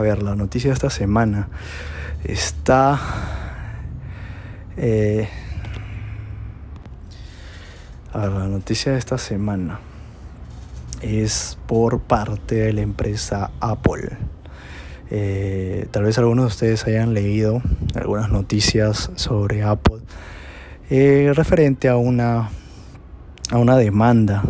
A 0.00 0.02
ver, 0.02 0.22
la 0.22 0.34
noticia 0.34 0.70
de 0.70 0.74
esta 0.74 0.88
semana 0.88 1.50
está... 2.24 2.98
Eh, 4.78 5.28
a 8.10 8.18
ver, 8.20 8.30
la 8.30 8.46
noticia 8.46 8.92
de 8.92 8.98
esta 8.98 9.18
semana 9.18 9.78
es 11.02 11.58
por 11.66 12.00
parte 12.00 12.54
de 12.54 12.72
la 12.72 12.80
empresa 12.80 13.50
Apple. 13.60 14.16
Eh, 15.10 15.86
tal 15.90 16.04
vez 16.04 16.16
algunos 16.16 16.44
de 16.44 16.48
ustedes 16.48 16.86
hayan 16.86 17.12
leído 17.12 17.60
algunas 17.94 18.30
noticias 18.30 19.10
sobre 19.16 19.64
Apple 19.64 19.98
eh, 20.88 21.30
referente 21.34 21.90
a 21.90 21.98
una, 21.98 22.48
a 23.50 23.58
una 23.58 23.76
demanda 23.76 24.44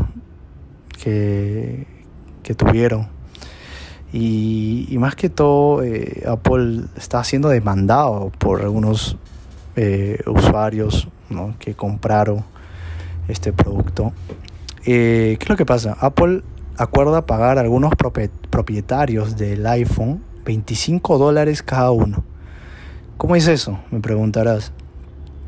que, 1.03 1.88
que 2.44 2.55
tuvieron 2.55 3.18
y, 4.12 4.96
más 4.98 5.14
que 5.14 5.30
todo, 5.30 5.82
eh, 5.82 6.24
Apple 6.26 6.82
está 6.96 7.22
siendo 7.22 7.48
demandado 7.48 8.32
por 8.38 8.62
algunos 8.62 9.16
eh, 9.76 10.18
usuarios 10.26 11.08
que 11.61 11.74
compraron 11.74 12.44
este 13.28 13.52
producto. 13.52 14.12
Eh, 14.84 15.36
¿Qué 15.38 15.44
es 15.44 15.48
lo 15.48 15.56
que 15.56 15.66
pasa? 15.66 15.96
Apple 16.00 16.42
acuerda 16.76 17.26
pagar 17.26 17.58
a 17.58 17.61
algunos 17.61 17.92
propietarios 18.50 19.36
del 19.36 19.66
iPhone 19.66 20.22
25 20.44 21.18
dólares 21.18 21.62
cada 21.62 21.92
uno. 21.92 22.24
¿Cómo 23.16 23.36
es 23.36 23.46
eso? 23.46 23.78
Me 23.90 24.00
preguntarás. 24.00 24.72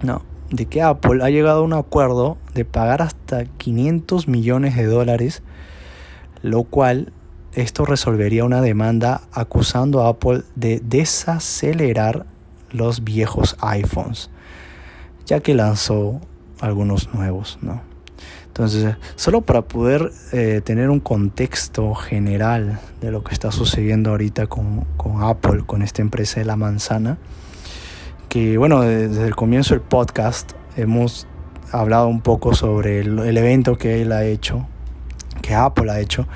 No, 0.02 0.22
de 0.50 0.66
que 0.66 0.82
Apple 0.82 1.24
ha 1.24 1.30
llegado 1.30 1.60
a 1.60 1.64
un 1.64 1.72
acuerdo 1.72 2.36
de 2.54 2.64
pagar 2.64 3.02
hasta 3.02 3.44
500 3.44 4.28
millones 4.28 4.76
de 4.76 4.84
dólares, 4.84 5.42
lo 6.42 6.64
cual 6.64 7.12
esto 7.54 7.84
resolvería 7.84 8.44
una 8.44 8.60
demanda 8.60 9.22
acusando 9.32 10.02
a 10.02 10.08
Apple 10.08 10.42
de 10.54 10.80
desacelerar 10.82 12.26
los 12.70 13.04
viejos 13.04 13.56
iPhones, 13.60 14.30
ya 15.26 15.40
que 15.40 15.54
lanzó 15.54 16.20
algunos 16.60 17.12
nuevos, 17.12 17.58
¿no? 17.60 17.82
Entonces, 18.46 18.96
solo 19.16 19.40
para 19.40 19.62
poder 19.62 20.12
eh, 20.32 20.60
tener 20.62 20.90
un 20.90 21.00
contexto 21.00 21.94
general 21.94 22.80
de 23.00 23.10
lo 23.10 23.24
que 23.24 23.32
está 23.32 23.50
sucediendo 23.50 24.10
ahorita 24.10 24.46
con, 24.46 24.84
con, 24.98 25.22
Apple, 25.22 25.62
con 25.64 25.80
esta 25.80 26.02
empresa 26.02 26.40
de 26.40 26.46
la 26.46 26.56
manzana, 26.56 27.16
que 28.28 28.58
bueno, 28.58 28.82
desde 28.82 29.26
el 29.26 29.34
comienzo 29.34 29.72
del 29.74 29.82
podcast 29.82 30.52
hemos 30.76 31.26
hablado 31.70 32.08
un 32.08 32.20
poco 32.20 32.54
sobre 32.54 33.00
el, 33.00 33.18
el 33.20 33.38
evento 33.38 33.78
que 33.78 34.02
él 34.02 34.12
ha 34.12 34.24
hecho, 34.24 34.66
que 35.40 35.54
Apple 35.54 35.90
ha 35.90 36.00
hecho 36.00 36.28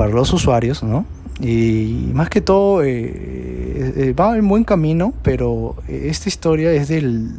para 0.00 0.12
los 0.12 0.32
usuarios, 0.32 0.82
¿no? 0.82 1.04
Y 1.42 2.08
más 2.14 2.30
que 2.30 2.40
todo, 2.40 2.82
eh, 2.82 2.88
eh, 2.94 4.14
va 4.18 4.34
en 4.38 4.48
buen 4.48 4.64
camino, 4.64 5.12
pero 5.22 5.76
esta 5.88 6.30
historia 6.30 6.72
es 6.72 6.88
del, 6.88 7.32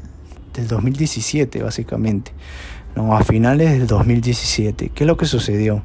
del 0.53 0.67
2017, 0.67 1.63
básicamente. 1.63 2.33
¿no? 2.95 3.15
A 3.15 3.23
finales 3.23 3.71
del 3.71 3.87
2017. 3.87 4.91
¿Qué 4.93 5.03
es 5.05 5.07
lo 5.07 5.17
que 5.17 5.25
sucedió? 5.25 5.81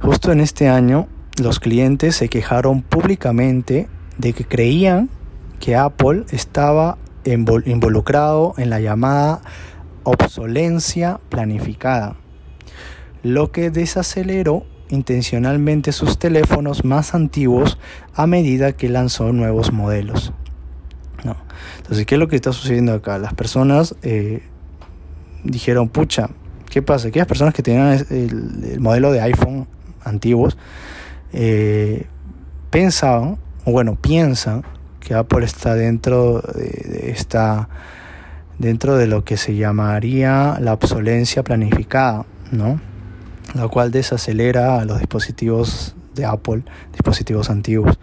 Justo 0.00 0.32
en 0.32 0.40
este 0.40 0.70
año, 0.70 1.06
los 1.38 1.60
clientes 1.60 2.16
se 2.16 2.30
quejaron 2.30 2.80
públicamente 2.80 3.88
de 4.16 4.32
que 4.32 4.46
creían 4.46 5.10
que 5.60 5.76
Apple 5.76 6.24
estaba 6.30 6.96
involucrado 7.26 8.54
en 8.56 8.70
la 8.70 8.80
llamada 8.80 9.42
obsolencia 10.02 11.20
planificada, 11.28 12.16
lo 13.22 13.52
que 13.52 13.68
desaceleró 13.68 14.64
intencionalmente 14.90 15.92
sus 15.92 16.18
teléfonos 16.18 16.84
más 16.84 17.14
antiguos 17.14 17.78
a 18.14 18.26
medida 18.26 18.72
que 18.72 18.88
lanzó 18.88 19.32
nuevos 19.32 19.72
modelos. 19.72 20.32
Entonces, 21.78 22.06
¿qué 22.06 22.16
es 22.16 22.18
lo 22.18 22.28
que 22.28 22.36
está 22.36 22.52
sucediendo 22.52 22.94
acá? 22.94 23.18
Las 23.18 23.34
personas 23.34 23.94
eh, 24.02 24.42
dijeron, 25.44 25.88
pucha, 25.88 26.30
¿qué 26.68 26.82
pasa? 26.82 27.08
Aquellas 27.08 27.28
personas 27.28 27.54
que 27.54 27.62
tenían 27.62 28.04
el, 28.10 28.80
modelo 28.80 29.12
de 29.12 29.20
iPhone 29.20 29.66
antiguos 30.04 30.56
eh, 31.32 32.06
pensaban, 32.70 33.38
o 33.64 33.72
bueno, 33.72 33.96
piensan 33.96 34.64
que 35.00 35.14
Apple 35.14 35.44
está 35.44 35.74
dentro 35.74 36.40
de, 36.40 37.12
esta 37.12 37.68
dentro 38.58 38.96
de 38.96 39.06
lo 39.06 39.22
que 39.22 39.36
se 39.36 39.54
llamaría 39.54 40.58
la 40.60 40.72
obsolencia 40.72 41.44
planificada, 41.44 42.24
¿no? 42.50 42.80
Lo 43.54 43.70
cual 43.70 43.90
desacelera 43.90 44.80
a 44.80 44.84
los 44.84 44.98
dispositivos 44.98 45.94
de 46.14 46.24
Apple, 46.24 46.62
dispositivos 46.92 47.50
antiguos. 47.50 47.98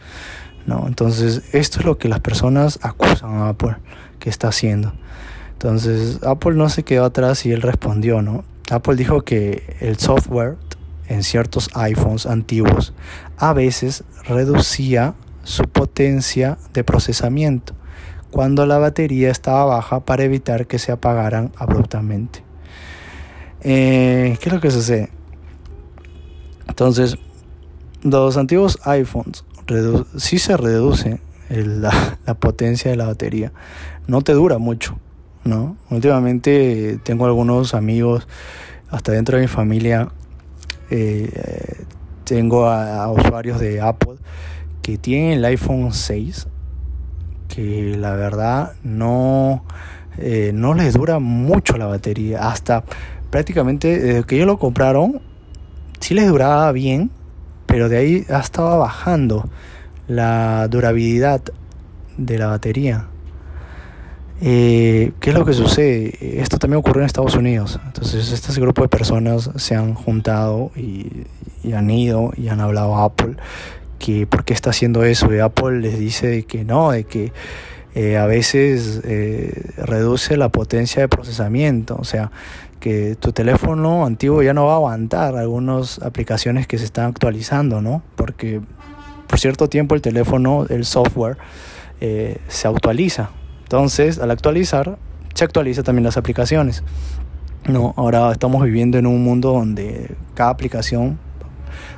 ¿no? 0.65 0.87
Entonces, 0.87 1.43
esto 1.53 1.79
es 1.79 1.85
lo 1.85 1.97
que 1.97 2.07
las 2.07 2.19
personas 2.21 2.79
acusan 2.81 3.33
a 3.35 3.49
Apple 3.49 3.75
que 4.19 4.29
está 4.29 4.47
haciendo. 4.49 4.93
Entonces, 5.53 6.19
Apple 6.23 6.55
no 6.55 6.69
se 6.69 6.83
quedó 6.83 7.05
atrás 7.05 7.45
y 7.45 7.51
él 7.51 7.61
respondió, 7.61 8.21
¿no? 8.21 8.43
Apple 8.71 8.95
dijo 8.95 9.21
que 9.21 9.77
el 9.79 9.97
software 9.97 10.57
en 11.07 11.23
ciertos 11.23 11.69
iPhones 11.73 12.25
antiguos 12.25 12.93
a 13.37 13.53
veces 13.53 14.03
reducía 14.25 15.15
su 15.43 15.63
potencia 15.63 16.57
de 16.73 16.83
procesamiento 16.83 17.75
cuando 18.31 18.65
la 18.65 18.77
batería 18.77 19.29
estaba 19.29 19.65
baja 19.65 19.99
para 19.99 20.23
evitar 20.23 20.65
que 20.65 20.79
se 20.79 20.91
apagaran 20.91 21.51
abruptamente. 21.55 22.43
Eh, 23.61 24.37
¿Qué 24.41 24.49
es 24.49 24.53
lo 24.53 24.59
que 24.59 24.71
sucede? 24.71 25.09
Entonces, 26.67 27.17
los 28.03 28.37
antiguos 28.37 28.79
iPhones 28.83 29.45
sí 30.17 30.39
se 30.39 30.57
reduce 30.57 31.19
la, 31.49 32.33
potencia 32.39 32.91
de 32.91 32.97
la 32.97 33.05
batería. 33.05 33.51
No 34.07 34.21
te 34.21 34.33
dura 34.33 34.57
mucho, 34.57 34.97
¿no? 35.43 35.77
Últimamente 35.89 36.99
tengo 37.03 37.25
algunos 37.25 37.73
amigos, 37.73 38.27
hasta 38.89 39.11
dentro 39.11 39.37
de 39.37 39.43
mi 39.43 39.47
familia, 39.47 40.09
eh, 40.89 41.85
tengo 42.25 42.67
a, 42.67 43.09
usuarios 43.11 43.59
de 43.59 43.81
Apple 43.81 44.15
que 44.81 44.97
tienen 44.97 45.31
el 45.31 45.45
iPhone 45.45 45.93
6, 45.93 46.47
que 47.47 47.95
la 47.97 48.13
verdad 48.13 48.73
no, 48.83 49.63
eh, 50.17 50.51
no 50.53 50.73
les 50.73 50.93
dura 50.93 51.19
mucho 51.19 51.77
la 51.77 51.85
batería. 51.85 52.49
Hasta 52.49 52.83
prácticamente 53.29 53.97
desde 53.97 54.23
que 54.25 54.35
ellos 54.35 54.47
lo 54.47 54.59
compraron, 54.59 55.21
sí 56.03 56.13
les 56.13 56.27
duraba 56.27 56.69
bien, 56.73 57.11
pero 57.65 57.87
de 57.87 57.97
ahí 57.97 58.25
estaba 58.27 58.75
bajando 58.75 59.49
la 60.09 60.67
durabilidad 60.67 61.41
de 62.17 62.37
la 62.37 62.47
batería. 62.47 63.07
Eh, 64.41 65.13
¿Qué 65.21 65.29
es 65.29 65.35
lo 65.35 65.45
que 65.45 65.53
sucede? 65.53 66.41
Esto 66.41 66.59
también 66.59 66.79
ocurrió 66.79 67.01
en 67.01 67.05
Estados 67.05 67.35
Unidos. 67.35 67.79
Entonces, 67.85 68.33
este 68.33 68.59
grupo 68.59 68.81
de 68.81 68.89
personas 68.89 69.49
se 69.55 69.75
han 69.75 69.93
juntado 69.93 70.71
y, 70.75 71.25
han 71.73 71.89
ido 71.89 72.33
y 72.35 72.49
han 72.49 72.59
hablado 72.59 72.97
a 72.97 73.05
Apple 73.05 73.37
que 73.97 74.27
por 74.27 74.43
qué 74.43 74.53
está 74.53 74.71
haciendo 74.71 75.05
eso. 75.05 75.33
Y 75.33 75.39
Apple 75.39 75.79
les 75.79 75.97
dice 75.97 76.43
que 76.43 76.65
no, 76.65 76.91
de 76.91 77.05
que 77.05 77.31
eh, 77.95 78.17
a 78.17 78.25
veces 78.25 78.99
eh, 79.05 79.71
reduce 79.77 80.35
la 80.35 80.49
potencia 80.49 81.01
de 81.01 81.07
procesamiento. 81.07 81.95
O 81.97 82.03
sea, 82.03 82.29
que 82.83 83.15
tu 83.15 83.31
teléfono 83.31 84.05
antiguo 84.05 84.43
ya 84.43 84.53
no 84.53 84.65
va 84.65 84.73
a 84.73 84.75
aguantar 84.75 85.37
algunas 85.37 85.99
aplicaciones 85.99 86.67
que 86.67 86.77
se 86.77 86.83
están 86.83 87.05
actualizando, 87.05 87.79
¿no? 87.79 88.03
Porque 88.17 88.59
por 89.25 89.39
cierto 89.39 89.69
tiempo 89.69 89.95
el 89.95 90.01
teléfono, 90.01 90.65
el 90.67 90.83
software, 90.83 91.37
eh, 92.01 92.39
se 92.49 92.67
actualiza. 92.67 93.29
Entonces, 93.61 94.19
al 94.19 94.31
actualizar, 94.31 94.97
se 95.33 95.45
actualiza 95.45 95.81
también 95.83 96.03
las 96.03 96.17
aplicaciones. 96.17 96.83
No, 97.69 97.93
ahora 97.95 98.33
estamos 98.33 98.61
viviendo 98.65 98.97
en 98.97 99.07
un 99.07 99.23
mundo 99.23 99.53
donde 99.53 100.13
cada 100.33 100.49
aplicación 100.49 101.17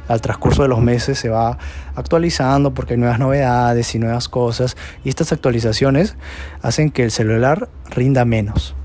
al 0.08 0.22
transcurso 0.22 0.62
de 0.62 0.68
los 0.68 0.82
meses 0.82 1.18
se 1.18 1.30
va 1.30 1.58
actualizando 1.96 2.76
porque 2.76 2.94
hay 2.94 3.00
nuevas 3.00 3.18
novedades 3.18 3.96
y 3.96 3.98
nuevas 3.98 4.30
cosas 4.30 4.78
y 5.04 5.10
estas 5.10 5.32
actualizaciones 5.32 6.16
hacen 6.62 6.92
que 6.92 7.04
el 7.04 7.10
celular 7.10 7.70
rinda 7.90 8.24
menos. 8.24 8.76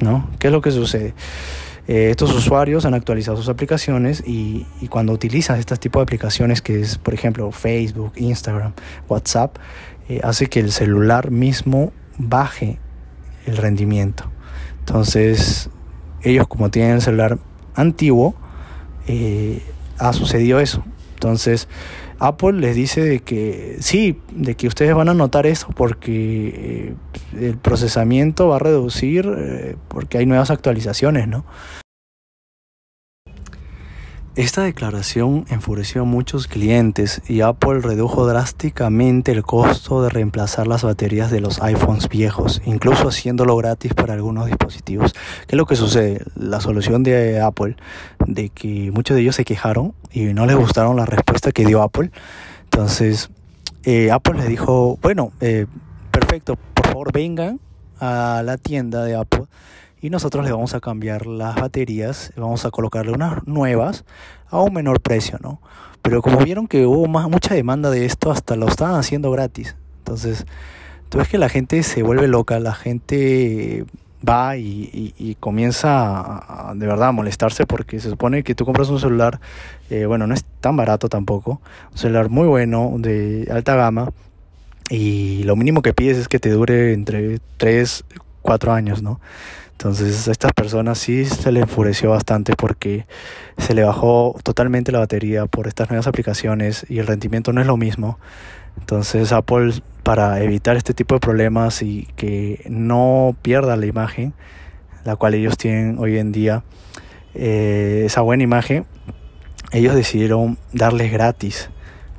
¿No? 0.00 0.28
¿Qué 0.38 0.48
es 0.48 0.52
lo 0.52 0.60
que 0.60 0.70
sucede? 0.70 1.14
Eh, 1.88 2.10
estos 2.10 2.32
usuarios 2.32 2.84
han 2.84 2.94
actualizado 2.94 3.36
sus 3.36 3.48
aplicaciones 3.48 4.22
y, 4.24 4.64
cuando 4.90 5.12
utilizan 5.12 5.58
este 5.58 5.76
tipo 5.76 5.98
de 5.98 6.04
aplicaciones, 6.04 6.62
que 6.62 6.80
es 6.80 6.98
por 6.98 7.14
ejemplo 7.14 7.50
Facebook, 7.50 8.12
Instagram, 8.16 8.74
WhatsApp, 9.08 9.56
eh, 10.08 10.20
hace 10.22 10.46
que 10.46 10.60
el 10.60 10.70
celular 10.72 11.30
mismo 11.30 11.92
baje 12.16 12.78
el 13.46 13.56
rendimiento. 13.56 14.30
Entonces, 14.80 15.70
ellos 16.22 16.46
como 16.46 16.70
tienen 16.70 16.92
el 16.92 17.02
celular 17.02 17.38
antiguo, 17.74 18.34
eh, 19.06 19.62
ha 19.98 20.12
sucedido 20.12 20.60
eso. 20.60 20.84
Entonces, 21.14 21.68
Apple 22.20 22.52
les 22.52 22.76
dice 22.76 23.02
de 23.02 23.20
que 23.20 23.78
sí, 23.80 24.20
de 24.32 24.54
que 24.54 24.68
ustedes 24.68 24.94
van 24.94 25.08
a 25.08 25.14
notar 25.14 25.46
eso 25.46 25.68
porque 25.74 26.94
eh, 27.34 27.46
el 27.46 27.56
procesamiento 27.56 28.48
va 28.48 28.56
a 28.56 28.58
reducir 28.58 29.26
eh, 29.36 29.76
porque 29.88 30.18
hay 30.18 30.26
nuevas 30.26 30.50
actualizaciones, 30.50 31.26
¿no? 31.26 31.44
Esta 34.36 34.62
declaración 34.62 35.44
enfureció 35.50 36.02
a 36.02 36.04
muchos 36.04 36.46
clientes 36.46 37.20
y 37.26 37.40
Apple 37.40 37.80
redujo 37.80 38.28
drásticamente 38.28 39.32
el 39.32 39.42
costo 39.42 40.04
de 40.04 40.08
reemplazar 40.08 40.68
las 40.68 40.84
baterías 40.84 41.32
de 41.32 41.40
los 41.40 41.60
iPhones 41.60 42.08
viejos, 42.08 42.62
incluso 42.64 43.08
haciéndolo 43.08 43.56
gratis 43.56 43.92
para 43.92 44.14
algunos 44.14 44.46
dispositivos. 44.46 45.14
¿Qué 45.14 45.56
es 45.56 45.56
lo 45.56 45.66
que 45.66 45.74
sucede? 45.74 46.24
La 46.36 46.60
solución 46.60 47.02
de 47.02 47.40
Apple, 47.40 47.74
de 48.24 48.50
que 48.50 48.92
muchos 48.92 49.16
de 49.16 49.22
ellos 49.22 49.34
se 49.34 49.44
quejaron 49.44 49.94
y 50.12 50.26
no 50.26 50.46
les 50.46 50.54
gustaron 50.54 50.94
la 50.94 51.06
respuesta 51.06 51.50
que 51.50 51.66
dio 51.66 51.82
Apple. 51.82 52.12
Entonces, 52.64 53.30
eh, 53.82 54.12
Apple 54.12 54.38
le 54.38 54.46
dijo, 54.46 54.96
bueno, 55.02 55.32
eh, 55.40 55.66
perfecto, 56.12 56.56
por 56.74 56.86
favor 56.86 57.12
vengan 57.12 57.58
a 57.98 58.42
la 58.44 58.58
tienda 58.58 59.02
de 59.02 59.16
Apple 59.16 59.46
y 60.00 60.10
nosotros 60.10 60.44
le 60.44 60.52
vamos 60.52 60.74
a 60.74 60.80
cambiar 60.80 61.26
las 61.26 61.56
baterías, 61.56 62.32
vamos 62.36 62.64
a 62.64 62.70
colocarle 62.70 63.12
unas 63.12 63.46
nuevas 63.46 64.04
a 64.48 64.60
un 64.60 64.72
menor 64.72 65.00
precio, 65.00 65.38
¿no? 65.42 65.60
Pero 66.02 66.22
como 66.22 66.38
vieron 66.38 66.66
que 66.66 66.86
hubo 66.86 67.06
más, 67.06 67.28
mucha 67.28 67.54
demanda 67.54 67.90
de 67.90 68.06
esto, 68.06 68.30
hasta 68.30 68.56
lo 68.56 68.68
estaban 68.68 68.98
haciendo 68.98 69.30
gratis. 69.30 69.76
Entonces, 69.98 70.46
tú 71.10 71.18
ves 71.18 71.28
que 71.28 71.38
la 71.38 71.48
gente 71.48 71.82
se 71.82 72.02
vuelve 72.02 72.26
loca, 72.26 72.58
la 72.58 72.74
gente 72.74 73.84
va 74.26 74.56
y, 74.56 75.36
comienza 75.40 76.70
a, 76.70 76.74
de 76.74 76.86
verdad 76.86 77.08
a 77.08 77.12
molestarse 77.12 77.66
porque 77.66 78.00
se 78.00 78.10
supone 78.10 78.42
que 78.42 78.54
tú 78.54 78.64
compras 78.64 78.88
un 78.90 79.00
celular, 79.00 79.40
eh, 79.88 80.06
bueno, 80.06 80.26
no 80.26 80.34
es 80.34 80.44
tan 80.60 80.76
barato 80.76 81.08
tampoco, 81.08 81.60
un 81.92 81.98
celular 81.98 82.28
muy 82.28 82.46
bueno, 82.46 82.94
de 82.98 83.48
alta 83.50 83.74
gama, 83.74 84.10
y 84.90 85.44
lo 85.44 85.56
mínimo 85.56 85.82
que 85.82 85.94
pides 85.94 86.18
es 86.18 86.28
que 86.28 86.38
te 86.38 86.50
dure 86.50 86.92
entre 86.92 87.38
3, 87.58 88.04
4 88.42 88.72
años, 88.72 89.02
¿no? 89.02 89.20
Entonces 89.80 90.28
a 90.28 90.32
estas 90.32 90.52
personas 90.52 90.98
sí 90.98 91.24
se 91.24 91.50
le 91.52 91.60
enfureció 91.60 92.10
bastante 92.10 92.52
porque 92.54 93.06
se 93.56 93.72
le 93.72 93.82
bajó 93.82 94.38
totalmente 94.42 94.92
la 94.92 94.98
batería 94.98 95.46
por 95.46 95.68
estas 95.68 95.88
nuevas 95.88 96.06
aplicaciones 96.06 96.84
y 96.90 96.98
el 96.98 97.06
rendimiento 97.06 97.54
no 97.54 97.62
es 97.62 97.66
lo 97.66 97.78
mismo. 97.78 98.18
Entonces 98.78 99.32
Apple 99.32 99.72
para 100.02 100.42
evitar 100.42 100.76
este 100.76 100.92
tipo 100.92 101.14
de 101.14 101.20
problemas 101.20 101.80
y 101.80 102.06
que 102.16 102.62
no 102.68 103.34
pierda 103.40 103.74
la 103.78 103.86
imagen, 103.86 104.34
la 105.06 105.16
cual 105.16 105.32
ellos 105.32 105.56
tienen 105.56 105.98
hoy 105.98 106.18
en 106.18 106.30
día, 106.30 106.62
eh, 107.32 108.02
esa 108.04 108.20
buena 108.20 108.42
imagen, 108.42 108.84
ellos 109.72 109.94
decidieron 109.94 110.58
darles 110.74 111.10
gratis 111.10 111.70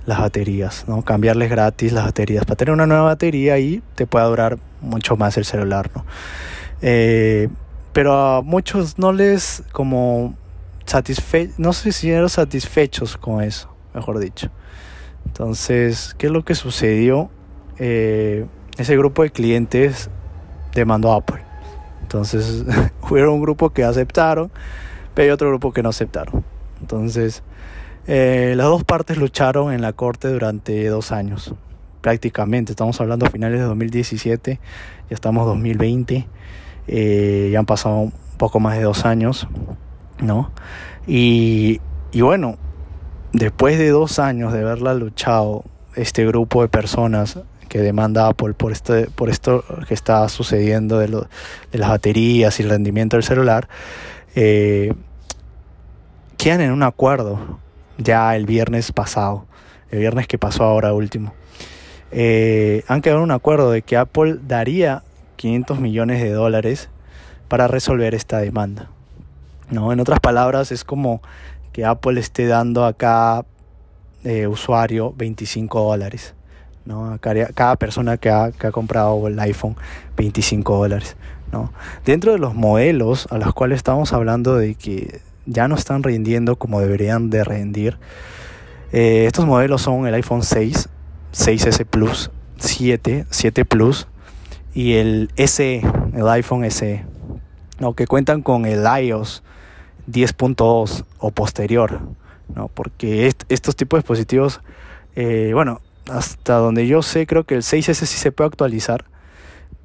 las 0.08 0.18
baterías, 0.18 0.86
¿no? 0.88 1.04
Cambiarles 1.04 1.52
gratis 1.52 1.94
las 1.94 2.06
baterías 2.06 2.44
para 2.44 2.56
tener 2.56 2.74
una 2.74 2.88
nueva 2.88 3.04
batería 3.04 3.60
y 3.60 3.84
te 3.94 4.08
pueda 4.08 4.26
durar 4.26 4.58
mucho 4.82 5.16
más 5.16 5.38
el 5.38 5.46
celular, 5.46 5.92
¿no? 5.96 6.06
Eh, 6.82 7.50
pero 7.94 8.14
a 8.14 8.42
muchos 8.42 8.98
no 8.98 9.12
les 9.12 9.64
como 9.72 10.36
satisfe 10.86 11.52
no 11.58 11.74
sé 11.74 11.92
si 11.92 12.10
eran 12.10 12.30
satisfechos 12.30 13.18
con 13.18 13.44
eso, 13.44 13.74
mejor 13.94 14.20
dicho. 14.20 14.50
Entonces, 15.26 16.16
¿qué 16.18 16.28
es 16.28 16.32
lo 16.32 16.44
que 16.44 16.56
sucedió? 16.56 17.30
Eh, 17.78 18.46
ese 18.78 18.98
grupo 18.98 19.24
de 19.24 19.32
clientes 19.32 20.10
demandó 20.74 21.14
a 21.14 21.18
Apple. 21.18 21.42
Entonces, 22.02 22.66
hubo 23.02 23.34
un 23.34 23.42
grupo 23.42 23.70
que 23.70 23.84
aceptaron, 23.84 24.52
pero 25.14 25.26
hay 25.26 25.32
otro 25.32 25.50
grupo 25.50 25.72
que 25.72 25.84
no 25.84 25.90
aceptaron. 25.90 26.44
Entonces, 26.82 27.44
eh, 28.08 28.54
las 28.58 28.66
dos 28.68 28.84
partes 28.84 29.18
lucharon 29.18 29.72
en 29.74 29.82
la 29.82 29.94
corte 29.94 30.28
durante 30.28 30.88
dos 30.88 31.12
años, 31.12 31.54
prácticamente. 32.02 32.72
Estamos 32.72 33.00
hablando 33.00 33.26
a 33.28 33.30
finales 33.30 33.60
de 33.60 33.66
2017, 33.66 34.60
ya 35.10 35.14
estamos 35.14 35.46
2020, 35.46 36.28
eh, 36.92 37.50
ya 37.52 37.60
han 37.60 37.66
pasado 37.66 37.96
un 37.96 38.14
poco 38.38 38.60
más 38.60 38.78
de 38.78 38.84
dos 38.84 39.06
años, 39.06 39.48
¿no? 40.20 40.52
Y, 41.08 41.80
bueno, 42.14 42.58
después 43.32 43.80
de 43.80 43.90
dos 43.90 44.20
años 44.20 44.52
de 44.52 44.60
haberla 44.60 44.94
luchado, 44.94 45.64
este 45.96 46.26
grupo 46.26 46.62
de 46.62 46.68
personas 46.68 47.40
que 47.70 47.80
demanda 47.80 48.28
Apple 48.28 48.54
por, 48.54 48.72
este, 48.72 49.08
por 49.08 49.30
esto 49.30 49.64
que 49.88 49.94
está 49.94 50.28
sucediendo 50.30 51.00
de, 51.00 51.08
lo, 51.08 51.28
de 51.72 51.80
las 51.80 51.90
baterías 51.90 52.60
y 52.60 52.64
el 52.64 52.70
rendimiento 52.70 53.16
del 53.16 53.24
celular, 53.24 53.70
eh, 54.36 54.94
quedan 56.38 56.62
en 56.62 56.72
un 56.72 56.84
acuerdo 56.84 57.60
ya 57.98 58.36
el 58.36 58.46
viernes 58.46 58.92
pasado, 58.92 59.46
el 59.92 60.00
viernes 60.00 60.28
que 60.28 60.38
pasó 60.38 60.66
ahora 60.66 60.94
último. 60.94 61.34
Eh, 62.12 62.84
han 62.90 63.02
quedado 63.02 63.20
en 63.20 63.26
un 63.26 63.32
acuerdo 63.32 63.72
de 63.72 63.82
que 63.82 63.96
Apple 63.96 64.40
daría 64.46 65.04
500 65.42 65.80
millones 65.80 66.22
de 66.22 66.32
dólares 66.32 66.90
para 67.48 67.68
resolver 67.68 68.14
esta 68.14 68.38
demanda. 68.38 68.90
¿no? 69.72 69.92
En 69.92 70.00
otras 70.00 70.20
palabras, 70.20 70.72
es 70.72 70.84
como 70.84 71.22
que 71.74 71.84
Apple 71.84 72.20
esté 72.20 72.46
dando 72.46 72.86
a 72.86 72.94
cada 72.94 73.46
eh, 74.24 74.46
usuario 74.46 75.16
25 75.18 75.82
dólares. 75.82 76.36
¿no? 76.86 77.18
Cada, 77.20 77.76
persona 77.78 78.18
que 78.18 78.30
ha, 78.30 78.52
que 78.52 78.68
ha, 78.68 78.72
comprado 78.72 79.28
el 79.28 79.40
iPhone 79.40 79.76
25 80.16 80.78
dólares. 80.78 81.16
¿no? 81.52 81.74
Dentro 82.06 82.34
de 82.34 82.38
los 82.38 82.54
modelos 82.54 83.28
a 83.32 83.40
los 83.40 83.52
cuales 83.56 83.78
estamos 83.78 84.14
hablando 84.14 84.58
de 84.58 84.76
que 84.76 85.22
ya 85.48 85.68
no 85.68 85.74
están 85.74 86.04
rindiendo 86.04 86.56
como 86.56 86.82
deberían 86.82 87.32
de 87.32 87.44
rendir. 87.44 87.98
Eh, 88.92 89.26
estos 89.26 89.48
modelos 89.48 89.82
son 89.82 90.06
el 90.06 90.14
iPhone 90.14 90.44
6, 90.44 90.88
6S 91.34 91.86
Plus, 91.86 92.30
7, 92.60 93.26
7 93.32 93.66
Plus 93.66 94.08
y 94.74 94.94
el 94.94 95.30
SE, 95.36 95.82
el 96.14 96.28
iPhone 96.30 96.70
SE, 96.70 97.06
¿no? 97.80 97.94
que 97.94 98.08
cuentan 98.08 98.42
con 98.42 98.66
el 98.66 98.86
iOS 98.86 99.44
10.2 100.10 101.06
o 101.20 101.32
posterior, 101.32 102.02
¿no? 102.56 102.70
porque 102.70 103.32
estos 103.50 103.76
tipos 103.76 103.98
de 103.98 104.02
dispositivos, 104.02 104.62
eh, 105.16 105.52
bueno, 105.54 105.82
hasta 106.10 106.56
donde 106.56 106.88
yo 106.88 107.02
sé, 107.02 107.28
creo 107.28 107.44
que 107.44 107.56
el 107.56 107.62
6S 107.62 107.94
sí 107.94 108.18
se 108.18 108.32
puede 108.32 108.48
actualizar, 108.48 109.06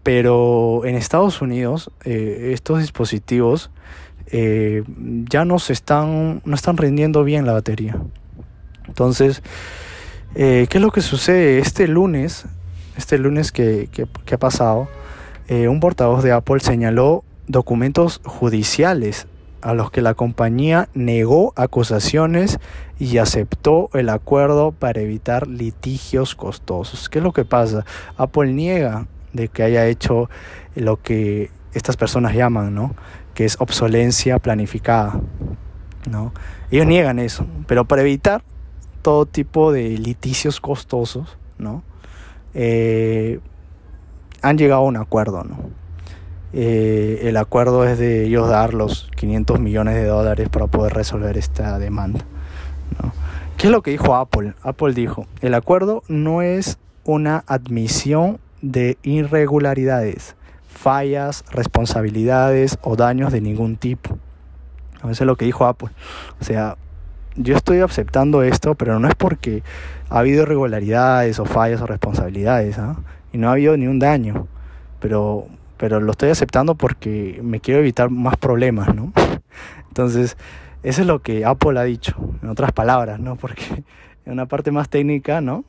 pero 0.02 0.84
en 0.84 0.94
Estados 0.94 1.42
Unidos 1.42 1.90
eh, 2.04 2.50
estos 2.52 2.80
dispositivos 2.80 3.70
eh, 4.28 4.84
ya 5.28 5.44
no 5.44 5.58
se 5.58 5.72
están, 5.72 6.42
no 6.44 6.54
están 6.54 6.76
rindiendo 6.76 7.24
bien 7.24 7.44
la 7.44 7.52
batería. 7.52 7.96
Entonces, 8.86 9.42
¿qué 10.34 10.68
es 10.70 10.80
lo 10.80 10.92
que 10.92 11.00
sucede? 11.00 11.58
Este 11.58 11.88
lunes, 11.88 12.46
este 12.96 13.18
lunes 13.18 13.52
que, 13.52 13.88
ha 14.30 14.36
pasado, 14.38 14.88
eh, 15.48 15.68
un 15.68 15.80
portavoz 15.80 16.22
de 16.22 16.32
Apple 16.32 16.60
señaló 16.60 17.24
documentos 17.46 18.20
judiciales 18.24 19.26
a 19.62 19.74
los 19.74 19.90
que 19.90 20.02
la 20.02 20.14
compañía 20.14 20.88
negó 20.94 21.52
acusaciones 21.56 22.58
y 22.98 23.18
aceptó 23.18 23.90
el 23.94 24.08
acuerdo 24.08 24.72
para 24.72 25.00
evitar 25.00 25.46
litigios 25.48 26.34
costosos. 26.34 27.08
¿Qué 27.08 27.18
es 27.18 27.24
lo 27.24 27.32
que 27.32 27.44
pasa? 27.44 27.84
Apple 28.16 28.52
niega 28.52 29.06
de 29.32 29.48
que 29.48 29.62
haya 29.62 29.86
hecho 29.86 30.30
lo 30.74 31.02
que 31.02 31.50
estas 31.72 31.96
personas 31.96 32.34
llaman, 32.34 32.74
¿no? 32.74 32.94
que 33.34 33.44
es 33.44 33.60
obsolencia 33.60 34.38
planificada. 34.38 35.20
¿no? 36.10 36.32
Ellos 36.70 36.86
niegan 36.86 37.18
eso, 37.18 37.46
pero 37.66 37.84
para 37.84 38.02
evitar 38.02 38.42
todo 39.02 39.26
tipo 39.26 39.72
de 39.72 39.90
liticios 39.98 40.60
costosos, 40.60 41.38
¿no? 41.58 41.82
Eh, 42.58 43.38
han 44.40 44.56
llegado 44.56 44.80
a 44.80 44.84
un 44.84 44.96
acuerdo. 44.96 45.44
¿no? 45.44 45.56
Eh, 46.52 47.20
el 47.24 47.36
acuerdo 47.36 47.84
es 47.84 47.98
de 47.98 48.24
ellos 48.24 48.48
dar 48.48 48.74
los 48.74 49.10
500 49.16 49.60
millones 49.60 49.94
de 49.94 50.06
dólares 50.06 50.48
para 50.48 50.66
poder 50.66 50.94
resolver 50.94 51.36
esta 51.36 51.78
demanda. 51.78 52.20
¿no? 53.02 53.12
¿Qué 53.58 53.66
es 53.66 53.70
lo 53.70 53.82
que 53.82 53.90
dijo 53.90 54.16
Apple? 54.16 54.54
Apple 54.62 54.94
dijo, 54.94 55.26
el 55.42 55.54
acuerdo 55.54 56.02
no 56.08 56.42
es 56.42 56.78
una 57.04 57.44
admisión 57.46 58.38
de 58.62 58.98
irregularidades 59.02 60.34
fallas, 60.76 61.44
responsabilidades 61.50 62.78
o 62.82 62.96
daños 62.96 63.32
de 63.32 63.40
ningún 63.40 63.76
tipo. 63.76 64.18
Eso 64.98 65.10
es 65.10 65.26
lo 65.26 65.36
que 65.36 65.44
dijo 65.44 65.66
Apple. 65.66 65.90
O 66.40 66.44
sea, 66.44 66.76
yo 67.36 67.56
estoy 67.56 67.80
aceptando 67.80 68.42
esto, 68.42 68.74
pero 68.74 68.98
no 68.98 69.08
es 69.08 69.14
porque 69.14 69.62
ha 70.10 70.20
habido 70.20 70.42
irregularidades 70.42 71.38
o 71.38 71.44
fallas 71.44 71.80
o 71.80 71.86
responsabilidades, 71.86 72.78
¿ah? 72.78 72.96
y 73.32 73.38
no 73.38 73.48
ha 73.48 73.52
habido 73.52 73.76
ni 73.76 73.86
un 73.86 73.98
daño, 73.98 74.46
pero, 75.00 75.46
pero 75.76 76.00
lo 76.00 76.12
estoy 76.12 76.30
aceptando 76.30 76.74
porque 76.74 77.40
me 77.42 77.60
quiero 77.60 77.80
evitar 77.80 78.10
más 78.10 78.36
problemas, 78.36 78.94
¿no? 78.94 79.12
Entonces, 79.88 80.36
eso 80.82 81.00
es 81.00 81.06
lo 81.06 81.20
que 81.20 81.44
Apple 81.44 81.78
ha 81.78 81.84
dicho, 81.84 82.14
en 82.42 82.48
otras 82.48 82.72
palabras, 82.72 83.20
¿no? 83.20 83.36
Porque 83.36 83.84
en 84.24 84.32
una 84.32 84.46
parte 84.46 84.70
más 84.70 84.88
técnica, 84.88 85.40
¿no? 85.40 85.64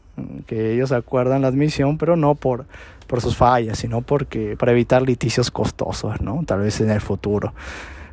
Que 0.45 0.73
ellos 0.73 0.91
acuerdan 0.91 1.41
la 1.41 1.47
admisión, 1.47 1.97
pero 1.97 2.15
no 2.15 2.35
por, 2.35 2.65
por 3.07 3.21
sus 3.21 3.37
fallas, 3.37 3.79
sino 3.79 4.01
porque 4.01 4.55
para 4.57 4.71
evitar 4.71 5.01
litigios 5.01 5.51
costosos, 5.51 6.21
¿no? 6.21 6.43
Tal 6.45 6.59
vez 6.59 6.81
en 6.81 6.89
el 6.89 7.01
futuro 7.01 7.53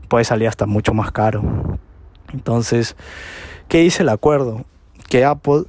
puede 0.09 0.25
salir 0.25 0.49
hasta 0.49 0.67
mucho 0.67 0.95
más 0.95 1.13
caro. 1.13 1.79
Entonces, 2.33 2.97
¿qué 3.69 3.79
dice 3.79 4.03
el 4.03 4.09
acuerdo? 4.09 4.65
Que 5.09 5.25
Apple 5.25 5.65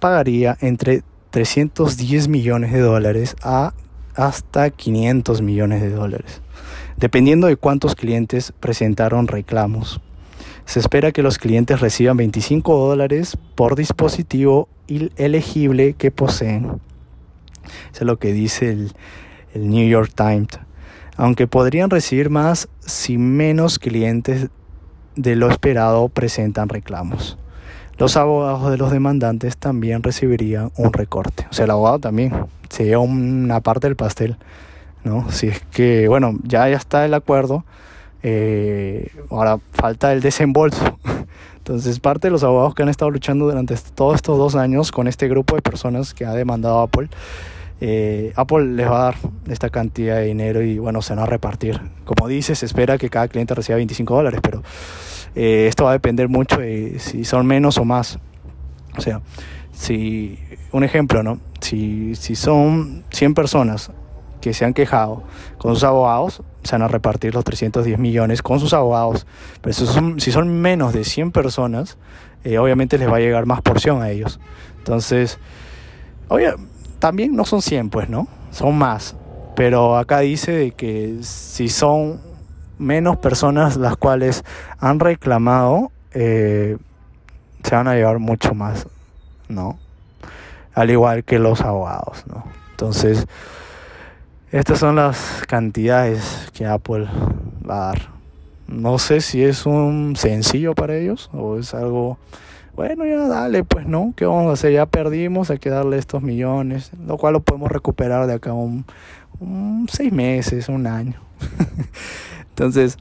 pagaría 0.00 0.56
entre 0.60 1.02
310 1.30 2.28
millones 2.28 2.72
de 2.72 2.80
dólares 2.80 3.36
a 3.42 3.72
hasta 4.14 4.70
500 4.70 5.40
millones 5.40 5.80
de 5.80 5.90
dólares, 5.90 6.42
dependiendo 6.96 7.46
de 7.46 7.56
cuántos 7.56 7.94
clientes 7.94 8.52
presentaron 8.60 9.26
reclamos. 9.28 10.00
Se 10.64 10.80
espera 10.80 11.12
que 11.12 11.22
los 11.22 11.38
clientes 11.38 11.80
reciban 11.80 12.16
25 12.16 12.76
dólares 12.76 13.36
por 13.54 13.76
dispositivo 13.76 14.68
elegible 15.16 15.94
que 15.94 16.10
poseen. 16.10 16.80
Eso 17.92 18.00
es 18.00 18.02
lo 18.02 18.18
que 18.18 18.32
dice 18.32 18.70
el, 18.70 18.92
New 19.54 19.86
York 19.86 20.12
Times. 20.14 20.60
Aunque 21.16 21.46
podrían 21.46 21.90
recibir 21.90 22.30
más 22.30 22.68
si 22.80 23.18
menos 23.18 23.78
clientes 23.78 24.48
de 25.16 25.36
lo 25.36 25.50
esperado 25.50 26.08
presentan 26.08 26.68
reclamos. 26.68 27.38
Los 27.98 28.16
abogados 28.16 28.70
de 28.70 28.78
los 28.78 28.90
demandantes 28.90 29.56
también 29.56 30.02
recibirían 30.02 30.72
un 30.76 30.92
recorte. 30.92 31.46
O 31.50 31.52
sea, 31.52 31.66
el 31.66 31.70
abogado 31.70 31.98
también 31.98 32.32
se 32.68 32.96
una 32.96 33.60
parte 33.60 33.86
del 33.86 33.96
pastel. 33.96 34.36
¿no? 35.04 35.30
Si 35.30 35.48
es 35.48 35.60
que, 35.70 36.08
bueno, 36.08 36.38
ya, 36.44 36.68
ya 36.68 36.76
está 36.76 37.04
el 37.04 37.14
acuerdo, 37.14 37.64
eh, 38.22 39.08
ahora 39.30 39.58
falta 39.72 40.12
el 40.12 40.20
desembolso. 40.20 40.98
Entonces, 41.58 42.00
parte 42.00 42.28
de 42.28 42.32
los 42.32 42.42
abogados 42.42 42.74
que 42.74 42.82
han 42.82 42.88
estado 42.88 43.10
luchando 43.10 43.44
durante 43.44 43.76
todos 43.94 44.16
estos 44.16 44.36
dos 44.36 44.56
años 44.56 44.90
con 44.90 45.06
este 45.06 45.28
grupo 45.28 45.54
de 45.54 45.62
personas 45.62 46.12
que 46.12 46.24
ha 46.24 46.32
demandado 46.32 46.80
Apple, 46.80 47.08
eh, 47.84 48.32
Apple 48.36 48.76
les 48.76 48.88
va 48.88 49.00
a 49.00 49.04
dar 49.06 49.16
esta 49.48 49.68
cantidad 49.68 50.14
de 50.14 50.26
dinero 50.26 50.62
y 50.62 50.78
bueno, 50.78 51.02
se 51.02 51.16
van 51.16 51.24
a 51.24 51.26
repartir. 51.26 51.80
Como 52.04 52.28
dice, 52.28 52.54
se 52.54 52.64
espera 52.64 52.96
que 52.96 53.10
cada 53.10 53.26
cliente 53.26 53.56
reciba 53.56 53.74
25 53.74 54.14
dólares, 54.14 54.38
pero 54.40 54.62
eh, 55.34 55.66
esto 55.68 55.82
va 55.82 55.90
a 55.90 55.94
depender 55.94 56.28
mucho 56.28 56.58
de 56.58 57.00
si 57.00 57.24
son 57.24 57.44
menos 57.44 57.78
o 57.78 57.84
más. 57.84 58.20
O 58.96 59.00
sea, 59.00 59.20
si, 59.72 60.38
un 60.70 60.84
ejemplo, 60.84 61.24
¿no? 61.24 61.40
Si, 61.60 62.14
si 62.14 62.36
son 62.36 63.02
100 63.10 63.34
personas 63.34 63.90
que 64.40 64.54
se 64.54 64.64
han 64.64 64.74
quejado 64.74 65.24
con 65.58 65.74
sus 65.74 65.82
abogados, 65.82 66.40
se 66.62 66.76
van 66.76 66.82
a 66.82 66.88
repartir 66.88 67.34
los 67.34 67.42
310 67.42 67.98
millones 67.98 68.42
con 68.42 68.60
sus 68.60 68.74
abogados. 68.74 69.26
Pero 69.60 69.74
si 70.18 70.30
son, 70.30 70.60
menos 70.60 70.92
de 70.92 71.02
100 71.02 71.32
personas, 71.32 71.98
eh, 72.44 72.58
obviamente 72.58 72.96
les 72.96 73.10
va 73.10 73.16
a 73.16 73.20
llegar 73.20 73.44
más 73.44 73.60
porción 73.60 74.02
a 74.02 74.10
ellos. 74.10 74.38
Entonces, 74.78 75.40
oye, 76.28 76.54
también 77.02 77.34
no 77.34 77.44
son 77.44 77.62
100, 77.62 77.90
pues, 77.90 78.08
¿no? 78.08 78.28
Son 78.52 78.78
más. 78.78 79.16
Pero 79.56 79.96
acá 79.96 80.20
dice 80.20 80.70
que 80.70 81.18
si 81.22 81.68
son 81.68 82.20
menos 82.78 83.16
personas 83.16 83.76
las 83.76 83.96
cuales 83.96 84.44
han 84.78 85.00
reclamado, 85.00 85.90
eh, 86.14 86.78
se 87.64 87.74
van 87.74 87.88
a 87.88 87.96
llevar 87.96 88.20
mucho 88.20 88.54
más, 88.54 88.86
¿no? 89.48 89.80
Al 90.74 90.92
igual 90.92 91.24
que 91.24 91.40
los 91.40 91.62
abogados, 91.62 92.22
¿no? 92.28 92.44
Entonces, 92.70 93.26
estas 94.52 94.78
son 94.78 94.94
las 94.94 95.42
cantidades 95.48 96.52
que 96.54 96.66
Apple 96.66 97.08
va 97.68 97.74
a 97.74 97.86
dar. 97.88 98.08
No 98.68 99.00
sé 99.00 99.22
si 99.22 99.42
es 99.42 99.66
un 99.66 100.14
sencillo 100.14 100.76
para 100.76 100.94
ellos 100.94 101.30
o 101.32 101.58
es 101.58 101.74
algo, 101.74 102.18
bueno, 102.74 103.04
ya 103.04 103.28
dale, 103.28 103.64
pues 103.64 103.86
no, 103.86 104.14
¿qué 104.16 104.24
vamos 104.24 104.48
a 104.48 104.52
hacer? 104.54 104.72
Ya 104.72 104.86
perdimos, 104.86 105.50
hay 105.50 105.58
que 105.58 105.70
darle 105.70 105.98
estos 105.98 106.22
millones, 106.22 106.90
lo 107.06 107.18
cual 107.18 107.34
lo 107.34 107.40
podemos 107.40 107.70
recuperar 107.70 108.26
de 108.26 108.34
acá 108.34 108.52
un, 108.52 108.84
un 109.40 109.86
seis 109.90 110.12
meses, 110.12 110.68
un 110.68 110.86
año. 110.86 111.20
Entonces, 112.50 112.98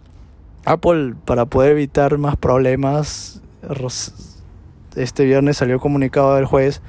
Apple, 0.66 1.16
para 1.26 1.46
poder 1.46 1.72
evitar 1.72 2.18
más 2.18 2.36
problemas, 2.36 3.42
este 4.96 5.26
viernes 5.26 5.58
salió 5.58 5.80
comunicado 5.80 6.36
del 6.36 6.46
juez 6.46 6.82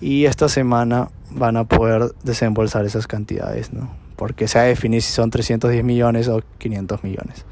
y 0.00 0.24
esta 0.24 0.48
semana 0.48 1.10
van 1.30 1.56
a 1.56 1.64
poder 1.64 2.12
desembolsar 2.22 2.84
esas 2.84 3.06
cantidades, 3.06 3.72
¿no? 3.72 3.90
Porque 4.16 4.48
se 4.48 4.58
ha 4.58 4.62
definido 4.62 5.00
si 5.00 5.12
son 5.12 5.30
310 5.30 5.84
millones 5.84 6.28
o 6.28 6.42
500 6.58 7.02
millones. 7.02 7.44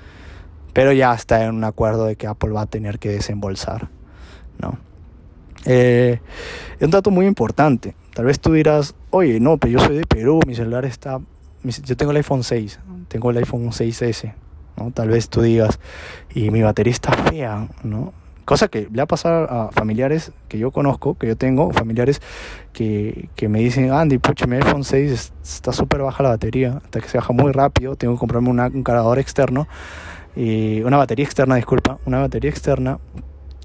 Pero 0.72 0.92
ya 0.92 1.12
está 1.14 1.44
en 1.44 1.54
un 1.54 1.64
acuerdo 1.64 2.04
de 2.04 2.16
que 2.16 2.26
Apple 2.26 2.50
va 2.50 2.62
a 2.62 2.66
tener 2.66 2.98
que 2.98 3.10
desembolsar, 3.10 3.88
¿no? 4.60 4.78
Eh, 5.64 6.20
es 6.78 6.82
un 6.82 6.90
dato 6.90 7.10
muy 7.10 7.26
importante. 7.26 7.94
Tal 8.14 8.24
vez 8.24 8.40
tú 8.40 8.52
dirás, 8.52 8.94
oye, 9.10 9.40
no, 9.40 9.58
pero 9.58 9.78
yo 9.78 9.86
soy 9.86 9.96
de 9.96 10.04
Perú, 10.04 10.40
mi 10.46 10.54
celular 10.54 10.84
está... 10.84 11.20
Yo 11.62 11.96
tengo 11.96 12.12
el 12.12 12.16
iPhone 12.16 12.42
6, 12.42 12.80
tengo 13.08 13.30
el 13.30 13.36
iPhone 13.36 13.68
6S, 13.68 14.32
¿no? 14.78 14.90
Tal 14.92 15.10
vez 15.10 15.28
tú 15.28 15.42
digas, 15.42 15.78
y 16.34 16.50
mi 16.50 16.62
batería 16.62 16.92
está 16.92 17.12
fea, 17.12 17.68
¿no? 17.82 18.14
Cosa 18.46 18.68
que 18.68 18.88
le 18.90 19.02
ha 19.02 19.06
pasado 19.06 19.44
a 19.50 19.70
familiares 19.70 20.32
que 20.48 20.58
yo 20.58 20.70
conozco, 20.70 21.18
que 21.18 21.26
yo 21.26 21.36
tengo, 21.36 21.70
familiares 21.72 22.22
que, 22.72 23.28
que 23.36 23.48
me 23.50 23.60
dicen, 23.60 23.92
Andy, 23.92 24.16
pucha, 24.16 24.46
mi 24.46 24.56
iPhone 24.56 24.84
6 24.84 25.32
está 25.42 25.72
súper 25.74 26.00
baja 26.00 26.22
la 26.22 26.30
batería, 26.30 26.80
hasta 26.82 27.00
que 27.00 27.08
se 27.08 27.18
baja 27.18 27.34
muy 27.34 27.52
rápido, 27.52 27.94
tengo 27.94 28.14
que 28.14 28.20
comprarme 28.20 28.48
un 28.48 28.82
cargador 28.82 29.18
externo, 29.18 29.68
y 30.34 30.80
una 30.80 30.96
batería 30.96 31.26
externa, 31.26 31.56
disculpa, 31.56 31.98
una 32.06 32.20
batería 32.20 32.50
externa, 32.50 32.98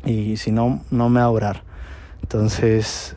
y 0.06 0.38
si 0.38 0.52
no, 0.52 0.82
no 0.92 1.10
me 1.10 1.20
va 1.20 1.26
a 1.26 1.30
durar. 1.30 1.64
Entonces, 2.22 3.16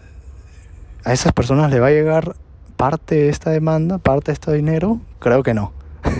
¿a 1.04 1.12
esas 1.12 1.32
personas 1.32 1.70
le 1.70 1.80
va 1.80 1.88
a 1.88 1.90
llegar 1.90 2.36
parte 2.76 3.16
de 3.16 3.28
esta 3.28 3.50
demanda, 3.50 3.98
parte 3.98 4.30
de 4.30 4.34
este 4.34 4.52
dinero? 4.52 5.00
Creo 5.18 5.42
que 5.42 5.54
no. 5.54 5.72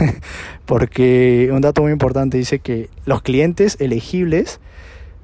Porque 0.67 1.51
un 1.53 1.61
dato 1.61 1.83
muy 1.83 1.93
importante 1.93 2.37
dice 2.37 2.59
que 2.59 2.91
los 3.05 3.23
clientes 3.23 3.77
elegibles 3.81 4.61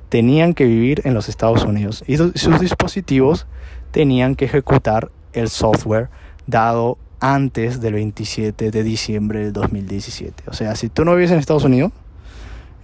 tenían 0.09 0.55
que 0.55 0.65
vivir 0.65 1.03
en 1.05 1.15
los 1.15 1.29
Estados 1.29 1.65
Unidos 1.65 2.05
y 2.07 2.17
sus 2.17 2.61
dispositivos 2.61 3.47
tenían 3.91 4.37
que 4.37 4.45
ejecutar 4.45 5.11
el 5.33 5.49
software 5.49 6.09
dado 6.47 6.99
antes 7.21 7.81
del 7.81 7.95
27 7.95 8.71
de 8.71 8.83
diciembre 8.83 9.41
del 9.41 9.53
2017. 9.53 10.45
O 10.47 10.53
sea, 10.53 10.77
si 10.77 10.89
tú 10.89 11.05
no 11.05 11.15
vives 11.15 11.31
en 11.31 11.39
Estados 11.39 11.65
Unidos, 11.65 11.93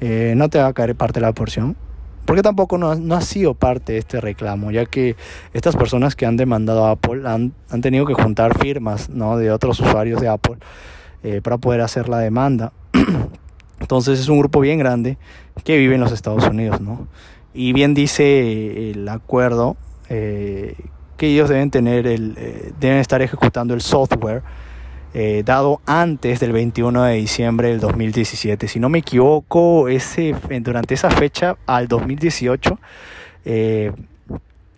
eh, 0.00 0.34
no 0.36 0.48
te 0.48 0.58
va 0.58 0.66
a 0.66 0.72
caer 0.72 0.96
parte 0.96 1.20
de 1.20 1.26
la 1.26 1.32
porción. 1.32 1.76
Porque 2.24 2.42
tampoco 2.42 2.78
no, 2.78 3.14
ha 3.14 3.20
sido 3.20 3.54
parte 3.54 3.94
de 3.94 3.98
este 3.98 4.20
reclamo, 4.20 4.70
ya 4.70 4.86
que 4.86 5.16
estas 5.52 5.76
personas 5.76 6.14
que 6.14 6.26
han 6.26 6.36
demandado 6.36 6.86
a 6.86 6.92
Apple 6.92 7.22
han, 7.26 7.52
tenido 7.82 8.06
que 8.06 8.14
juntar 8.14 8.58
firmas 8.58 9.08
¿no? 9.10 9.36
de 9.36 9.50
otros 9.50 9.80
usuarios 9.80 10.20
de 10.20 10.28
Apple 10.28 10.56
eh, 11.22 11.40
para 11.42 11.58
poder 11.58 11.80
hacer 11.80 12.08
la 12.08 12.18
demanda. 12.18 12.72
Entonces 13.80 14.20
es 14.20 14.28
un 14.28 14.38
grupo 14.38 14.60
bien 14.60 14.78
grande 14.78 15.18
que 15.64 15.76
vive 15.78 15.94
en 15.94 16.00
los 16.00 16.12
Estados 16.12 16.46
Unidos, 16.46 16.80
¿no? 16.80 17.08
Y 17.52 17.72
bien 17.72 17.94
dice 17.94 18.90
el 18.90 19.08
acuerdo 19.08 19.76
eh, 20.08 20.76
que 21.16 21.28
ellos 21.28 21.48
deben 21.48 21.70
tener 21.70 22.06
el, 22.06 22.34
eh, 22.38 22.72
deben 22.78 22.98
estar 22.98 23.22
ejecutando 23.22 23.74
el 23.74 23.80
software 23.80 24.42
eh, 25.14 25.42
dado 25.44 25.80
antes 25.86 26.40
del 26.40 26.52
21 26.52 27.02
de 27.04 27.14
diciembre 27.14 27.68
del 27.68 27.80
2017. 27.80 28.68
Si 28.68 28.80
no 28.80 28.88
me 28.88 28.98
equivoco, 28.98 29.88
ese, 29.88 30.34
durante 30.60 30.94
esa 30.94 31.10
fecha 31.10 31.56
al 31.66 31.88
2018 31.88 32.78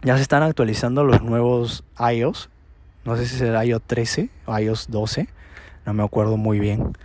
ya 0.03 0.17
se 0.17 0.23
están 0.23 0.43
actualizando 0.43 1.05
los 1.05 1.23
nuevos 1.23 1.85
iOS. 1.99 2.51
No 3.05 3.17
sé 3.17 3.27
si 3.27 3.37
es 3.37 3.43
el 3.43 3.55
iOS 3.65 3.83
13 3.87 4.31
o 4.47 4.59
iOS 4.59 4.91
12, 4.91 5.29
no 5.87 5.95
me 5.95 6.03
acuerdo 6.03 6.37
muy 6.37 6.59
bien. 6.59 6.97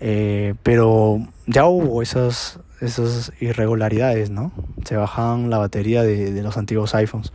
Eh, 0.00 0.54
pero 0.62 1.20
ya 1.46 1.66
hubo 1.66 2.02
esas, 2.02 2.58
esas 2.80 3.32
irregularidades, 3.40 4.30
¿no? 4.30 4.52
Se 4.84 4.96
bajaban 4.96 5.50
la 5.50 5.58
batería 5.58 6.02
de, 6.02 6.42
los 6.42 6.56
antiguos 6.56 6.94
iPhones. 6.94 7.32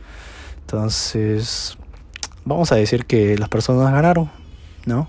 Entonces, 0.60 1.78
vamos 2.44 2.70
a 2.72 2.76
decir 2.76 3.06
que 3.06 3.36
las 3.36 3.48
personas 3.48 3.92
ganaron, 3.92 4.30
¿no? 4.86 5.08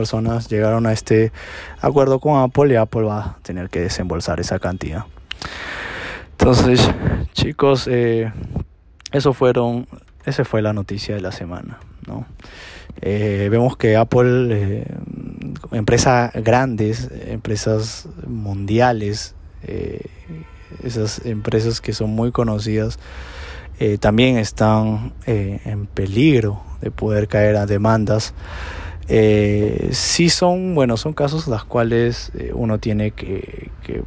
Personas 0.00 0.48
llegaron 0.48 0.86
a 0.86 0.94
este 0.94 1.30
acuerdo 1.82 2.20
con 2.20 2.40
Apple 2.40 2.72
y 2.72 2.76
Apple 2.76 3.02
va 3.02 3.18
a 3.18 3.36
tener 3.42 3.68
que 3.68 3.80
desembolsar 3.80 4.40
esa 4.40 4.58
cantidad. 4.58 5.04
Entonces, 6.38 6.90
chicos, 7.34 7.86
eh, 7.86 8.32
eso 9.12 9.34
fueron, 9.34 9.86
esa 10.24 10.46
fue 10.46 10.62
la 10.62 10.72
noticia 10.72 11.14
de 11.14 11.20
la 11.20 11.32
semana, 11.32 11.80
¿no? 12.06 12.24
Eh, 13.02 13.48
vemos 13.50 13.76
que 13.76 13.98
Apple, 13.98 14.48
eh, 14.50 14.86
empresas 15.72 16.32
grandes, 16.32 17.10
empresas 17.26 18.08
mundiales, 18.26 19.34
eh, 19.64 20.06
esas 20.82 21.26
empresas 21.26 21.82
que 21.82 21.92
son 21.92 22.08
muy 22.08 22.32
conocidas, 22.32 22.98
también 24.00 24.38
están 24.38 25.12
en 25.26 25.86
peligro 25.86 26.62
de 26.80 26.90
poder 26.90 27.28
caer 27.28 27.56
a 27.56 27.66
demandas. 27.66 28.34
Sí 29.08 30.30
son, 30.30 30.74
bueno, 30.74 30.96
son 30.96 31.12
casos 31.12 31.48
los 31.48 31.64
cuales 31.64 32.30
uno 32.52 32.78
tiene 32.78 33.10
que, 33.10 33.70
que 33.82 34.02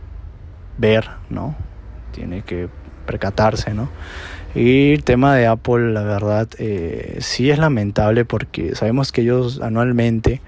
ver, 0.77 1.09
¿no? 1.29 1.55
Tiene 2.11 2.41
que 2.41 2.69
percatarse, 3.05 3.73
¿no? 3.73 3.89
Y 4.55 4.93
el 4.93 5.03
tema 5.03 5.35
de 5.35 5.47
Apple, 5.47 5.93
la 5.93 6.03
verdad, 6.03 6.47
eh, 6.59 7.17
sí 7.21 7.49
es 7.49 7.57
lamentable 7.57 8.23
porque 8.23 8.75
sabemos 8.75 9.11
que 9.11 9.21
ellos 9.21 9.59
anualmente 9.61 10.41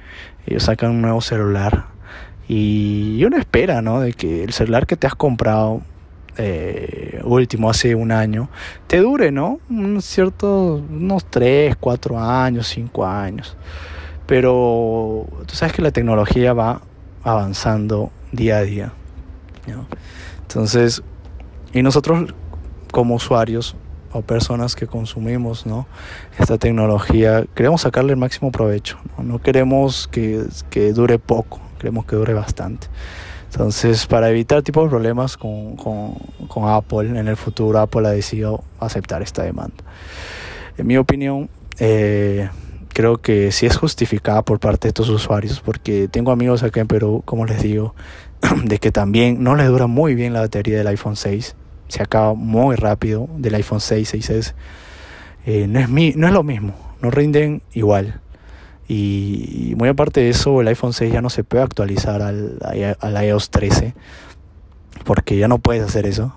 ellos 0.45 0.63
sacan 0.63 0.91
un 0.91 1.01
nuevo 1.01 1.21
celular 1.21 1.85
y 2.47 3.23
uno 3.25 3.37
espera, 3.37 3.81
¿no? 3.81 3.99
De 3.99 4.13
que 4.13 4.43
el 4.43 4.53
celular 4.53 4.85
que 4.85 4.95
te 4.95 5.07
has 5.07 5.15
comprado 5.15 5.81
eh, 6.37 7.19
último 7.23 7.69
hace 7.69 7.95
un 7.95 8.11
año 8.11 8.49
te 8.85 8.99
dure, 8.99 9.31
¿no? 9.31 9.59
Un 9.69 9.99
cierto, 10.03 10.83
unos 10.87 11.25
3, 11.25 11.75
4 11.79 12.19
años, 12.19 12.67
5 12.67 13.05
años. 13.07 13.57
Pero 14.25 15.27
tú 15.45 15.55
sabes 15.55 15.73
que 15.73 15.81
la 15.81 15.91
tecnología 15.91 16.53
va 16.53 16.81
avanzando 17.23 18.11
día 18.31 18.57
a 18.57 18.61
día. 18.63 18.93
¿no? 19.67 19.85
Entonces, 20.41 21.03
y 21.73 21.81
nosotros 21.81 22.33
como 22.91 23.15
usuarios 23.15 23.75
o 24.13 24.21
personas 24.21 24.75
que 24.75 24.87
consumimos 24.87 25.65
¿no? 25.65 25.87
esta 26.39 26.57
tecnología, 26.57 27.43
queremos 27.53 27.81
sacarle 27.81 28.13
el 28.13 28.17
máximo 28.17 28.51
provecho, 28.51 28.97
no, 29.17 29.41
queremos 29.41 30.07
que, 30.07 30.45
que, 30.69 30.93
dure 30.93 31.19
poco, 31.19 31.59
queremos 31.77 32.05
que 32.05 32.15
dure 32.15 32.33
bastante. 32.33 32.87
Entonces, 33.51 34.05
para 34.05 34.29
evitar 34.29 34.61
tipo 34.63 34.83
de 34.83 34.89
problemas 34.89 35.37
con, 35.37 35.75
con, 35.75 36.13
con 36.47 36.69
Apple 36.69 37.09
en 37.19 37.27
el 37.27 37.37
futuro, 37.37 37.79
Apple 37.79 38.07
ha 38.07 38.11
decidido 38.11 38.63
aceptar 38.79 39.21
esta 39.21 39.43
demanda. 39.43 39.83
En 40.77 40.87
mi 40.87 40.97
opinión, 40.97 41.49
eh, 41.79 42.49
creo 42.95 43.17
que 43.17 43.51
sí 43.51 43.65
es 43.65 43.75
justificada 43.75 44.41
por 44.41 44.59
parte 44.59 44.87
de 44.87 44.89
estos 44.89 45.09
usuarios, 45.09 45.59
porque 45.59 46.07
tengo 46.07 46.31
amigos 46.31 46.63
acá 46.63 46.79
en 46.79 46.87
Perú, 46.87 47.21
como 47.25 47.45
les 47.45 47.61
digo, 47.61 47.93
de 48.63 48.79
que 48.79 48.91
también 48.91 49.43
no 49.43 49.55
les 49.55 49.67
dura 49.67 49.85
muy 49.85 50.15
bien 50.15 50.31
la 50.31 50.39
batería 50.39 50.77
del 50.77 50.87
iPhone 50.87 51.17
6 51.17 51.55
se 51.87 52.01
acaba 52.01 52.33
muy 52.33 52.75
rápido 52.75 53.27
del 53.37 53.55
iPhone 53.55 53.81
6, 53.81 54.15
6S. 54.15 54.53
Eh, 55.45 55.67
no, 55.67 55.79
es 55.79 55.89
mi, 55.89 56.13
no 56.15 56.27
es 56.27 56.33
lo 56.33 56.43
mismo, 56.43 56.73
no 57.01 57.11
rinden 57.11 57.61
igual. 57.73 58.21
Y, 58.87 59.73
muy 59.77 59.89
aparte 59.89 60.21
de 60.21 60.29
eso, 60.29 60.61
el 60.61 60.67
iPhone 60.67 60.93
6 60.93 61.11
ya 61.11 61.21
no 61.21 61.29
se 61.29 61.43
puede 61.43 61.63
actualizar 61.63 62.21
al, 62.21 62.57
al 62.99 63.25
iOS 63.25 63.49
13 63.49 63.93
porque 65.03 65.37
ya 65.37 65.47
no 65.47 65.59
puedes 65.59 65.83
hacer 65.83 66.05
eso. 66.05 66.33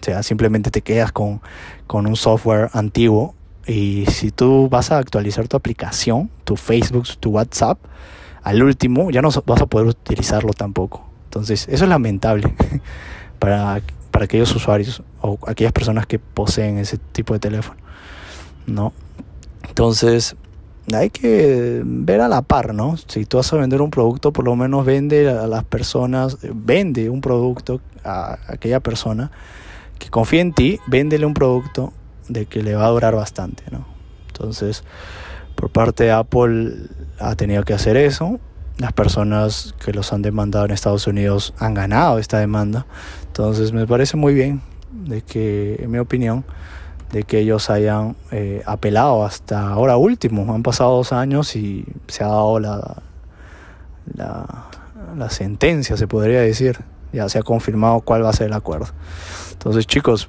O 0.00 0.04
sea, 0.04 0.22
simplemente 0.22 0.70
te 0.70 0.82
quedas 0.82 1.12
con, 1.12 1.40
con 1.86 2.06
un 2.06 2.16
software 2.16 2.68
antiguo 2.72 3.34
Y 3.66 4.06
si 4.06 4.30
tú 4.30 4.68
vas 4.68 4.90
a 4.90 4.98
actualizar 4.98 5.48
tu 5.48 5.56
aplicación, 5.56 6.30
tu 6.44 6.56
Facebook, 6.56 7.06
tu 7.18 7.30
WhatsApp, 7.30 7.78
al 8.42 8.62
último 8.62 9.10
ya 9.10 9.22
no 9.22 9.30
vas 9.46 9.62
a 9.62 9.66
poder 9.66 9.88
utilizarlo 9.88 10.52
tampoco. 10.52 11.04
Entonces, 11.24 11.66
eso 11.68 11.84
es 11.84 11.90
lamentable 11.90 12.54
para, 13.38 13.80
para 14.10 14.26
aquellos 14.26 14.54
usuarios 14.54 15.02
o 15.20 15.38
aquellas 15.46 15.72
personas 15.72 16.06
que 16.06 16.18
poseen 16.18 16.78
ese 16.78 16.98
tipo 16.98 17.34
de 17.34 17.40
teléfono. 17.40 17.80
¿No? 18.66 18.92
Entonces, 19.66 20.36
hay 20.92 21.10
que 21.10 21.82
ver 21.84 22.20
a 22.20 22.28
la 22.28 22.42
par, 22.42 22.74
¿no? 22.74 22.96
Si 22.96 23.24
tú 23.24 23.38
vas 23.38 23.52
a 23.52 23.56
vender 23.56 23.80
un 23.80 23.90
producto, 23.90 24.32
por 24.32 24.44
lo 24.44 24.54
menos 24.56 24.84
vende 24.84 25.28
a 25.28 25.46
las 25.46 25.64
personas, 25.64 26.38
vende 26.42 27.08
un 27.08 27.20
producto 27.20 27.80
a 28.04 28.38
aquella 28.46 28.80
persona 28.80 29.30
que 29.98 30.10
confía 30.10 30.42
en 30.42 30.52
ti, 30.52 30.78
véndele 30.86 31.24
un 31.24 31.34
producto 31.34 31.92
de 32.28 32.46
que 32.46 32.62
le 32.62 32.74
va 32.74 32.86
a 32.86 32.90
durar 32.90 33.14
bastante, 33.14 33.64
¿no? 33.70 33.86
Entonces, 34.28 34.84
por 35.54 35.70
parte 35.70 36.04
de 36.04 36.12
Apple 36.12 36.74
ha 37.18 37.36
tenido 37.36 37.62
que 37.62 37.74
hacer 37.74 37.96
eso. 37.96 38.40
Las 38.78 38.92
personas 38.92 39.74
que 39.84 39.92
los 39.92 40.12
han 40.12 40.22
demandado 40.22 40.64
en 40.64 40.72
Estados 40.72 41.06
Unidos 41.06 41.54
han 41.58 41.74
ganado 41.74 42.18
esta 42.18 42.38
demanda. 42.38 42.86
Entonces, 43.26 43.72
me 43.72 43.86
parece 43.86 44.16
muy 44.16 44.34
bien 44.34 44.62
de 44.92 45.22
que, 45.22 45.76
en 45.80 45.90
mi 45.90 45.98
opinión, 45.98 46.44
de 47.12 47.22
que 47.22 47.38
ellos 47.38 47.70
hayan 47.70 48.16
eh, 48.32 48.62
apelado 48.66 49.24
hasta 49.24 49.68
ahora 49.68 49.96
último. 49.96 50.52
Han 50.52 50.64
pasado 50.64 50.96
dos 50.96 51.12
años 51.12 51.54
y 51.54 51.84
se 52.08 52.24
ha 52.24 52.28
dado 52.28 52.58
la, 52.58 53.02
la, 54.12 54.66
la 55.16 55.30
sentencia, 55.30 55.96
se 55.96 56.08
podría 56.08 56.40
decir. 56.40 56.80
Ya 57.12 57.28
se 57.28 57.38
ha 57.38 57.42
confirmado 57.42 58.00
cuál 58.00 58.24
va 58.24 58.30
a 58.30 58.32
ser 58.32 58.48
el 58.48 58.54
acuerdo. 58.54 58.88
Entonces, 59.52 59.86
chicos, 59.86 60.28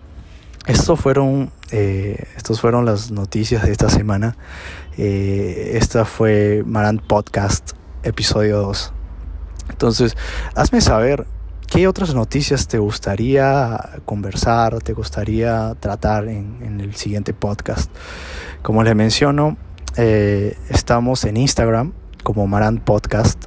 estos 0.67 0.99
fueron, 0.99 1.51
eh, 1.71 2.27
estos 2.35 2.59
fueron 2.59 2.85
las 2.85 3.11
noticias 3.11 3.63
de 3.63 3.71
esta 3.71 3.89
semana. 3.89 4.35
Eh, 4.97 5.73
esta 5.75 6.05
fue 6.05 6.63
Marant 6.65 7.01
Podcast, 7.01 7.73
episodio 8.03 8.61
2. 8.61 8.93
Entonces, 9.69 10.15
hazme 10.55 10.81
saber 10.81 11.27
qué 11.67 11.87
otras 11.87 12.15
noticias 12.15 12.67
te 12.67 12.79
gustaría 12.79 14.01
conversar, 14.05 14.79
te 14.79 14.93
gustaría 14.93 15.75
tratar 15.79 16.27
en, 16.27 16.79
el 16.79 16.95
siguiente 16.95 17.33
podcast. 17.33 17.91
Como 18.61 18.83
les 18.83 18.95
menciono, 18.95 19.57
eh, 19.97 20.57
estamos 20.69 21.25
en 21.25 21.37
Instagram 21.37 21.93
como 22.23 22.47
Marant 22.47 22.81
Podcast 22.81 23.45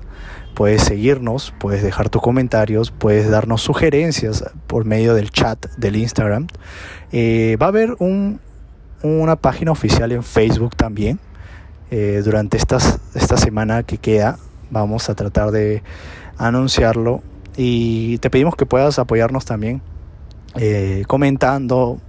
puedes 0.59 0.83
seguirnos, 0.83 1.55
puedes 1.61 1.85
dejar 1.85 2.11
tus 2.11 2.21
comentarios, 2.21 2.91
puedes 2.91 3.31
darnos 3.31 3.63
sugerencias 3.63 4.45
por 4.67 4.85
medio 4.85 5.15
del 5.15 5.31
chat 5.31 5.67
del 5.77 5.95
Instagram. 5.95 6.49
Eh, 7.13 7.57
va 7.63 7.67
a 7.67 7.69
haber 7.69 7.95
un, 8.01 8.41
una 9.05 9.37
página 9.37 9.71
oficial 9.71 10.11
en 10.11 10.25
Facebook 10.25 10.75
también. 10.75 11.21
Eh, 11.93 12.23
durante 12.25 12.57
esta 12.57 13.37
semana 13.37 13.85
que 13.85 13.99
queda 13.99 14.41
vamos 14.69 15.09
a 15.09 15.15
tratar 15.15 15.53
de 15.53 15.85
anunciarlo 16.39 17.23
y 17.57 18.19
te 18.19 18.29
pedimos 18.29 18.57
que 18.57 18.67
puedas 18.67 18.99
apoyarnos 18.99 19.45
también 19.45 19.81
eh, 20.57 21.05
comentando. 21.07 22.01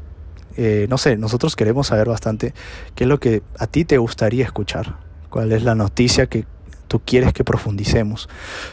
no 0.57 0.97
sé, 0.97 1.17
nosotros 1.17 1.55
queremos 1.55 1.85
saber 1.85 2.09
bastante 2.09 2.55
qué 2.95 3.03
es 3.03 3.07
lo 3.07 3.19
que 3.19 3.43
a 3.59 3.67
ti 3.67 3.85
te 3.85 3.99
gustaría 3.99 4.43
escuchar, 4.43 4.95
cuál 5.29 5.51
es 5.51 5.61
la 5.61 5.75
noticia 5.75 6.25
que 6.25 6.47
tú 6.89 6.99
quieres 6.99 7.31
que 7.31 7.45
profundicemos. 7.45 8.27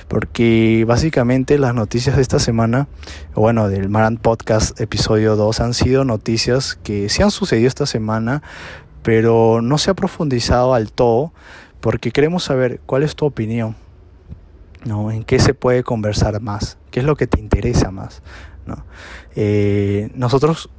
Porque 0.09 0.85
básicamente 0.89 1.59
las 1.59 1.75
noticias 1.75 2.17
de 2.17 2.23
esta 2.23 2.41
semana, 2.41 2.89
bueno, 3.37 3.69
del 3.69 3.89
Maran 3.89 4.17
Podcast 4.17 4.81
episodio 4.81 5.37
2, 5.37 5.61
han 5.61 5.75
sido 5.75 6.05
noticias 6.05 6.77
que 6.83 7.09
sí 7.09 7.23
han 7.23 7.31
sucedido 7.31 7.69
esta 7.69 7.87
semana, 7.87 8.43
pero 9.05 9.61
no 9.63 9.79
se 9.79 9.93
ha 9.93 9.95
profundizado 9.95 10.75
al 10.75 10.91
todo, 10.91 11.33
porque 11.81 12.11
queremos 12.11 12.43
saber 12.43 12.81
cuál 12.87 13.05
es 13.05 13.15
tu 13.15 13.27
opinión. 13.27 13.77
¿no? 14.85 15.11
¿En 15.11 15.23
qué 15.25 15.39
se 15.39 15.55
puede 15.55 15.85
conversar 15.85 16.41
más? 16.41 16.79
¿Qué 16.91 17.01
es 17.01 17.07
lo 17.07 17.17
que 17.17 17.27
te 17.27 17.39
interesa 17.39 17.91
más? 17.91 18.23
¿no? 18.67 18.85
Eh, 19.35 20.11
nosotros 20.15 20.71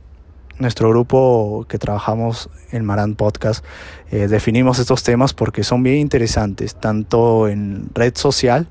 nuestro 0.59 0.89
grupo 0.89 1.65
que 1.67 1.77
trabajamos 1.77 2.49
en 2.71 2.85
Maran 2.85 3.15
Podcast 3.15 3.63
eh, 4.11 4.27
definimos 4.27 4.79
estos 4.79 5.03
temas 5.03 5.33
porque 5.33 5.63
son 5.63 5.83
bien 5.83 5.97
interesantes, 5.97 6.75
tanto 6.75 7.47
en 7.47 7.89
red 7.93 8.15
social 8.15 8.67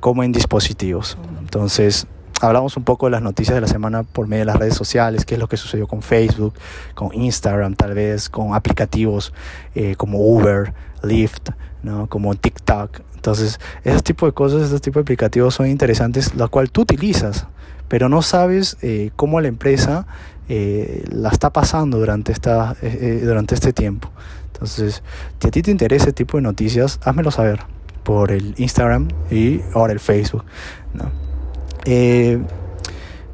como 0.00 0.22
en 0.22 0.32
dispositivos. 0.32 1.18
Entonces, 1.40 2.06
hablamos 2.40 2.76
un 2.76 2.84
poco 2.84 3.06
de 3.06 3.12
las 3.12 3.22
noticias 3.22 3.54
de 3.54 3.60
la 3.60 3.68
semana 3.68 4.02
por 4.02 4.28
medio 4.28 4.42
de 4.42 4.46
las 4.46 4.56
redes 4.56 4.74
sociales, 4.74 5.24
qué 5.24 5.34
es 5.34 5.40
lo 5.40 5.48
que 5.48 5.56
sucedió 5.56 5.86
con 5.86 6.02
Facebook, 6.02 6.54
con 6.94 7.14
Instagram 7.14 7.74
tal 7.74 7.94
vez, 7.94 8.28
con 8.28 8.54
aplicativos 8.54 9.32
eh, 9.74 9.94
como 9.96 10.18
Uber, 10.20 10.74
Lyft, 11.02 11.50
¿no? 11.82 12.08
como 12.08 12.34
TikTok. 12.34 13.00
Entonces, 13.14 13.58
ese 13.84 14.00
tipo 14.00 14.26
de 14.26 14.32
cosas, 14.32 14.62
esos 14.62 14.82
tipo 14.82 14.98
de 14.98 15.02
aplicativos 15.02 15.54
son 15.54 15.66
interesantes, 15.66 16.34
la 16.34 16.48
cual 16.48 16.70
tú 16.70 16.82
utilizas, 16.82 17.46
pero 17.88 18.08
no 18.08 18.22
sabes 18.22 18.76
eh, 18.82 19.10
cómo 19.16 19.40
la 19.40 19.48
empresa 19.48 20.06
eh, 20.48 21.04
la 21.10 21.30
está 21.30 21.50
pasando 21.50 21.98
durante, 21.98 22.32
esta, 22.32 22.76
eh, 22.82 22.98
eh, 23.00 23.20
durante 23.24 23.54
este 23.54 23.72
tiempo. 23.72 24.10
Entonces, 24.52 25.02
si 25.40 25.48
a 25.48 25.50
ti 25.50 25.62
te 25.62 25.70
interesa 25.70 26.04
ese 26.04 26.12
tipo 26.12 26.36
de 26.36 26.42
noticias, 26.42 27.00
házmelo 27.02 27.30
saber 27.30 27.60
por 28.02 28.30
el 28.30 28.54
Instagram 28.58 29.08
y 29.30 29.62
ahora 29.72 29.92
el 29.92 30.00
Facebook. 30.00 30.44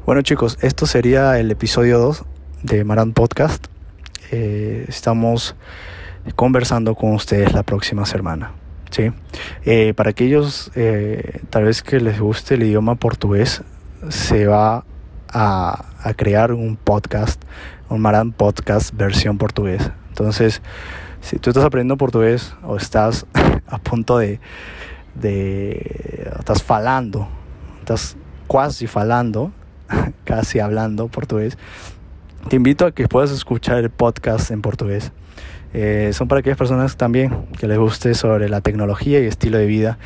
bueno 0.05 0.21
chicos, 0.21 0.57
esto 0.61 0.85
sería 0.85 1.37
el 1.37 1.51
episodio 1.51 1.99
2 1.99 2.23
de 2.63 2.83
Maran 2.85 3.11
Podcast. 3.11 3.67
estamos 4.31 5.55
conversando 6.35 6.95
con 6.95 7.13
ustedes 7.13 7.53
la 7.53 7.63
próxima 7.63 8.05
semana. 8.05 8.53
¿sí? 8.89 9.11
para 9.93 10.09
aquellos 10.09 10.71
tal 11.49 11.63
vez 11.65 11.81
que 11.81 11.99
les 11.99 12.19
guste 12.19 12.55
el 12.55 12.63
idioma 12.63 12.95
portugués, 12.95 13.63
se 14.09 14.47
va 14.47 14.85
a, 15.31 15.85
crear 16.15 16.53
un 16.53 16.75
podcast, 16.75 17.41
un 17.89 18.01
Maran 18.01 18.31
Podcast 18.31 18.95
versión 18.95 19.37
portugués. 19.37 19.91
Entonces, 20.09 20.61
si 21.21 21.37
tú 21.37 21.49
estás 21.49 21.63
aprendiendo 21.63 21.97
portugués 21.97 22.53
o 22.63 22.77
estás 22.77 23.25
a 23.67 23.77
punto 23.77 24.17
de, 24.17 24.39
de 25.15 26.31
estás 26.39 26.63
falando, 26.63 27.27
estás 27.79 28.17
casi 28.51 28.87
falando, 28.87 29.51
casi 30.23 30.59
hablando 30.59 31.07
portugués, 31.07 31.57
te 32.49 32.55
invito 32.55 32.85
a 32.85 32.91
que 32.91 33.07
puedas 33.07 33.31
escuchar 33.31 33.77
el 33.77 33.89
podcast 33.89 34.51
en 34.51 34.61
portugués. 34.61 35.11
Eh, 35.73 36.11
son 36.13 36.27
para 36.27 36.39
aquellas 36.39 36.57
personas 36.57 36.97
también 36.97 37.45
que 37.57 37.67
les 37.67 37.77
guste 37.77 38.13
sobre 38.13 38.49
la 38.49 38.59
tecnología 38.59 39.21
y 39.21 39.25
estilo 39.25 39.57
de 39.57 39.65
vida 39.65 39.97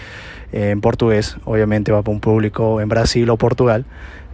eh, 0.52 0.70
en 0.70 0.82
portugués. 0.82 1.38
Obviamente 1.46 1.92
va 1.92 2.04
para 2.04 2.14
un 2.14 2.20
público 2.20 2.82
en 2.82 2.90
Brasil 2.90 3.30
o 3.30 3.38
Portugal. 3.38 3.86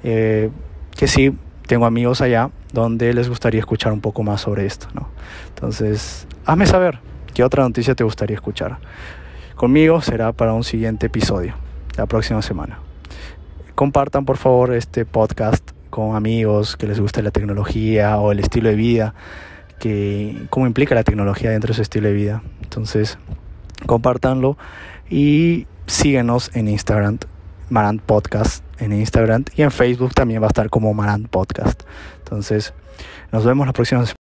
Eh, 0.03 0.49
que 0.95 1.07
sí 1.07 1.33
tengo 1.67 1.85
amigos 1.85 2.21
allá 2.21 2.49
donde 2.73 3.13
les 3.13 3.29
gustaría 3.29 3.59
escuchar 3.59 3.93
un 3.93 4.01
poco 4.01 4.23
más 4.23 4.41
sobre 4.41 4.65
esto, 4.65 4.87
¿no? 4.93 5.09
Entonces, 5.49 6.27
hazme 6.45 6.65
saber 6.65 6.99
qué 7.33 7.43
otra 7.43 7.63
noticia 7.63 7.95
te 7.95 8.03
gustaría 8.03 8.35
escuchar. 8.35 8.77
Conmigo 9.55 10.01
será 10.01 10.31
para 10.31 10.53
un 10.53 10.63
siguiente 10.63 11.07
episodio, 11.07 11.53
la 11.97 12.05
próxima 12.07 12.41
semana. 12.41 12.79
Compartan 13.75 14.25
por 14.25 14.37
favor 14.37 14.73
este 14.73 15.05
podcast 15.05 15.71
con 15.89 16.15
amigos 16.15 16.77
que 16.77 16.87
les 16.87 16.99
guste 16.99 17.21
la 17.21 17.31
tecnología 17.31 18.17
o 18.17 18.31
el 18.31 18.39
estilo 18.39 18.69
de 18.69 18.75
vida, 18.75 19.13
que 19.79 20.47
cómo 20.49 20.67
implica 20.67 20.95
la 20.95 21.03
tecnología 21.03 21.51
dentro 21.51 21.69
de 21.69 21.75
su 21.75 21.81
estilo 21.81 22.07
de 22.07 22.13
vida. 22.13 22.43
Entonces, 22.63 23.17
compártanlo 23.85 24.57
y 25.09 25.67
síguenos 25.87 26.51
en 26.55 26.67
Instagram 26.67 27.19
Marant 27.71 28.01
Podcast 28.01 28.63
en 28.79 28.93
Instagram 28.93 29.45
y 29.55 29.63
en 29.63 29.71
Facebook 29.71 30.13
también 30.13 30.41
va 30.41 30.47
a 30.47 30.49
estar 30.49 30.69
como 30.69 30.93
Marant 30.93 31.27
Podcast. 31.27 31.83
Entonces, 32.19 32.73
nos 33.31 33.45
vemos 33.45 33.65
la 33.65 33.73
próxima 33.73 34.05
semana. 34.05 34.20